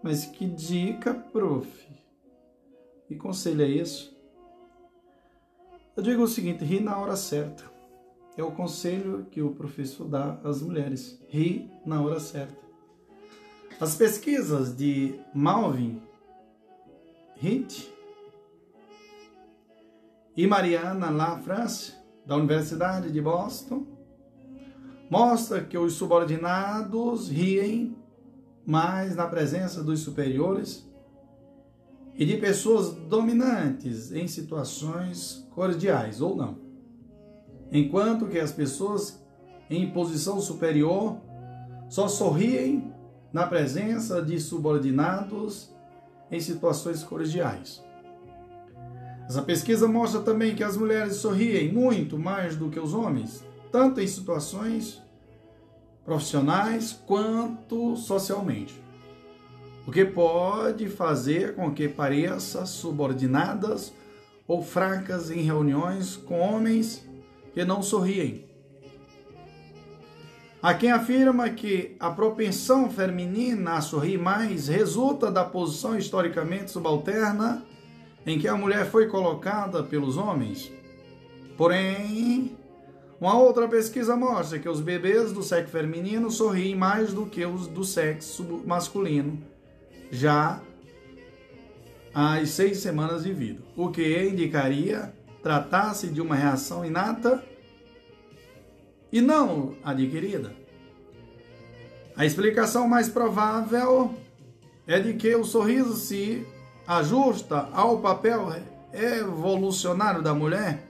mas 0.00 0.26
que 0.26 0.46
dica, 0.46 1.12
prof. 1.12 1.88
Que 3.08 3.16
conselho 3.16 3.62
é 3.62 3.68
isso? 3.68 4.16
Eu 5.96 6.02
digo 6.04 6.22
o 6.22 6.28
seguinte: 6.28 6.62
ri 6.62 6.78
na 6.78 6.98
hora 6.98 7.16
certa. 7.16 7.73
É 8.36 8.42
o 8.42 8.50
conselho 8.50 9.26
que 9.30 9.40
o 9.40 9.52
professor 9.52 10.08
dá 10.08 10.40
às 10.42 10.60
mulheres. 10.60 11.20
Ri 11.28 11.70
na 11.86 12.02
hora 12.02 12.18
certa. 12.18 12.64
As 13.80 13.94
pesquisas 13.96 14.76
de 14.76 15.18
Malvin 15.34 16.00
Hint 17.40 17.88
e 20.36 20.46
Mariana 20.46 21.10
Lafrance, 21.10 21.94
da 22.26 22.36
Universidade 22.36 23.12
de 23.12 23.20
Boston, 23.20 23.86
mostra 25.10 25.62
que 25.62 25.76
os 25.76 25.92
subordinados 25.94 27.28
riem 27.28 27.96
mas 28.66 29.14
na 29.14 29.26
presença 29.26 29.82
dos 29.82 30.00
superiores 30.00 30.88
e 32.14 32.24
de 32.24 32.36
pessoas 32.36 32.94
dominantes 32.94 34.12
em 34.12 34.26
situações 34.26 35.46
cordiais 35.50 36.20
ou 36.20 36.34
não. 36.34 36.63
Enquanto 37.72 38.26
que 38.26 38.38
as 38.38 38.52
pessoas 38.52 39.22
em 39.68 39.90
posição 39.90 40.40
superior 40.40 41.16
só 41.88 42.08
sorriem 42.08 42.92
na 43.32 43.46
presença 43.46 44.22
de 44.22 44.38
subordinados 44.38 45.70
em 46.30 46.40
situações 46.40 47.02
cordiais. 47.02 47.82
Essa 49.28 49.42
pesquisa 49.42 49.88
mostra 49.88 50.20
também 50.20 50.54
que 50.54 50.62
as 50.62 50.76
mulheres 50.76 51.16
sorriem 51.16 51.72
muito 51.72 52.18
mais 52.18 52.56
do 52.56 52.68
que 52.68 52.78
os 52.78 52.92
homens, 52.92 53.44
tanto 53.72 54.00
em 54.00 54.06
situações 54.06 55.02
profissionais 56.04 56.92
quanto 57.06 57.96
socialmente. 57.96 58.82
O 59.86 59.90
que 59.90 60.04
pode 60.04 60.88
fazer 60.88 61.54
com 61.54 61.72
que 61.72 61.88
pareça 61.88 62.66
subordinadas 62.66 63.92
ou 64.46 64.62
fracas 64.62 65.30
em 65.30 65.40
reuniões 65.40 66.16
com 66.16 66.38
homens 66.38 67.03
que 67.54 67.64
não 67.64 67.82
sorriem. 67.82 68.44
Há 70.60 70.74
quem 70.74 70.90
afirma 70.90 71.48
que 71.50 71.94
a 72.00 72.10
propensão 72.10 72.90
feminina 72.90 73.74
a 73.74 73.80
sorrir 73.80 74.18
mais 74.18 74.68
resulta 74.68 75.30
da 75.30 75.44
posição 75.44 75.96
historicamente 75.96 76.70
subalterna 76.70 77.62
em 78.26 78.38
que 78.38 78.48
a 78.48 78.56
mulher 78.56 78.86
foi 78.86 79.06
colocada 79.06 79.82
pelos 79.82 80.16
homens. 80.16 80.72
Porém, 81.56 82.56
uma 83.20 83.38
outra 83.38 83.68
pesquisa 83.68 84.16
mostra 84.16 84.58
que 84.58 84.68
os 84.68 84.80
bebês 84.80 85.32
do 85.32 85.42
sexo 85.42 85.70
feminino 85.70 86.30
sorriem 86.30 86.74
mais 86.74 87.12
do 87.12 87.26
que 87.26 87.44
os 87.44 87.66
do 87.66 87.84
sexo 87.84 88.62
masculino, 88.66 89.38
já 90.10 90.60
às 92.14 92.50
seis 92.50 92.78
semanas 92.78 93.24
de 93.24 93.32
vida, 93.32 93.60
o 93.76 93.90
que 93.90 94.28
indicaria 94.28 95.12
tratar-se 95.44 96.08
de 96.08 96.22
uma 96.22 96.34
reação 96.34 96.86
inata 96.86 97.44
e 99.12 99.20
não 99.20 99.76
adquirida. 99.84 100.56
A 102.16 102.24
explicação 102.24 102.88
mais 102.88 103.10
provável 103.10 104.14
é 104.86 104.98
de 104.98 105.12
que 105.12 105.36
o 105.36 105.44
sorriso 105.44 105.96
se 105.96 106.46
ajusta 106.86 107.68
ao 107.74 108.00
papel 108.00 108.48
evolucionário 108.90 110.22
da 110.22 110.32
mulher 110.32 110.82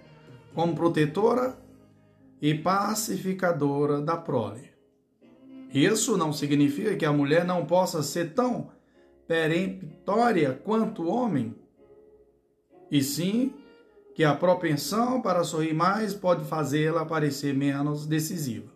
como 0.54 0.76
protetora 0.76 1.58
e 2.40 2.54
pacificadora 2.54 4.00
da 4.00 4.16
prole. 4.16 4.70
Isso 5.72 6.16
não 6.16 6.32
significa 6.32 6.94
que 6.94 7.04
a 7.04 7.12
mulher 7.12 7.44
não 7.44 7.66
possa 7.66 8.04
ser 8.04 8.34
tão 8.34 8.70
peremptória 9.26 10.52
quanto 10.62 11.02
o 11.02 11.08
homem, 11.08 11.56
e 12.88 13.02
sim 13.02 13.52
que 14.14 14.22
a 14.22 14.34
propensão 14.34 15.20
para 15.20 15.42
sorrir 15.42 15.74
mais 15.74 16.14
pode 16.14 16.44
fazê-la 16.44 17.04
parecer 17.04 17.52
menos 17.52 18.06
decisiva. 18.06 18.72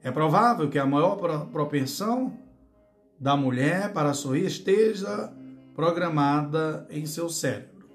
É 0.00 0.10
provável 0.10 0.70
que 0.70 0.78
a 0.78 0.86
maior 0.86 1.16
propensão 1.50 2.38
da 3.18 3.36
mulher 3.36 3.92
para 3.92 4.14
sorrir 4.14 4.46
esteja 4.46 5.32
programada 5.74 6.86
em 6.88 7.04
seu 7.04 7.28
cérebro. 7.28 7.88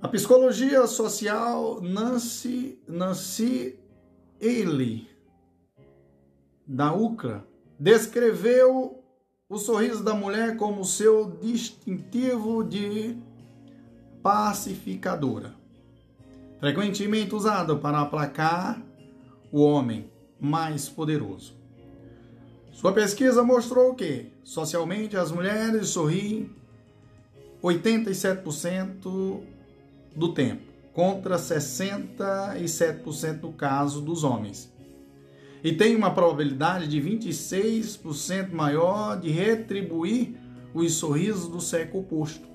A 0.00 0.08
psicologia 0.08 0.86
social 0.86 1.80
Nancy, 1.82 2.80
Nancy 2.88 3.78
Ele, 4.40 5.08
da 6.66 6.94
UCLA, 6.94 7.46
descreveu 7.78 8.99
o 9.50 9.58
sorriso 9.58 10.02
da 10.04 10.14
mulher 10.14 10.56
como 10.56 10.84
seu 10.84 11.36
distintivo 11.42 12.62
de 12.62 13.16
pacificadora, 14.22 15.56
frequentemente 16.60 17.34
usado 17.34 17.78
para 17.78 18.00
aplacar 18.00 18.80
o 19.50 19.62
homem 19.62 20.08
mais 20.38 20.88
poderoso. 20.88 21.58
Sua 22.70 22.92
pesquisa 22.92 23.42
mostrou 23.42 23.96
que, 23.96 24.30
socialmente, 24.44 25.16
as 25.16 25.32
mulheres 25.32 25.88
sorriem 25.88 26.54
87% 27.60 29.42
do 30.14 30.32
tempo, 30.32 30.62
contra 30.92 31.34
67% 31.36 33.42
no 33.42 33.52
caso 33.52 34.00
dos 34.00 34.22
homens. 34.22 34.69
E 35.62 35.72
tem 35.72 35.94
uma 35.94 36.12
probabilidade 36.12 36.88
de 36.88 37.00
26% 37.00 38.50
maior 38.52 39.20
de 39.20 39.30
retribuir 39.30 40.34
os 40.72 40.94
sorrisos 40.94 41.48
do 41.48 41.60
sexo 41.60 41.98
oposto. 41.98 42.48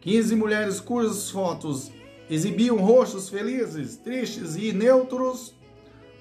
15 0.00 0.36
mulheres 0.36 0.80
cujas 0.80 1.30
fotos 1.30 1.90
exibiam 2.30 2.76
rostos 2.76 3.28
felizes, 3.28 3.96
tristes 3.96 4.54
e 4.56 4.72
neutros 4.72 5.54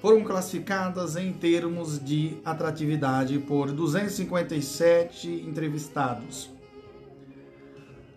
foram 0.01 0.23
classificadas 0.23 1.15
em 1.15 1.33
termos 1.33 2.03
de 2.03 2.37
atratividade 2.43 3.37
por 3.39 3.71
257 3.71 5.27
entrevistados. 5.47 6.49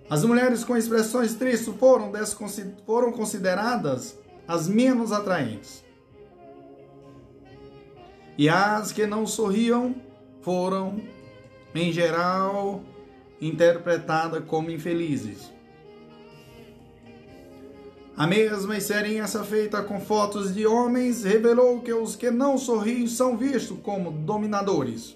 As 0.09 0.25
mulheres 0.25 0.65
com 0.65 0.77
expressões 0.77 1.35
tristes 1.35 1.73
foram, 1.77 2.11
foram 2.85 3.13
consideradas 3.13 4.19
as 4.49 4.67
menos 4.67 5.13
atraentes. 5.13 5.85
E 8.41 8.49
as 8.49 8.91
que 8.91 9.07
não 9.07 9.27
sorriam 9.27 9.95
foram, 10.41 10.99
em 11.75 11.93
geral, 11.93 12.83
interpretadas 13.39 14.43
como 14.47 14.71
infelizes. 14.71 15.53
A 18.17 18.27
mesma 18.27 18.79
experiência 18.79 19.45
feita 19.45 19.83
com 19.83 20.01
fotos 20.01 20.55
de 20.55 20.67
homens 20.67 21.23
revelou 21.23 21.83
que 21.83 21.93
os 21.93 22.17
que 22.17 22.31
não 22.31 22.57
sorriem 22.57 23.07
são 23.07 23.37
vistos 23.37 23.77
como 23.83 24.11
dominadores. 24.11 25.15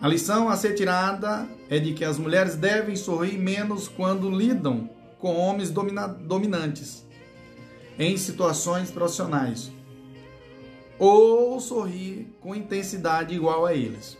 A 0.00 0.08
lição 0.08 0.48
a 0.48 0.56
ser 0.56 0.72
tirada 0.72 1.46
é 1.68 1.78
de 1.78 1.92
que 1.92 2.02
as 2.06 2.16
mulheres 2.16 2.56
devem 2.56 2.96
sorrir 2.96 3.36
menos 3.36 3.88
quando 3.88 4.30
lidam 4.30 4.88
com 5.18 5.36
homens 5.36 5.70
dominantes 5.70 7.03
em 7.98 8.16
situações 8.16 8.90
profissionais, 8.90 9.70
ou 10.98 11.60
sorrir 11.60 12.28
com 12.40 12.54
intensidade 12.54 13.34
igual 13.34 13.66
a 13.66 13.74
eles. 13.74 14.16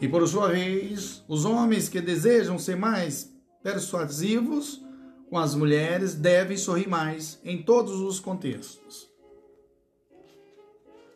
E 0.00 0.06
por 0.06 0.26
sua 0.28 0.48
vez, 0.48 1.24
os 1.26 1.44
homens 1.44 1.88
que 1.88 2.00
desejam 2.00 2.58
ser 2.58 2.76
mais 2.76 3.32
persuasivos 3.62 4.82
com 5.28 5.38
as 5.38 5.54
mulheres 5.54 6.14
devem 6.14 6.56
sorrir 6.56 6.88
mais 6.88 7.40
em 7.44 7.62
todos 7.62 8.00
os 8.00 8.20
contextos. 8.20 9.10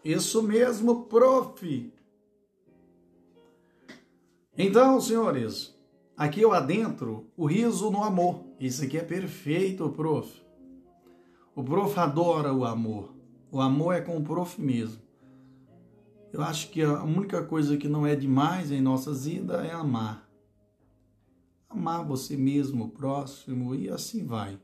Isso 0.05 0.43
mesmo, 0.43 1.05
prof. 1.05 1.93
Então, 4.57 5.01
senhores, 5.01 5.75
aqui 6.17 6.41
eu 6.41 6.53
adentro 6.53 7.31
o 7.37 7.47
riso 7.47 7.91
no 7.91 8.03
amor. 8.03 8.45
Isso 8.59 8.83
aqui 8.83 8.97
é 8.99 9.05
perfeito, 9.05 9.89
prof. 9.91 10.43
O 11.55 11.63
prof 11.63 11.99
adora 11.99 12.53
o 12.53 12.65
amor. 12.65 13.15
O 13.51 13.61
amor 13.61 13.95
é 13.95 14.01
com 14.01 14.17
o 14.17 14.23
prof 14.23 14.61
mesmo. 14.61 15.03
Eu 16.33 16.43
acho 16.43 16.71
que 16.71 16.83
a 16.83 17.03
única 17.03 17.45
coisa 17.45 17.77
que 17.77 17.89
não 17.89 18.07
é 18.07 18.15
demais 18.15 18.71
em 18.71 18.81
nossas 18.81 19.25
vidas 19.25 19.65
é 19.65 19.73
amar 19.73 20.31
amar 21.71 22.05
você 22.05 22.37
mesmo, 22.37 22.87
o 22.87 22.91
próximo 22.91 23.75
e 23.75 23.89
assim 23.89 24.27
vai. 24.27 24.61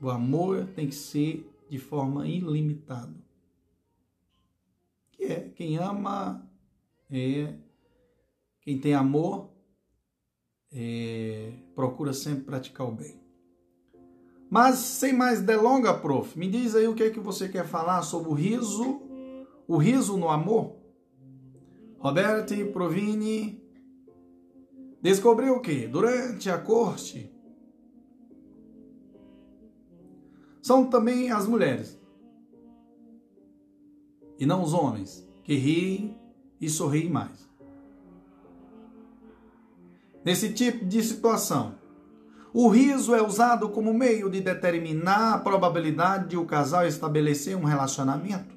O 0.00 0.10
amor 0.10 0.66
tem 0.74 0.88
que 0.88 0.94
ser 0.94 1.48
de 1.70 1.78
forma 1.78 2.26
ilimitada. 2.26 3.14
Que 5.12 5.24
é 5.24 5.48
quem 5.48 5.78
ama 5.78 6.44
é 7.08 7.54
quem 8.60 8.78
tem 8.78 8.94
amor 8.94 9.50
é, 10.70 11.54
procura 11.74 12.12
sempre 12.12 12.44
praticar 12.44 12.86
o 12.86 12.92
bem. 12.92 13.17
Mas 14.50 14.76
sem 14.78 15.12
mais 15.12 15.42
delonga, 15.42 15.92
prof, 15.92 16.38
me 16.38 16.48
diz 16.48 16.74
aí 16.74 16.88
o 16.88 16.94
que 16.94 17.02
é 17.02 17.10
que 17.10 17.20
você 17.20 17.48
quer 17.48 17.66
falar 17.66 18.02
sobre 18.02 18.30
o 18.30 18.34
riso, 18.34 19.02
o 19.66 19.76
riso 19.76 20.16
no 20.16 20.28
amor. 20.28 20.76
Roberti 21.98 22.64
Provini 22.64 23.62
descobriu 25.02 25.60
que, 25.60 25.86
durante 25.86 26.48
a 26.48 26.58
corte, 26.58 27.30
são 30.62 30.86
também 30.86 31.30
as 31.30 31.46
mulheres, 31.46 31.98
e 34.38 34.46
não 34.46 34.62
os 34.62 34.72
homens, 34.72 35.26
que 35.44 35.54
riem 35.54 36.16
e 36.60 36.68
sorriem 36.70 37.10
mais. 37.10 37.48
Nesse 40.24 40.52
tipo 40.52 40.84
de 40.84 41.02
situação, 41.02 41.74
o 42.60 42.66
riso 42.66 43.14
é 43.14 43.22
usado 43.22 43.68
como 43.68 43.94
meio 43.94 44.28
de 44.28 44.40
determinar 44.40 45.34
a 45.34 45.38
probabilidade 45.38 46.30
de 46.30 46.36
o 46.36 46.44
casal 46.44 46.84
estabelecer 46.84 47.56
um 47.56 47.62
relacionamento. 47.62 48.52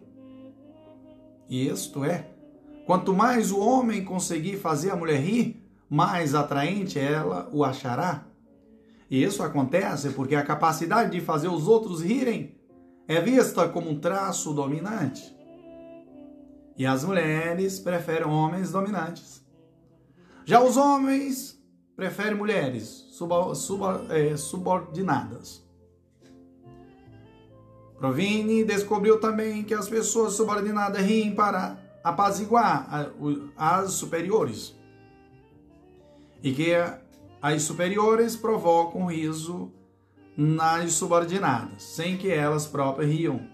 E 1.47 1.67
isto 1.67 2.03
é, 2.03 2.25
quanto 2.87 3.13
mais 3.13 3.51
o 3.51 3.59
homem 3.59 4.03
conseguir 4.03 4.57
fazer 4.57 4.89
a 4.89 4.95
mulher 4.95 5.19
rir, 5.19 5.63
mais 5.87 6.33
atraente 6.33 6.97
ela 6.97 7.47
o 7.53 7.63
achará. 7.63 8.25
E 9.07 9.23
isso 9.23 9.43
acontece 9.43 10.09
porque 10.09 10.33
a 10.33 10.43
capacidade 10.43 11.11
de 11.11 11.21
fazer 11.21 11.49
os 11.49 11.67
outros 11.67 12.01
rirem 12.01 12.55
é 13.07 13.21
vista 13.21 13.69
como 13.69 13.91
um 13.91 13.99
traço 13.99 14.51
dominante. 14.51 15.31
E 16.75 16.87
as 16.87 17.03
mulheres 17.03 17.77
preferem 17.77 18.27
homens 18.27 18.71
dominantes. 18.71 19.45
Já 20.43 20.59
os 20.59 20.75
homens 20.75 21.61
preferem 22.01 22.35
mulheres 22.35 23.05
sub, 23.11 23.31
sub, 23.53 23.83
é, 24.09 24.35
subordinadas. 24.35 25.63
Provini 27.95 28.63
descobriu 28.63 29.19
também 29.19 29.63
que 29.63 29.75
as 29.75 29.87
pessoas 29.87 30.33
subordinadas 30.33 30.99
riem 31.05 31.35
para 31.35 31.77
apaziguar 32.03 33.11
as 33.55 33.91
superiores 33.91 34.75
e 36.41 36.51
que 36.51 36.71
as 37.39 37.61
superiores 37.61 38.35
provocam 38.35 39.05
riso 39.05 39.71
nas 40.35 40.93
subordinadas, 40.93 41.83
sem 41.83 42.17
que 42.17 42.31
elas 42.31 42.65
próprias 42.65 43.11
riam, 43.11 43.47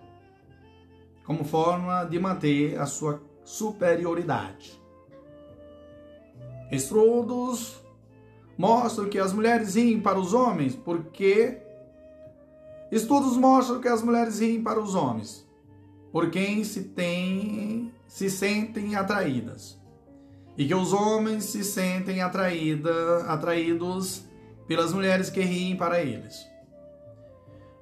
como 1.25 1.43
forma 1.43 2.05
de 2.05 2.17
manter 2.17 2.79
a 2.79 2.85
sua 2.85 3.21
superioridade. 3.43 4.81
Estudos 6.71 7.85
mostram 8.57 9.07
que 9.07 9.19
as 9.19 9.33
mulheres 9.33 9.75
riem 9.75 9.99
para 9.99 10.19
os 10.19 10.33
homens 10.33 10.75
porque 10.75 11.57
estudos 12.91 13.37
mostram 13.37 13.79
que 13.79 13.87
as 13.87 14.01
mulheres 14.01 14.39
riem 14.39 14.61
para 14.61 14.79
os 14.79 14.95
homens 14.95 15.45
por 16.11 16.29
quem 16.29 16.63
se 16.63 16.83
tem 16.83 17.93
se 18.07 18.29
sentem 18.29 18.95
atraídas 18.95 19.77
e 20.57 20.65
que 20.65 20.73
os 20.73 20.91
homens 20.91 21.43
se 21.45 21.63
sentem 21.63 22.21
atraída, 22.21 23.25
atraídos 23.27 24.25
pelas 24.67 24.91
mulheres 24.91 25.29
que 25.29 25.39
riem 25.39 25.77
para 25.77 26.01
eles. 26.01 26.47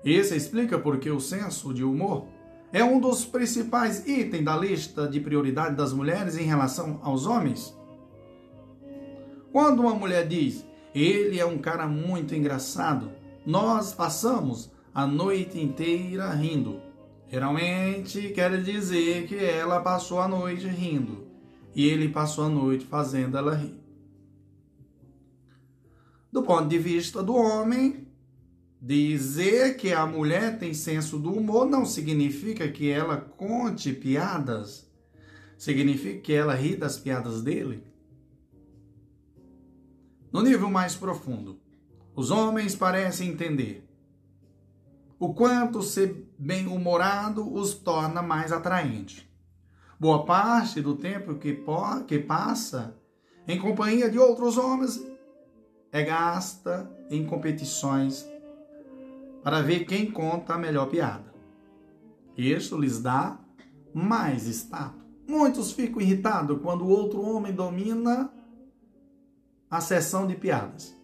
Isso 0.04 0.36
explica 0.36 0.78
porque 0.78 1.10
o 1.10 1.20
senso 1.20 1.74
de 1.74 1.84
humor 1.84 2.28
é 2.72 2.84
um 2.84 3.00
dos 3.00 3.26
principais 3.26 4.06
itens 4.06 4.44
da 4.44 4.58
lista 4.58 5.08
de 5.08 5.20
prioridade 5.20 5.76
das 5.76 5.94
mulheres 5.94 6.38
em 6.38 6.44
relação 6.44 7.00
aos 7.02 7.26
homens? 7.26 7.74
Quando 9.56 9.84
uma 9.84 9.96
mulher 9.96 10.28
diz, 10.28 10.66
ele 10.94 11.40
é 11.40 11.46
um 11.46 11.58
cara 11.58 11.88
muito 11.88 12.36
engraçado, 12.36 13.14
nós 13.46 13.94
passamos 13.94 14.70
a 14.94 15.08
noite 15.08 15.58
inteira 15.58 16.30
rindo. 16.34 16.82
Geralmente 17.30 18.34
quer 18.34 18.62
dizer 18.62 19.26
que 19.28 19.38
ela 19.38 19.80
passou 19.80 20.20
a 20.20 20.28
noite 20.28 20.68
rindo 20.68 21.26
e 21.74 21.88
ele 21.88 22.10
passou 22.10 22.44
a 22.44 22.50
noite 22.50 22.86
fazendo 22.86 23.38
ela 23.38 23.56
rir. 23.56 23.80
Do 26.30 26.44
ponto 26.44 26.68
de 26.68 26.78
vista 26.78 27.24
do 27.24 27.34
homem, 27.34 28.10
dizer 28.82 29.78
que 29.78 29.94
a 29.94 30.06
mulher 30.06 30.60
tem 30.60 30.74
senso 30.74 31.18
do 31.18 31.32
humor 31.32 31.66
não 31.66 31.86
significa 31.86 32.68
que 32.68 32.90
ela 32.90 33.16
conte 33.16 33.94
piadas, 33.94 34.86
significa 35.58 36.20
que 36.20 36.34
ela 36.34 36.54
ri 36.54 36.76
das 36.76 37.00
piadas 37.00 37.42
dele. 37.42 37.85
No 40.32 40.42
nível 40.42 40.70
mais 40.70 40.96
profundo, 40.96 41.60
os 42.16 42.32
homens 42.32 42.76
parecem 42.76 43.30
entender 43.30 43.88
o 45.20 45.34
quanto 45.34 45.82
ser 45.82 46.30
bem-humorado 46.38 47.54
os 47.54 47.74
torna 47.74 48.22
mais 48.22 48.52
atraentes. 48.52 49.26
Boa 50.00 50.26
parte 50.26 50.82
do 50.82 50.96
tempo 50.96 51.36
que, 51.36 51.64
que 52.08 52.20
passa 52.20 52.98
em 53.48 53.60
companhia 53.60 54.10
de 54.10 54.20
outros 54.20 54.58
homens 54.58 55.02
é 55.92 56.04
gasta 56.04 56.92
em 57.10 57.26
competições 57.26 58.28
para 59.42 59.62
ver 59.62 59.86
quem 59.86 60.12
conta 60.12 60.56
a 60.56 60.58
melhor 60.58 60.88
piada. 60.88 61.34
Isso 62.36 62.78
lhes 62.78 63.02
dá 63.02 63.40
mais 63.94 64.46
status. 64.48 65.02
Muitos 65.28 65.72
ficam 65.72 66.02
irritados 66.02 66.60
quando 66.62 66.84
o 66.84 66.90
outro 66.90 67.22
homem 67.22 67.54
domina 67.54 68.30
a 69.76 69.82
sessão 69.82 70.26
de 70.28 70.36
piadas, 70.36 70.96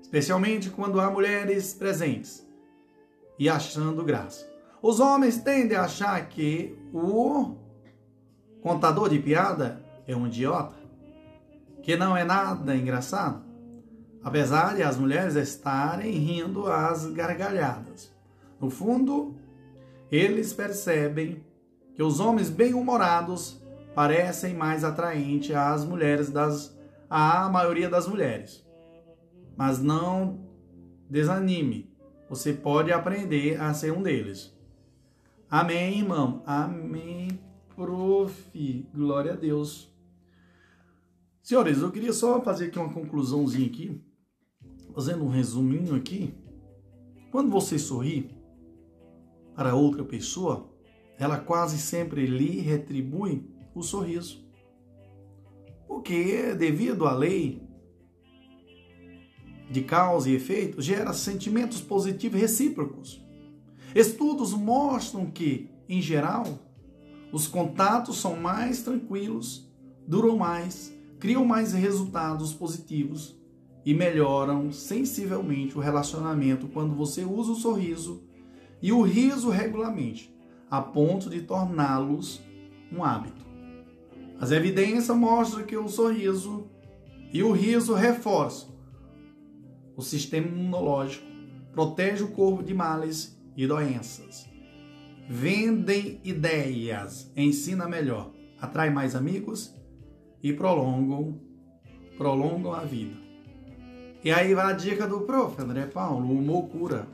especialmente 0.00 0.70
quando 0.70 1.00
há 1.00 1.10
mulheres 1.10 1.74
presentes 1.74 2.46
e 3.38 3.48
achando 3.48 4.04
graça. 4.04 4.50
Os 4.80 5.00
homens 5.00 5.38
tendem 5.38 5.76
a 5.76 5.84
achar 5.84 6.28
que 6.28 6.78
o 6.92 7.56
contador 8.60 9.08
de 9.08 9.18
piada 9.18 9.84
é 10.06 10.14
um 10.14 10.26
idiota, 10.26 10.76
que 11.82 11.96
não 11.96 12.16
é 12.16 12.24
nada 12.24 12.76
engraçado 12.76 13.52
apesar 14.22 14.76
de 14.76 14.82
as 14.82 14.96
mulheres 14.96 15.34
estarem 15.34 16.12
rindo 16.12 16.70
às 16.70 17.06
gargalhadas. 17.06 18.12
No 18.60 18.70
fundo, 18.70 19.34
eles 20.10 20.52
percebem 20.52 21.44
que 21.94 22.02
os 22.02 22.20
homens 22.20 22.48
bem-humorados 22.48 23.60
parecem 23.94 24.54
mais 24.54 24.84
atraentes 24.84 25.54
às 25.54 25.84
mulheres 25.84 26.30
das 26.30 26.76
à 27.14 27.48
maioria 27.48 27.90
das 27.90 28.08
mulheres. 28.08 28.66
Mas 29.56 29.82
não 29.82 30.48
desanime. 31.10 31.92
Você 32.28 32.52
pode 32.54 32.90
aprender 32.90 33.60
a 33.60 33.74
ser 33.74 33.92
um 33.92 34.02
deles. 34.02 34.56
Amém, 35.50 35.98
irmão. 35.98 36.42
Amém, 36.46 37.38
prof. 37.76 38.88
Glória 38.94 39.34
a 39.34 39.36
Deus. 39.36 39.92
Senhores, 41.42 41.78
eu 41.78 41.90
queria 41.90 42.12
só 42.12 42.40
fazer 42.40 42.66
aqui 42.66 42.78
uma 42.78 42.92
conclusãozinha 42.92 43.66
aqui 43.66 44.02
fazendo 44.94 45.24
um 45.24 45.28
resuminho 45.28 45.94
aqui, 45.94 46.34
quando 47.30 47.50
você 47.50 47.78
sorri 47.78 48.30
para 49.54 49.74
outra 49.74 50.04
pessoa, 50.04 50.70
ela 51.18 51.38
quase 51.38 51.78
sempre 51.78 52.26
lhe 52.26 52.60
retribui 52.60 53.48
o 53.74 53.82
sorriso. 53.82 54.41
Porque, 55.92 56.54
devido 56.54 57.06
à 57.06 57.12
lei 57.12 57.62
de 59.70 59.82
causa 59.82 60.30
e 60.30 60.34
efeito, 60.34 60.80
gera 60.80 61.12
sentimentos 61.12 61.82
positivos 61.82 62.40
recíprocos. 62.40 63.22
Estudos 63.94 64.54
mostram 64.54 65.26
que, 65.26 65.68
em 65.86 66.00
geral, 66.00 66.46
os 67.30 67.46
contatos 67.46 68.16
são 68.16 68.36
mais 68.36 68.82
tranquilos, 68.82 69.70
duram 70.08 70.38
mais, 70.38 70.96
criam 71.20 71.44
mais 71.44 71.74
resultados 71.74 72.54
positivos 72.54 73.36
e 73.84 73.92
melhoram 73.92 74.72
sensivelmente 74.72 75.76
o 75.76 75.80
relacionamento 75.80 76.68
quando 76.68 76.94
você 76.94 77.22
usa 77.22 77.52
o 77.52 77.56
sorriso 77.56 78.24
e 78.80 78.92
o 78.92 79.02
riso 79.02 79.50
regularmente, 79.50 80.34
a 80.70 80.80
ponto 80.80 81.28
de 81.28 81.42
torná-los 81.42 82.40
um 82.90 83.04
hábito. 83.04 83.41
As 84.42 84.50
evidências 84.50 85.16
mostram 85.16 85.62
que 85.62 85.76
o 85.76 85.86
sorriso 85.86 86.68
e 87.32 87.44
o 87.44 87.52
riso 87.52 87.94
reforçam 87.94 88.70
o 89.96 90.02
sistema 90.02 90.48
imunológico, 90.48 91.24
protege 91.70 92.24
o 92.24 92.32
corpo 92.32 92.60
de 92.60 92.74
males 92.74 93.40
e 93.56 93.68
doenças. 93.68 94.50
Vendem 95.28 96.20
ideias, 96.24 97.30
ensina 97.36 97.86
melhor, 97.86 98.32
atrai 98.60 98.90
mais 98.90 99.14
amigos 99.14 99.72
e 100.42 100.52
prolongam, 100.52 101.40
prolongam 102.18 102.72
a 102.72 102.80
vida. 102.80 103.14
E 104.24 104.32
aí 104.32 104.54
vai 104.54 104.72
a 104.72 104.76
dica 104.76 105.06
do 105.06 105.20
prof. 105.20 105.62
André 105.62 105.86
Paulo, 105.86 106.26
o 106.26 106.38
humor 106.38 106.66
cura. 106.68 107.06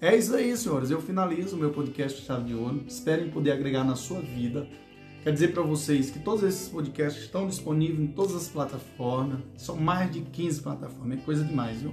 É 0.00 0.16
isso 0.16 0.34
aí, 0.34 0.56
senhores. 0.56 0.90
Eu 0.90 1.02
finalizo 1.02 1.54
o 1.54 1.58
meu 1.58 1.70
podcast 1.70 2.24
Chave 2.24 2.44
de 2.44 2.54
Ouro. 2.54 2.82
Espero 2.88 3.30
poder 3.30 3.52
agregar 3.52 3.84
na 3.84 3.94
sua 3.94 4.22
vida. 4.22 4.66
Quer 5.26 5.32
dizer 5.32 5.48
para 5.48 5.64
vocês 5.64 6.08
que 6.08 6.20
todos 6.20 6.44
esses 6.44 6.68
podcasts 6.68 7.24
estão 7.24 7.48
disponíveis 7.48 7.98
em 7.98 8.06
todas 8.12 8.36
as 8.36 8.46
plataformas. 8.46 9.40
São 9.56 9.74
mais 9.74 10.08
de 10.08 10.20
15 10.20 10.62
plataformas. 10.62 11.18
É 11.18 11.20
coisa 11.20 11.42
demais, 11.42 11.82
viu? 11.82 11.92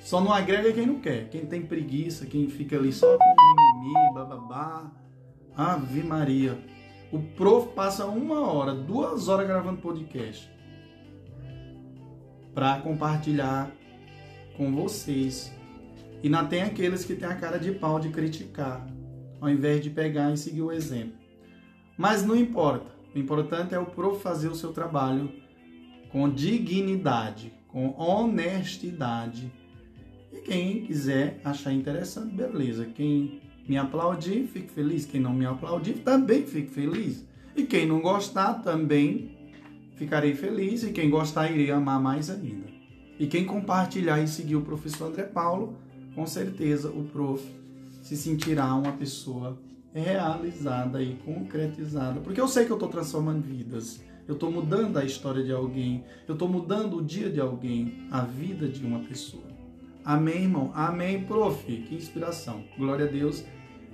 Só 0.00 0.20
não 0.20 0.30
agrega 0.30 0.70
quem 0.70 0.84
não 0.84 1.00
quer. 1.00 1.30
Quem 1.30 1.46
tem 1.46 1.62
preguiça, 1.62 2.26
quem 2.26 2.46
fica 2.46 2.76
ali 2.76 2.92
só 2.92 3.16
com 3.16 3.78
mimimi, 3.78 4.12
bababá. 4.12 4.92
Ave 5.56 6.02
Maria. 6.02 6.62
O 7.10 7.20
prof 7.20 7.72
passa 7.72 8.04
uma 8.04 8.46
hora, 8.52 8.74
duas 8.74 9.26
horas 9.26 9.46
gravando 9.46 9.80
podcast 9.80 10.46
para 12.52 12.80
compartilhar 12.80 13.74
com 14.58 14.70
vocês. 14.74 15.50
E 16.22 16.28
não 16.28 16.46
tem 16.46 16.60
aqueles 16.60 17.02
que 17.02 17.14
têm 17.14 17.30
a 17.30 17.36
cara 17.36 17.58
de 17.58 17.72
pau 17.72 17.98
de 17.98 18.10
criticar, 18.10 18.86
ao 19.40 19.48
invés 19.48 19.82
de 19.82 19.88
pegar 19.88 20.30
e 20.30 20.36
seguir 20.36 20.60
o 20.60 20.70
exemplo. 20.70 21.19
Mas 22.00 22.24
não 22.24 22.34
importa. 22.34 22.90
O 23.14 23.18
importante 23.18 23.74
é 23.74 23.78
o 23.78 23.84
prof 23.84 24.22
fazer 24.22 24.48
o 24.48 24.54
seu 24.54 24.72
trabalho 24.72 25.30
com 26.10 26.30
dignidade, 26.30 27.52
com 27.68 27.94
honestidade. 27.98 29.52
E 30.32 30.38
quem 30.38 30.86
quiser 30.86 31.38
achar 31.44 31.74
interessante, 31.74 32.34
beleza. 32.34 32.86
Quem 32.86 33.42
me 33.68 33.76
aplaudir, 33.76 34.46
fique 34.46 34.70
feliz. 34.72 35.04
Quem 35.04 35.20
não 35.20 35.34
me 35.34 35.44
aplaudir, 35.44 35.98
também 35.98 36.46
fique 36.46 36.70
feliz. 36.70 37.28
E 37.54 37.64
quem 37.64 37.84
não 37.84 38.00
gostar, 38.00 38.62
também 38.62 39.36
ficarei 39.96 40.32
feliz 40.34 40.82
e 40.82 40.92
quem 40.92 41.10
gostar 41.10 41.52
irei 41.52 41.70
amar 41.70 42.00
mais 42.00 42.30
ainda. 42.30 42.70
E 43.18 43.26
quem 43.26 43.44
compartilhar 43.44 44.22
e 44.22 44.26
seguir 44.26 44.56
o 44.56 44.62
professor 44.62 45.08
André 45.08 45.24
Paulo, 45.24 45.76
com 46.14 46.26
certeza 46.26 46.88
o 46.88 47.04
prof 47.04 47.46
se 48.00 48.16
sentirá 48.16 48.74
uma 48.74 48.92
pessoa 48.92 49.58
realizada 49.92 51.02
e 51.02 51.14
concretizada, 51.16 52.20
porque 52.20 52.40
eu 52.40 52.48
sei 52.48 52.64
que 52.64 52.70
eu 52.70 52.76
estou 52.76 52.88
transformando 52.88 53.42
vidas, 53.42 54.00
eu 54.28 54.34
estou 54.34 54.50
mudando 54.50 54.96
a 54.96 55.04
história 55.04 55.42
de 55.42 55.52
alguém, 55.52 56.04
eu 56.28 56.34
estou 56.34 56.48
mudando 56.48 56.98
o 56.98 57.02
dia 57.02 57.28
de 57.28 57.40
alguém, 57.40 58.06
a 58.10 58.20
vida 58.20 58.68
de 58.68 58.84
uma 58.86 59.00
pessoa. 59.00 59.50
Amém, 60.04 60.44
irmão? 60.44 60.70
Amém, 60.74 61.24
prof. 61.24 61.64
Que 61.64 61.94
inspiração. 61.94 62.64
Glória 62.78 63.06
a 63.06 63.08
Deus. 63.08 63.44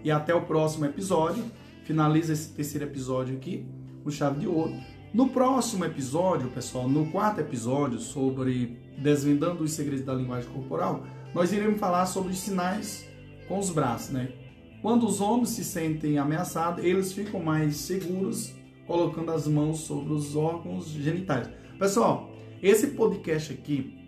E 0.05 0.11
até 0.11 0.35
o 0.35 0.43
próximo 0.43 0.85
episódio. 0.85 1.45
Finaliza 1.85 2.33
esse 2.33 2.53
terceiro 2.53 2.85
episódio 2.85 3.37
aqui, 3.37 3.65
o 4.05 4.11
chave 4.11 4.41
de 4.41 4.47
ouro. 4.49 4.75
No 5.15 5.29
próximo 5.29 5.85
episódio, 5.85 6.51
pessoal, 6.51 6.89
no 6.89 7.11
quarto 7.11 7.41
episódio 7.41 7.99
sobre 7.99 8.77
desvendando 8.99 9.63
os 9.63 9.73
segredos 9.73 10.05
da 10.05 10.13
linguagem 10.13 10.51
corporal, 10.51 11.05
nós 11.33 11.53
iremos 11.53 11.79
falar 11.79 12.07
sobre 12.07 12.33
os 12.33 12.39
sinais 12.39 13.07
com 13.47 13.59
os 13.59 13.71
braços, 13.71 14.11
né? 14.11 14.33
Quando 14.87 15.05
os 15.05 15.21
homens 15.21 15.49
se 15.49 15.65
sentem 15.65 16.17
ameaçados, 16.17 16.85
eles 16.85 17.13
ficam 17.13 17.43
mais 17.43 17.75
seguros 17.75 18.55
colocando 18.87 19.33
as 19.33 19.49
mãos 19.49 19.81
sobre 19.81 20.13
os 20.13 20.37
órgãos 20.37 20.87
genitais. 20.87 21.51
Pessoal, 21.77 22.31
esse 22.63 22.87
podcast 22.93 23.53
aqui, 23.53 23.99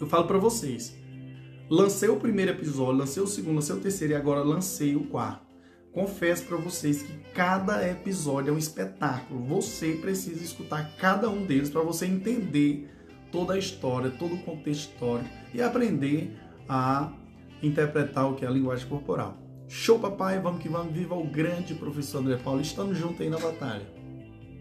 eu 0.00 0.08
falo 0.08 0.26
para 0.26 0.36
vocês. 0.36 0.98
Lancei 1.70 2.08
o 2.08 2.16
primeiro 2.16 2.50
episódio, 2.50 2.98
lancei 2.98 3.22
o 3.22 3.28
segundo, 3.28 3.54
lancei 3.54 3.76
o 3.76 3.80
terceiro 3.80 4.12
e 4.12 4.16
agora 4.16 4.42
lancei 4.42 4.96
o 4.96 5.04
quarto. 5.04 5.46
Confesso 5.92 6.46
para 6.46 6.56
vocês 6.56 7.00
que 7.00 7.12
cada 7.32 7.88
episódio 7.88 8.50
é 8.50 8.52
um 8.52 8.58
espetáculo. 8.58 9.40
Você 9.44 9.92
precisa 9.92 10.42
escutar 10.42 10.96
cada 10.96 11.30
um 11.30 11.46
deles 11.46 11.70
para 11.70 11.82
você 11.82 12.06
entender 12.06 12.90
toda 13.30 13.54
a 13.54 13.58
história, 13.58 14.10
todo 14.10 14.34
o 14.34 14.42
contexto 14.42 14.90
histórico 14.90 15.30
e 15.54 15.62
aprender 15.62 16.36
a 16.68 17.12
interpretar 17.62 18.28
o 18.28 18.34
que 18.34 18.44
é 18.44 18.48
a 18.48 18.50
linguagem 18.50 18.88
corporal. 18.88 19.46
Show, 19.68 19.98
papai, 19.98 20.40
vamos 20.40 20.62
que 20.62 20.68
vamos. 20.68 20.94
Viva 20.94 21.14
o 21.14 21.24
grande 21.24 21.74
professor 21.74 22.20
André 22.20 22.36
Paulo. 22.36 22.62
Estamos 22.62 22.96
juntos 22.96 23.20
aí 23.20 23.28
na 23.28 23.38
batalha. 23.38 23.97